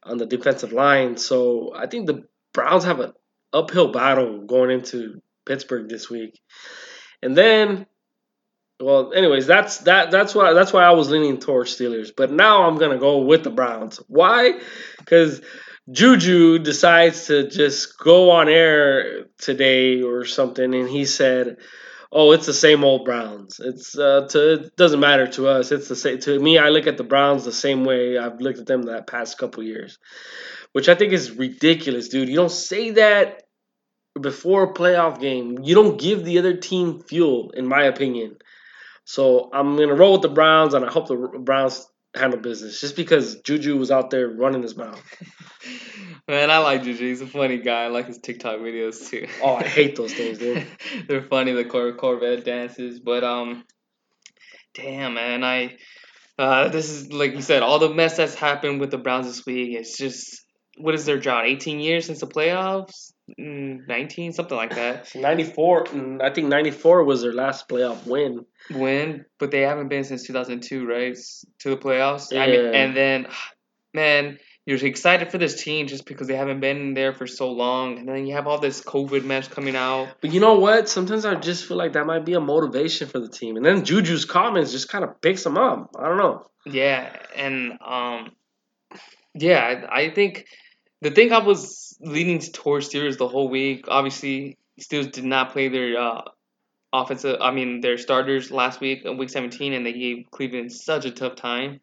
on 0.03 0.19
the 0.19 0.27
defensive 0.27 0.73
line. 0.73 1.17
So 1.17 1.73
I 1.73 1.87
think 1.87 2.07
the 2.07 2.27
Browns 2.53 2.83
have 2.85 2.99
an 2.99 3.13
uphill 3.53 3.93
battle 3.93 4.45
going 4.45 4.71
into 4.73 5.23
Pittsburgh 5.47 5.89
this 5.89 6.11
week. 6.11 6.41
And 7.23 7.37
then, 7.37 7.87
well, 8.81 9.13
anyways, 9.13 9.47
that's 9.47 9.79
that. 9.79 10.11
That's 10.11 10.35
why 10.35 10.53
that's 10.53 10.73
why 10.73 10.85
I 10.85 10.93
was 10.93 11.11
leaning 11.11 11.39
towards 11.39 11.77
Steelers. 11.77 12.11
But 12.17 12.31
now 12.31 12.65
I'm 12.65 12.79
gonna 12.79 12.99
go 12.99 13.19
with 13.19 13.43
the 13.43 13.51
Browns. 13.51 14.01
Why? 14.07 14.61
Because 14.99 15.41
Juju 15.91 16.59
decides 16.61 17.27
to 17.27 17.49
just 17.49 17.99
go 17.99 18.31
on 18.31 18.49
air 18.49 19.25
today 19.39 20.03
or 20.03 20.25
something, 20.25 20.75
and 20.75 20.89
he 20.89 21.07
said, 21.07 21.57
oh, 22.13 22.33
it's 22.33 22.47
the 22.47 22.55
same 22.55 22.85
old 22.85 23.05
Browns. 23.05 23.61
It's 23.63 23.99
uh, 23.99 24.27
to 24.31 24.55
it 24.55 24.77
doesn't 24.77 25.01
matter 25.01 25.27
to 25.29 25.49
us. 25.49 25.73
It's 25.73 25.89
the 25.89 25.97
same 25.97 26.19
to 26.21 26.39
me. 26.39 26.59
I 26.59 26.69
look 26.69 26.87
at 26.87 26.99
the 26.99 27.05
Browns 27.05 27.45
the 27.45 27.53
same 27.53 27.85
way 27.85 28.17
I've 28.17 28.41
looked 28.41 28.59
at 28.59 28.67
them 28.67 28.83
that 28.83 29.07
past 29.07 29.39
couple 29.39 29.63
years, 29.63 29.99
which 30.73 30.89
I 30.89 30.95
think 30.95 31.13
is 31.13 31.33
ridiculous, 31.33 32.09
dude. 32.09 32.29
You 32.29 32.37
don't 32.37 32.51
say 32.51 32.93
that 32.93 33.43
before 34.21 34.65
a 34.65 34.75
playoff 34.75 35.21
game. 35.21 35.59
You 35.63 35.75
don't 35.75 36.01
give 36.01 36.25
the 36.25 36.39
other 36.39 36.57
team 36.57 37.01
fuel, 37.01 37.51
in 37.51 37.67
my 37.67 37.85
opinion. 37.85 38.37
So 39.09 39.49
I'm 39.55 39.75
gonna 39.77 39.95
roll 39.95 40.13
with 40.13 40.21
the 40.21 40.29
Browns, 40.29 40.75
and 40.75 40.85
I 40.85 40.93
hope 40.93 41.09
the 41.09 41.17
Browns 41.17 41.89
handle 42.15 42.39
business. 42.39 42.79
Just 42.79 42.95
because 42.95 43.41
Juju 43.41 43.79
was 43.79 43.91
out 43.91 44.11
there 44.11 44.29
running 44.29 44.61
his 44.61 44.77
mouth. 44.77 45.03
Man, 46.29 46.51
I 46.51 46.59
like 46.59 46.83
Juju. 46.83 47.09
He's 47.09 47.23
a 47.23 47.27
funny 47.27 47.57
guy. 47.57 47.85
I 47.85 47.87
like 47.87 48.05
his 48.05 48.19
TikTok 48.19 48.59
videos 48.59 49.09
too. 49.09 49.27
Oh, 49.43 49.55
I 49.55 49.63
hate 49.63 49.97
those 49.97 50.13
things, 50.13 50.37
dude. 50.37 50.67
They're 51.09 51.23
funny, 51.23 51.53
the 51.53 51.65
Cor- 51.65 51.95
Corvette 51.95 52.45
dances. 52.45 53.01
But 53.01 53.25
um, 53.25 53.65
damn, 54.75 55.15
man, 55.15 55.43
I 55.43 55.79
uh, 56.39 56.69
this 56.69 56.91
is 56.91 57.11
like 57.11 57.33
you 57.33 57.41
said, 57.41 57.63
all 57.63 57.79
the 57.79 57.89
mess 57.89 58.19
that's 58.19 58.35
happened 58.35 58.79
with 58.79 58.91
the 58.91 58.99
Browns 58.99 59.27
this 59.27 59.47
week. 59.47 59.75
It's 59.75 59.97
just 59.97 60.45
what 60.77 60.95
is 60.95 61.07
their 61.07 61.19
job? 61.19 61.47
Eighteen 61.47 61.81
years 61.81 62.05
since 62.05 62.21
the 62.21 62.27
playoffs. 62.27 63.15
Mm, 63.39 63.87
19 63.87 64.33
something 64.33 64.57
like 64.57 64.75
that. 64.75 65.15
94 65.15 65.85
mm, 65.85 66.23
i 66.23 66.33
think 66.33 66.49
94 66.49 67.05
was 67.05 67.23
their 67.23 67.33
last 67.33 67.69
playoff 67.69 68.07
win. 68.07 68.47
Win 68.71 69.25
but 69.39 69.51
they 69.51 69.63
haven't 69.63 69.89
been 69.89 70.05
since 70.05 70.27
2002 70.27 70.87
right? 70.87 71.17
To 71.61 71.71
the 71.71 71.77
playoffs? 71.77 72.31
Yeah. 72.31 72.43
I 72.43 72.47
mean, 72.47 72.75
and 72.75 72.97
then 72.97 73.27
man 73.95 74.39
you're 74.67 74.85
excited 74.85 75.31
for 75.31 75.39
this 75.39 75.63
team 75.63 75.87
just 75.87 76.05
because 76.05 76.27
they 76.27 76.37
haven't 76.37 76.61
been 76.61 76.93
there 76.93 77.15
for 77.15 77.27
so 77.27 77.53
long. 77.53 77.97
And 77.97 78.07
then 78.07 78.27
you 78.27 78.35
have 78.35 78.47
all 78.47 78.59
this 78.59 78.83
covid 78.83 79.25
mess 79.25 79.49
coming 79.49 79.75
out. 79.75 80.09
But 80.21 80.35
you 80.35 80.41
know 80.41 80.59
what? 80.59 80.91
Sometimes 80.91 81.25
i 81.25 81.35
just 81.37 81.67
feel 81.67 81.79
like 81.79 81.95
that 81.95 82.05
might 82.05 82.27
be 82.27 82.35
a 82.35 82.41
motivation 82.41 83.09
for 83.09 83.19
the 83.19 83.31
team. 83.31 83.57
And 83.57 83.65
then 83.65 83.85
juju's 83.85 84.27
comments 84.27 84.71
just 84.71 84.91
kind 84.91 85.05
of 85.05 85.21
picks 85.23 85.43
them 85.43 85.57
up. 85.57 85.97
I 85.99 86.07
don't 86.07 86.19
know. 86.19 86.45
Yeah 86.67 87.11
and 87.39 87.73
um 87.85 88.33
yeah 89.35 89.61
i, 89.61 90.03
I 90.03 90.11
think 90.11 90.47
the 91.01 91.11
thing 91.11 91.33
I 91.33 91.39
was 91.39 91.97
leaning 92.01 92.41
towards 92.41 92.89
Steelers 92.89 93.19
the 93.19 93.29
whole 93.29 93.49
week, 93.49 93.87
obviously, 93.89 94.59
Steelers 94.81 95.13
did 95.13 95.25
not 95.25 95.53
play 95.53 95.69
their 95.69 95.99
uh, 95.99 96.23
offensive, 96.93 97.39
I 97.41 97.51
mean, 97.51 97.81
their 97.81 97.99
starters 97.99 98.51
last 98.51 98.81
week, 98.81 99.05
in 99.05 99.17
week 99.17 99.31
17, 99.31 99.73
and 99.73 99.85
they 99.85 99.93
gave 99.93 100.27
Cleveland 100.31 100.73
such 100.73 101.05
a 101.05 101.11
tough 101.11 101.37
time. 101.37 101.81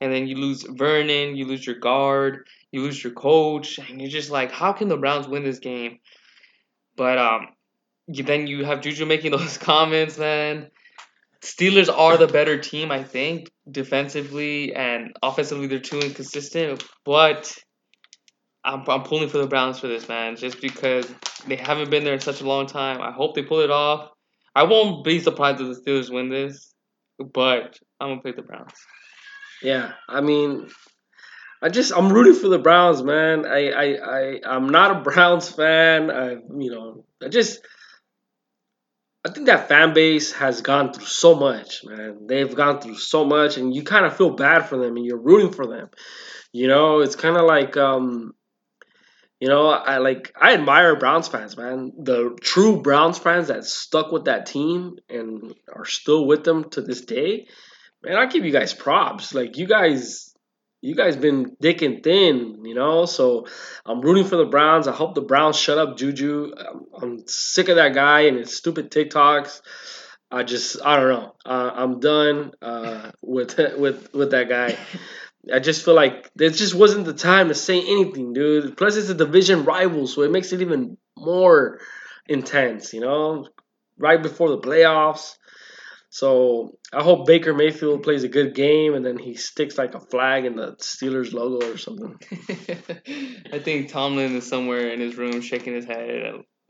And 0.00 0.12
then 0.12 0.26
you 0.26 0.36
lose 0.36 0.62
Vernon, 0.62 1.36
you 1.36 1.46
lose 1.46 1.66
your 1.66 1.78
guard, 1.78 2.46
you 2.70 2.82
lose 2.82 3.02
your 3.02 3.12
coach, 3.12 3.78
and 3.78 4.00
you're 4.00 4.10
just 4.10 4.30
like, 4.30 4.52
how 4.52 4.72
can 4.72 4.88
the 4.88 4.96
Browns 4.96 5.26
win 5.26 5.44
this 5.44 5.58
game? 5.58 6.00
But 6.96 7.18
um, 7.18 7.48
you, 8.06 8.24
then 8.24 8.46
you 8.46 8.64
have 8.64 8.80
Juju 8.80 9.06
making 9.06 9.30
those 9.36 9.58
comments, 9.58 10.18
man. 10.18 10.70
Steelers 11.42 11.94
are 11.94 12.16
the 12.16 12.26
better 12.26 12.58
team, 12.58 12.90
I 12.90 13.04
think, 13.04 13.50
defensively 13.70 14.74
and 14.74 15.16
offensively. 15.22 15.66
They're 15.66 15.78
too 15.78 16.00
inconsistent, 16.00 16.82
but 17.04 17.56
I'm, 18.66 18.82
I'm 18.88 19.04
pulling 19.04 19.28
for 19.28 19.38
the 19.38 19.46
Browns 19.46 19.78
for 19.78 19.86
this, 19.86 20.08
man, 20.08 20.36
just 20.36 20.60
because 20.60 21.10
they 21.46 21.56
haven't 21.56 21.88
been 21.88 22.04
there 22.04 22.14
in 22.14 22.20
such 22.20 22.40
a 22.40 22.46
long 22.46 22.66
time. 22.66 23.00
I 23.00 23.12
hope 23.12 23.34
they 23.34 23.42
pull 23.42 23.60
it 23.60 23.70
off. 23.70 24.10
I 24.54 24.64
won't 24.64 25.04
be 25.04 25.20
surprised 25.20 25.60
if 25.60 25.68
the 25.68 25.80
Steelers 25.80 26.12
win 26.12 26.28
this, 26.28 26.74
but 27.18 27.78
I'm 28.00 28.08
gonna 28.08 28.20
play 28.22 28.32
the 28.32 28.42
Browns. 28.42 28.74
Yeah, 29.62 29.92
I 30.08 30.20
mean, 30.20 30.68
I 31.62 31.68
just 31.68 31.92
I'm 31.96 32.12
rooting 32.12 32.34
for 32.34 32.48
the 32.48 32.58
Browns, 32.58 33.02
man. 33.02 33.46
I 33.46 33.70
I, 33.70 33.84
I 33.84 34.40
I'm 34.44 34.68
not 34.68 34.96
a 34.96 35.00
Browns 35.10 35.48
fan. 35.48 36.10
I 36.10 36.32
you 36.32 36.70
know 36.70 37.04
I 37.22 37.28
just 37.28 37.60
I 39.24 39.30
think 39.30 39.46
that 39.46 39.68
fan 39.68 39.92
base 39.92 40.32
has 40.32 40.60
gone 40.60 40.92
through 40.92 41.06
so 41.06 41.34
much, 41.34 41.82
man. 41.84 42.26
They've 42.28 42.54
gone 42.54 42.80
through 42.80 42.98
so 42.98 43.24
much, 43.24 43.56
and 43.56 43.74
you 43.74 43.82
kind 43.82 44.06
of 44.06 44.16
feel 44.16 44.30
bad 44.30 44.68
for 44.68 44.76
them, 44.76 44.96
and 44.96 45.04
you're 45.04 45.20
rooting 45.20 45.52
for 45.52 45.66
them. 45.66 45.88
You 46.52 46.68
know, 46.68 47.00
it's 47.00 47.16
kind 47.16 47.36
of 47.36 47.44
like 47.44 47.76
um, 47.76 48.32
you 49.40 49.48
know, 49.48 49.68
I 49.68 49.98
like 49.98 50.32
I 50.40 50.54
admire 50.54 50.96
Browns 50.96 51.28
fans, 51.28 51.56
man. 51.56 51.92
The 51.98 52.36
true 52.40 52.80
Browns 52.80 53.18
fans 53.18 53.48
that 53.48 53.64
stuck 53.64 54.10
with 54.10 54.24
that 54.24 54.46
team 54.46 54.96
and 55.10 55.54
are 55.72 55.84
still 55.84 56.26
with 56.26 56.44
them 56.44 56.70
to 56.70 56.80
this 56.80 57.02
day. 57.02 57.46
Man, 58.02 58.16
I 58.16 58.26
give 58.26 58.44
you 58.44 58.52
guys 58.52 58.72
props. 58.72 59.34
Like 59.34 59.58
you 59.58 59.66
guys 59.66 60.34
you 60.80 60.94
guys 60.94 61.16
been 61.16 61.56
thick 61.60 61.82
and 61.82 62.02
thin, 62.02 62.64
you 62.64 62.74
know. 62.74 63.04
So 63.04 63.46
I'm 63.84 64.00
rooting 64.00 64.24
for 64.24 64.36
the 64.36 64.46
Browns. 64.46 64.88
I 64.88 64.92
hope 64.92 65.14
the 65.14 65.20
Browns 65.20 65.56
shut 65.58 65.78
up 65.78 65.98
Juju. 65.98 66.52
I'm, 66.56 66.86
I'm 67.02 67.22
sick 67.26 67.68
of 67.68 67.76
that 67.76 67.94
guy 67.94 68.20
and 68.22 68.38
his 68.38 68.56
stupid 68.56 68.90
TikToks. 68.90 69.60
I 70.30 70.44
just 70.44 70.78
I 70.82 70.96
don't 70.96 71.08
know. 71.08 71.34
Uh, 71.44 71.70
I'm 71.74 72.00
done 72.00 72.52
uh, 72.62 73.10
with 73.22 73.58
with 73.78 74.14
with 74.14 74.30
that 74.30 74.48
guy. 74.48 74.78
I 75.52 75.60
just 75.60 75.84
feel 75.84 75.94
like 75.94 76.30
there 76.34 76.50
just 76.50 76.74
wasn't 76.74 77.06
the 77.06 77.14
time 77.14 77.48
to 77.48 77.54
say 77.54 77.78
anything, 77.80 78.32
dude. 78.32 78.76
Plus, 78.76 78.96
it's 78.96 79.08
a 79.08 79.14
division 79.14 79.64
rival, 79.64 80.06
so 80.06 80.22
it 80.22 80.30
makes 80.30 80.52
it 80.52 80.60
even 80.60 80.96
more 81.16 81.80
intense, 82.28 82.92
you 82.92 83.00
know, 83.00 83.46
right 83.98 84.22
before 84.22 84.50
the 84.50 84.58
playoffs. 84.58 85.36
So 86.10 86.78
I 86.92 87.02
hope 87.02 87.26
Baker 87.26 87.52
Mayfield 87.52 88.02
plays 88.02 88.24
a 88.24 88.28
good 88.28 88.54
game 88.54 88.94
and 88.94 89.04
then 89.04 89.18
he 89.18 89.34
sticks 89.34 89.76
like 89.76 89.94
a 89.94 90.00
flag 90.00 90.46
in 90.46 90.56
the 90.56 90.72
Steelers 90.76 91.32
logo 91.32 91.70
or 91.72 91.76
something. 91.76 92.18
I 93.52 93.58
think 93.58 93.90
Tomlin 93.90 94.36
is 94.36 94.46
somewhere 94.46 94.88
in 94.88 95.00
his 95.00 95.16
room 95.16 95.42
shaking 95.42 95.74
his 95.74 95.84
head 95.84 96.08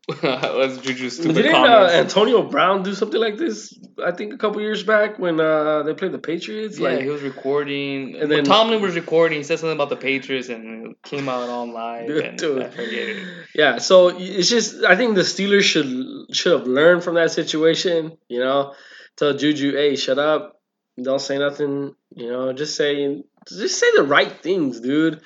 was 0.08 0.78
Juju's 0.78 1.16
stupid 1.16 1.34
Didn't 1.34 1.54
uh, 1.56 1.88
Antonio 1.92 2.42
Brown 2.42 2.84
do 2.84 2.94
something 2.94 3.20
like 3.20 3.36
this? 3.36 3.76
I 4.04 4.12
think 4.12 4.32
a 4.32 4.38
couple 4.38 4.60
years 4.60 4.84
back 4.84 5.18
when 5.18 5.40
uh, 5.40 5.82
they 5.82 5.94
played 5.94 6.12
the 6.12 6.18
Patriots. 6.18 6.78
Yeah, 6.78 6.90
like, 6.90 7.00
he 7.00 7.08
was 7.08 7.22
recording. 7.22 8.14
And 8.14 8.30
then 8.30 8.44
Tomlin 8.44 8.80
was 8.80 8.94
recording. 8.94 9.38
He 9.38 9.42
said 9.42 9.58
something 9.58 9.74
about 9.74 9.88
the 9.88 9.96
Patriots 9.96 10.48
and 10.48 10.92
it 10.92 11.02
came 11.02 11.28
out 11.28 11.48
on 11.48 11.72
live. 11.72 12.08
and 12.24 12.38
dude. 12.38 12.62
I 12.62 12.66
it. 12.76 13.26
Yeah, 13.52 13.78
so 13.78 14.16
it's 14.16 14.48
just 14.48 14.84
I 14.84 14.94
think 14.94 15.16
the 15.16 15.22
Steelers 15.22 15.62
should 15.62 16.36
should 16.36 16.56
have 16.56 16.68
learned 16.68 17.02
from 17.02 17.16
that 17.16 17.32
situation. 17.32 18.16
You 18.28 18.38
know, 18.38 18.74
tell 19.16 19.36
Juju, 19.36 19.72
hey, 19.72 19.96
shut 19.96 20.20
up, 20.20 20.60
don't 21.02 21.20
say 21.20 21.36
nothing. 21.38 21.96
You 22.14 22.30
know, 22.30 22.52
just 22.52 22.76
say 22.76 23.24
just 23.48 23.80
say 23.80 23.86
the 23.96 24.04
right 24.04 24.40
things, 24.40 24.78
dude. 24.78 25.20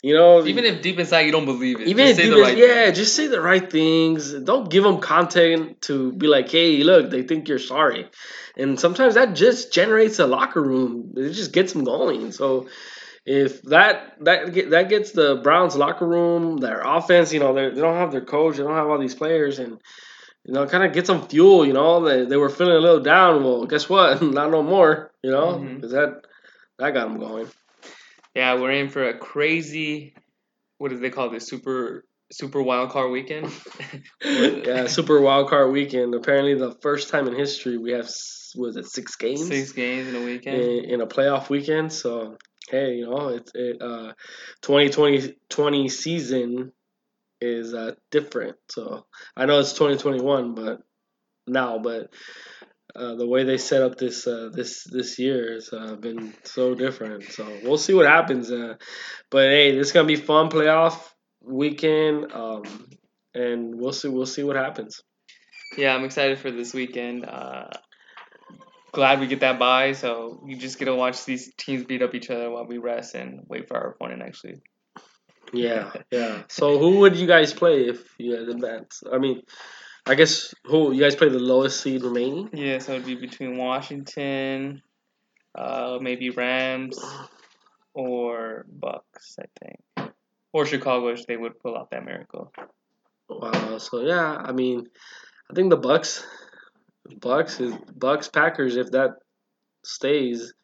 You 0.00 0.14
know, 0.14 0.46
even 0.46 0.64
if 0.64 0.80
deep 0.80 0.98
inside 1.00 1.22
you 1.22 1.32
don't 1.32 1.44
believe 1.44 1.80
it, 1.80 1.88
even 1.88 2.06
if 2.06 2.16
deep 2.16 2.32
right 2.32 2.56
yeah, 2.56 2.90
just 2.92 3.16
say 3.16 3.26
the 3.26 3.40
right 3.40 3.68
things. 3.68 4.32
Don't 4.32 4.70
give 4.70 4.84
them 4.84 5.00
content 5.00 5.82
to 5.82 6.12
be 6.12 6.28
like, 6.28 6.48
hey, 6.48 6.84
look, 6.84 7.10
they 7.10 7.24
think 7.24 7.48
you're 7.48 7.58
sorry, 7.58 8.08
and 8.56 8.78
sometimes 8.78 9.14
that 9.14 9.34
just 9.34 9.72
generates 9.72 10.20
a 10.20 10.26
locker 10.28 10.62
room. 10.62 11.14
It 11.16 11.32
just 11.32 11.52
gets 11.52 11.72
them 11.72 11.82
going. 11.82 12.30
So 12.30 12.68
if 13.26 13.60
that 13.62 14.24
that 14.24 14.70
that 14.70 14.88
gets 14.88 15.10
the 15.10 15.40
Browns 15.42 15.74
locker 15.74 16.06
room, 16.06 16.58
their 16.58 16.80
offense, 16.80 17.32
you 17.32 17.40
know, 17.40 17.52
they 17.52 17.78
don't 17.78 17.96
have 17.96 18.12
their 18.12 18.24
coach, 18.24 18.56
they 18.56 18.62
don't 18.62 18.76
have 18.76 18.86
all 18.86 18.98
these 18.98 19.16
players, 19.16 19.58
and 19.58 19.80
you 20.44 20.54
know, 20.54 20.66
kind 20.66 20.84
of 20.84 20.94
get 20.94 21.06
some 21.06 21.26
fuel. 21.26 21.66
You 21.66 21.74
know, 21.74 22.04
they 22.04 22.24
they 22.24 22.36
were 22.36 22.48
feeling 22.48 22.76
a 22.76 22.80
little 22.80 23.00
down. 23.00 23.44
Well, 23.44 23.66
guess 23.66 23.88
what? 23.88 24.22
Not 24.22 24.50
no 24.50 24.62
more. 24.62 25.10
You 25.22 25.32
know, 25.32 25.58
because 25.58 25.92
mm-hmm. 25.92 26.12
that 26.12 26.24
that 26.78 26.94
got 26.94 27.08
them 27.08 27.18
going. 27.18 27.48
Yeah, 28.34 28.54
we're 28.54 28.72
in 28.72 28.88
for 28.90 29.08
a 29.08 29.18
crazy. 29.18 30.14
What 30.78 30.90
do 30.90 30.98
they 30.98 31.10
call 31.10 31.30
this? 31.30 31.46
Super 31.46 32.04
super 32.30 32.62
wild 32.62 32.90
card 32.90 33.10
weekend. 33.10 33.52
yeah, 34.24 34.86
super 34.86 35.20
wild 35.20 35.48
card 35.48 35.72
weekend. 35.72 36.14
Apparently, 36.14 36.54
the 36.54 36.76
first 36.82 37.08
time 37.08 37.26
in 37.26 37.34
history 37.34 37.78
we 37.78 37.92
have 37.92 38.08
was 38.54 38.76
it 38.76 38.86
six 38.86 39.16
games? 39.16 39.46
Six 39.46 39.72
games 39.72 40.08
in 40.08 40.16
a 40.16 40.24
weekend 40.24 40.56
in, 40.56 40.84
in 40.84 41.00
a 41.00 41.06
playoff 41.06 41.48
weekend. 41.48 41.92
So 41.92 42.36
hey, 42.68 42.94
you 42.94 43.08
know 43.08 43.28
it's 43.28 43.52
it 43.54 43.80
uh 43.80 44.12
2020 44.62 45.88
season 45.88 46.72
is 47.40 47.74
uh 47.74 47.94
different. 48.10 48.56
So 48.70 49.06
I 49.36 49.46
know 49.46 49.60
it's 49.60 49.72
2021, 49.72 50.54
but 50.54 50.80
now, 51.46 51.78
but 51.78 52.12
uh, 52.98 53.14
the 53.14 53.26
way 53.26 53.44
they 53.44 53.58
set 53.58 53.82
up 53.82 53.96
this 53.96 54.26
uh, 54.26 54.50
this 54.52 54.84
this 54.84 55.18
year 55.18 55.52
has 55.54 55.72
uh, 55.72 55.94
been 55.94 56.34
so 56.44 56.74
different. 56.74 57.24
So 57.24 57.46
we'll 57.62 57.78
see 57.78 57.94
what 57.94 58.06
happens. 58.06 58.50
Uh, 58.50 58.74
but 59.30 59.48
hey, 59.48 59.76
this 59.76 59.88
is 59.88 59.92
gonna 59.92 60.08
be 60.08 60.16
fun 60.16 60.50
playoff 60.50 60.98
weekend, 61.40 62.32
um, 62.32 62.62
and 63.34 63.74
we'll 63.74 63.92
see 63.92 64.08
we'll 64.08 64.26
see 64.26 64.42
what 64.42 64.56
happens. 64.56 65.00
Yeah, 65.76 65.94
I'm 65.94 66.04
excited 66.04 66.38
for 66.38 66.50
this 66.50 66.74
weekend. 66.74 67.24
Uh, 67.24 67.68
glad 68.92 69.20
we 69.20 69.26
get 69.26 69.40
that 69.40 69.58
bye, 69.58 69.92
so 69.92 70.42
you 70.46 70.56
just 70.56 70.78
get 70.78 70.86
to 70.86 70.94
watch 70.94 71.24
these 71.24 71.52
teams 71.56 71.84
beat 71.84 72.02
up 72.02 72.14
each 72.14 72.30
other 72.30 72.50
while 72.50 72.66
we 72.66 72.78
rest 72.78 73.14
and 73.14 73.40
wait 73.48 73.68
for 73.68 73.76
our 73.76 73.90
opponent 73.90 74.20
next 74.20 74.42
week. 74.42 74.60
Yeah, 75.52 75.92
yeah. 76.10 76.42
So 76.48 76.78
who 76.78 76.98
would 76.98 77.16
you 77.16 77.26
guys 77.26 77.52
play 77.52 77.88
if 77.88 78.02
you 78.18 78.32
had 78.32 78.48
advanced? 78.48 79.04
I 79.10 79.18
mean, 79.18 79.42
I 80.08 80.14
guess 80.14 80.54
who 80.64 80.92
you 80.92 81.02
guys 81.02 81.14
play 81.14 81.28
the 81.28 81.38
lowest 81.38 81.82
seed 81.82 82.02
remaining? 82.02 82.48
Yeah, 82.54 82.78
so 82.78 82.94
it'd 82.94 83.04
be 83.04 83.14
between 83.14 83.58
Washington, 83.58 84.80
uh, 85.54 85.98
maybe 86.00 86.30
Rams, 86.30 86.98
or 87.92 88.64
Bucs, 88.80 89.38
I 89.38 89.44
think, 89.60 90.12
or 90.54 90.64
Chicago 90.64 91.08
if 91.08 91.26
they 91.26 91.36
would 91.36 91.60
pull 91.60 91.76
out 91.76 91.90
that 91.90 92.06
miracle. 92.06 92.50
Wow. 93.28 93.76
So 93.76 94.00
yeah, 94.00 94.36
I 94.42 94.52
mean, 94.52 94.88
I 95.50 95.54
think 95.54 95.68
the 95.68 95.78
Bucs 95.78 96.24
Bucs 97.16 97.60
is 97.60 97.74
Bucs 97.98 98.32
Packers. 98.32 98.76
If 98.76 98.90
that 98.92 99.10
stays, 99.84 100.54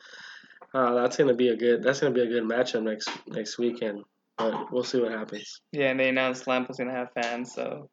uh, 0.73 0.95
that's 0.95 1.19
gonna 1.19 1.35
be 1.35 1.49
a 1.49 1.57
good. 1.57 1.83
That's 1.83 2.01
gonna 2.01 2.15
be 2.15 2.23
a 2.23 2.29
good 2.29 2.45
matchup 2.45 2.83
next 2.83 3.11
next 3.27 3.59
weekend. 3.59 4.05
But 4.39 4.73
we'll 4.73 4.85
see 4.85 5.01
what 5.01 5.13
happens. 5.13 5.61
Yeah, 5.71 5.91
and 5.91 6.01
they 6.01 6.09
announced 6.09 6.45
Tampa's 6.45 6.79
gonna 6.79 6.93
have 6.93 7.13
fans, 7.13 7.53
so. 7.53 7.91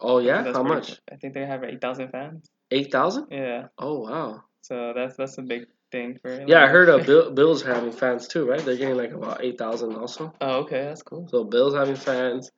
Oh 0.00 0.18
yeah, 0.18 0.52
how 0.52 0.62
much? 0.62 1.00
I 1.10 1.16
think 1.16 1.34
they 1.34 1.46
have 1.46 1.64
eight 1.64 1.80
thousand 1.80 2.10
fans. 2.10 2.46
Eight 2.70 2.90
thousand? 2.90 3.28
Yeah, 3.30 3.66
Oh 3.78 4.00
wow. 4.00 4.42
so 4.62 4.92
that's 4.94 5.16
that's 5.16 5.38
a 5.38 5.42
big 5.42 5.66
thing 5.92 6.18
for. 6.20 6.44
Yeah, 6.46 6.62
I 6.64 6.66
heard 6.68 6.88
of 6.88 7.06
Bill, 7.06 7.30
Bills 7.30 7.62
having 7.62 7.92
fans 7.92 8.26
too, 8.28 8.48
right? 8.48 8.60
They're 8.64 8.76
getting 8.76 8.96
like 8.96 9.12
about 9.12 9.44
eight 9.44 9.58
thousand 9.58 9.94
also. 9.94 10.32
Oh, 10.40 10.60
okay, 10.60 10.84
that's 10.84 11.02
cool. 11.02 11.28
So 11.30 11.44
Bills 11.44 11.74
having 11.74 11.96
fans, 11.96 12.50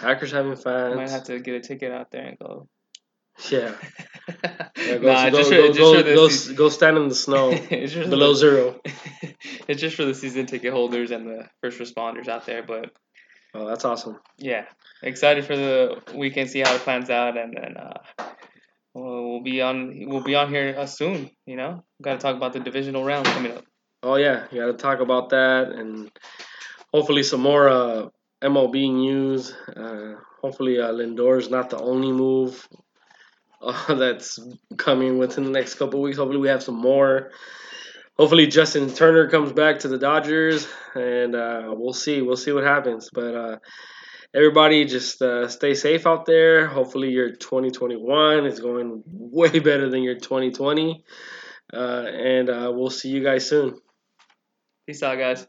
Packers 0.00 0.30
having 0.32 0.52
I 0.52 0.56
fans. 0.56 0.96
might 0.96 1.10
have 1.10 1.24
to 1.24 1.40
get 1.40 1.54
a 1.54 1.60
ticket 1.60 1.92
out 1.92 2.10
there 2.10 2.26
and 2.26 2.38
go. 2.38 2.68
Yeah. 3.50 3.74
Yeah, 4.86 4.98
go, 4.98 5.06
nah, 5.06 5.30
go, 5.30 5.38
just 5.38 5.50
for, 5.50 5.66
just 5.68 5.78
for 5.78 6.02
the 6.02 6.14
go, 6.14 6.54
go 6.54 6.68
stand 6.68 6.98
in 6.98 7.08
the 7.08 7.14
snow 7.14 7.50
below 7.70 8.32
for 8.32 8.38
zero. 8.38 8.80
it's 9.66 9.80
just 9.80 9.96
for 9.96 10.04
the 10.04 10.14
season 10.14 10.46
ticket 10.46 10.72
holders 10.72 11.10
and 11.10 11.26
the 11.26 11.48
first 11.62 11.78
responders 11.78 12.28
out 12.28 12.46
there. 12.46 12.62
But 12.62 12.90
Oh, 13.54 13.66
that's 13.66 13.84
awesome. 13.84 14.20
yeah, 14.36 14.66
excited 15.02 15.44
for 15.44 15.56
the 15.56 16.02
weekend, 16.14 16.50
see 16.50 16.60
how 16.60 16.74
it 16.74 16.82
plans 16.82 17.10
out, 17.10 17.36
and 17.36 17.56
then 17.56 17.76
uh, 17.76 18.24
we'll, 18.94 19.40
be 19.42 19.62
on 19.62 20.06
we'll 20.06 20.22
be 20.22 20.34
on 20.34 20.48
here 20.50 20.74
uh, 20.78 20.86
soon. 20.86 21.30
You 21.46 21.56
know, 21.56 21.84
got 22.02 22.14
to 22.14 22.18
talk 22.18 22.36
about 22.36 22.52
the 22.52 22.60
divisional 22.60 23.04
round 23.04 23.26
coming 23.26 23.52
up. 23.52 23.64
Oh 24.02 24.16
yeah, 24.16 24.46
you 24.50 24.60
got 24.60 24.66
to 24.66 24.74
talk 24.74 25.00
about 25.00 25.30
that 25.30 25.70
and 25.70 26.10
hopefully 26.92 27.22
some 27.22 27.40
more 27.40 27.68
uh, 27.68 28.08
MLB 28.42 28.92
news. 28.92 29.54
Uh, 29.74 30.14
hopefully 30.40 30.78
uh, 30.80 30.92
is 30.92 31.50
not 31.50 31.70
the 31.70 31.78
only 31.78 32.12
move 32.12 32.68
uh, 33.60 33.94
that's 33.94 34.38
coming 34.76 35.18
within 35.18 35.44
the 35.44 35.50
next 35.50 35.74
couple 35.74 36.00
weeks. 36.00 36.18
Hopefully 36.18 36.40
we 36.40 36.48
have 36.48 36.62
some 36.62 36.76
more. 36.76 37.30
Hopefully 38.18 38.48
Justin 38.48 38.92
Turner 38.92 39.28
comes 39.28 39.52
back 39.52 39.78
to 39.80 39.88
the 39.88 39.96
Dodgers, 39.96 40.66
and 40.94 41.36
uh, 41.36 41.72
we'll 41.76 41.92
see. 41.92 42.20
We'll 42.20 42.36
see 42.36 42.50
what 42.50 42.64
happens. 42.64 43.10
But 43.12 43.34
uh, 43.34 43.56
everybody, 44.34 44.84
just 44.86 45.22
uh, 45.22 45.46
stay 45.46 45.74
safe 45.74 46.04
out 46.04 46.26
there. 46.26 46.66
Hopefully 46.66 47.10
your 47.10 47.30
2021 47.30 48.46
is 48.46 48.58
going 48.58 49.04
way 49.06 49.60
better 49.60 49.88
than 49.88 50.02
your 50.02 50.16
2020. 50.16 51.04
Uh, 51.72 51.76
and 51.76 52.50
uh, 52.50 52.72
we'll 52.74 52.90
see 52.90 53.10
you 53.10 53.22
guys 53.22 53.48
soon. 53.48 53.78
Peace 54.86 55.02
out, 55.02 55.18
guys. 55.18 55.46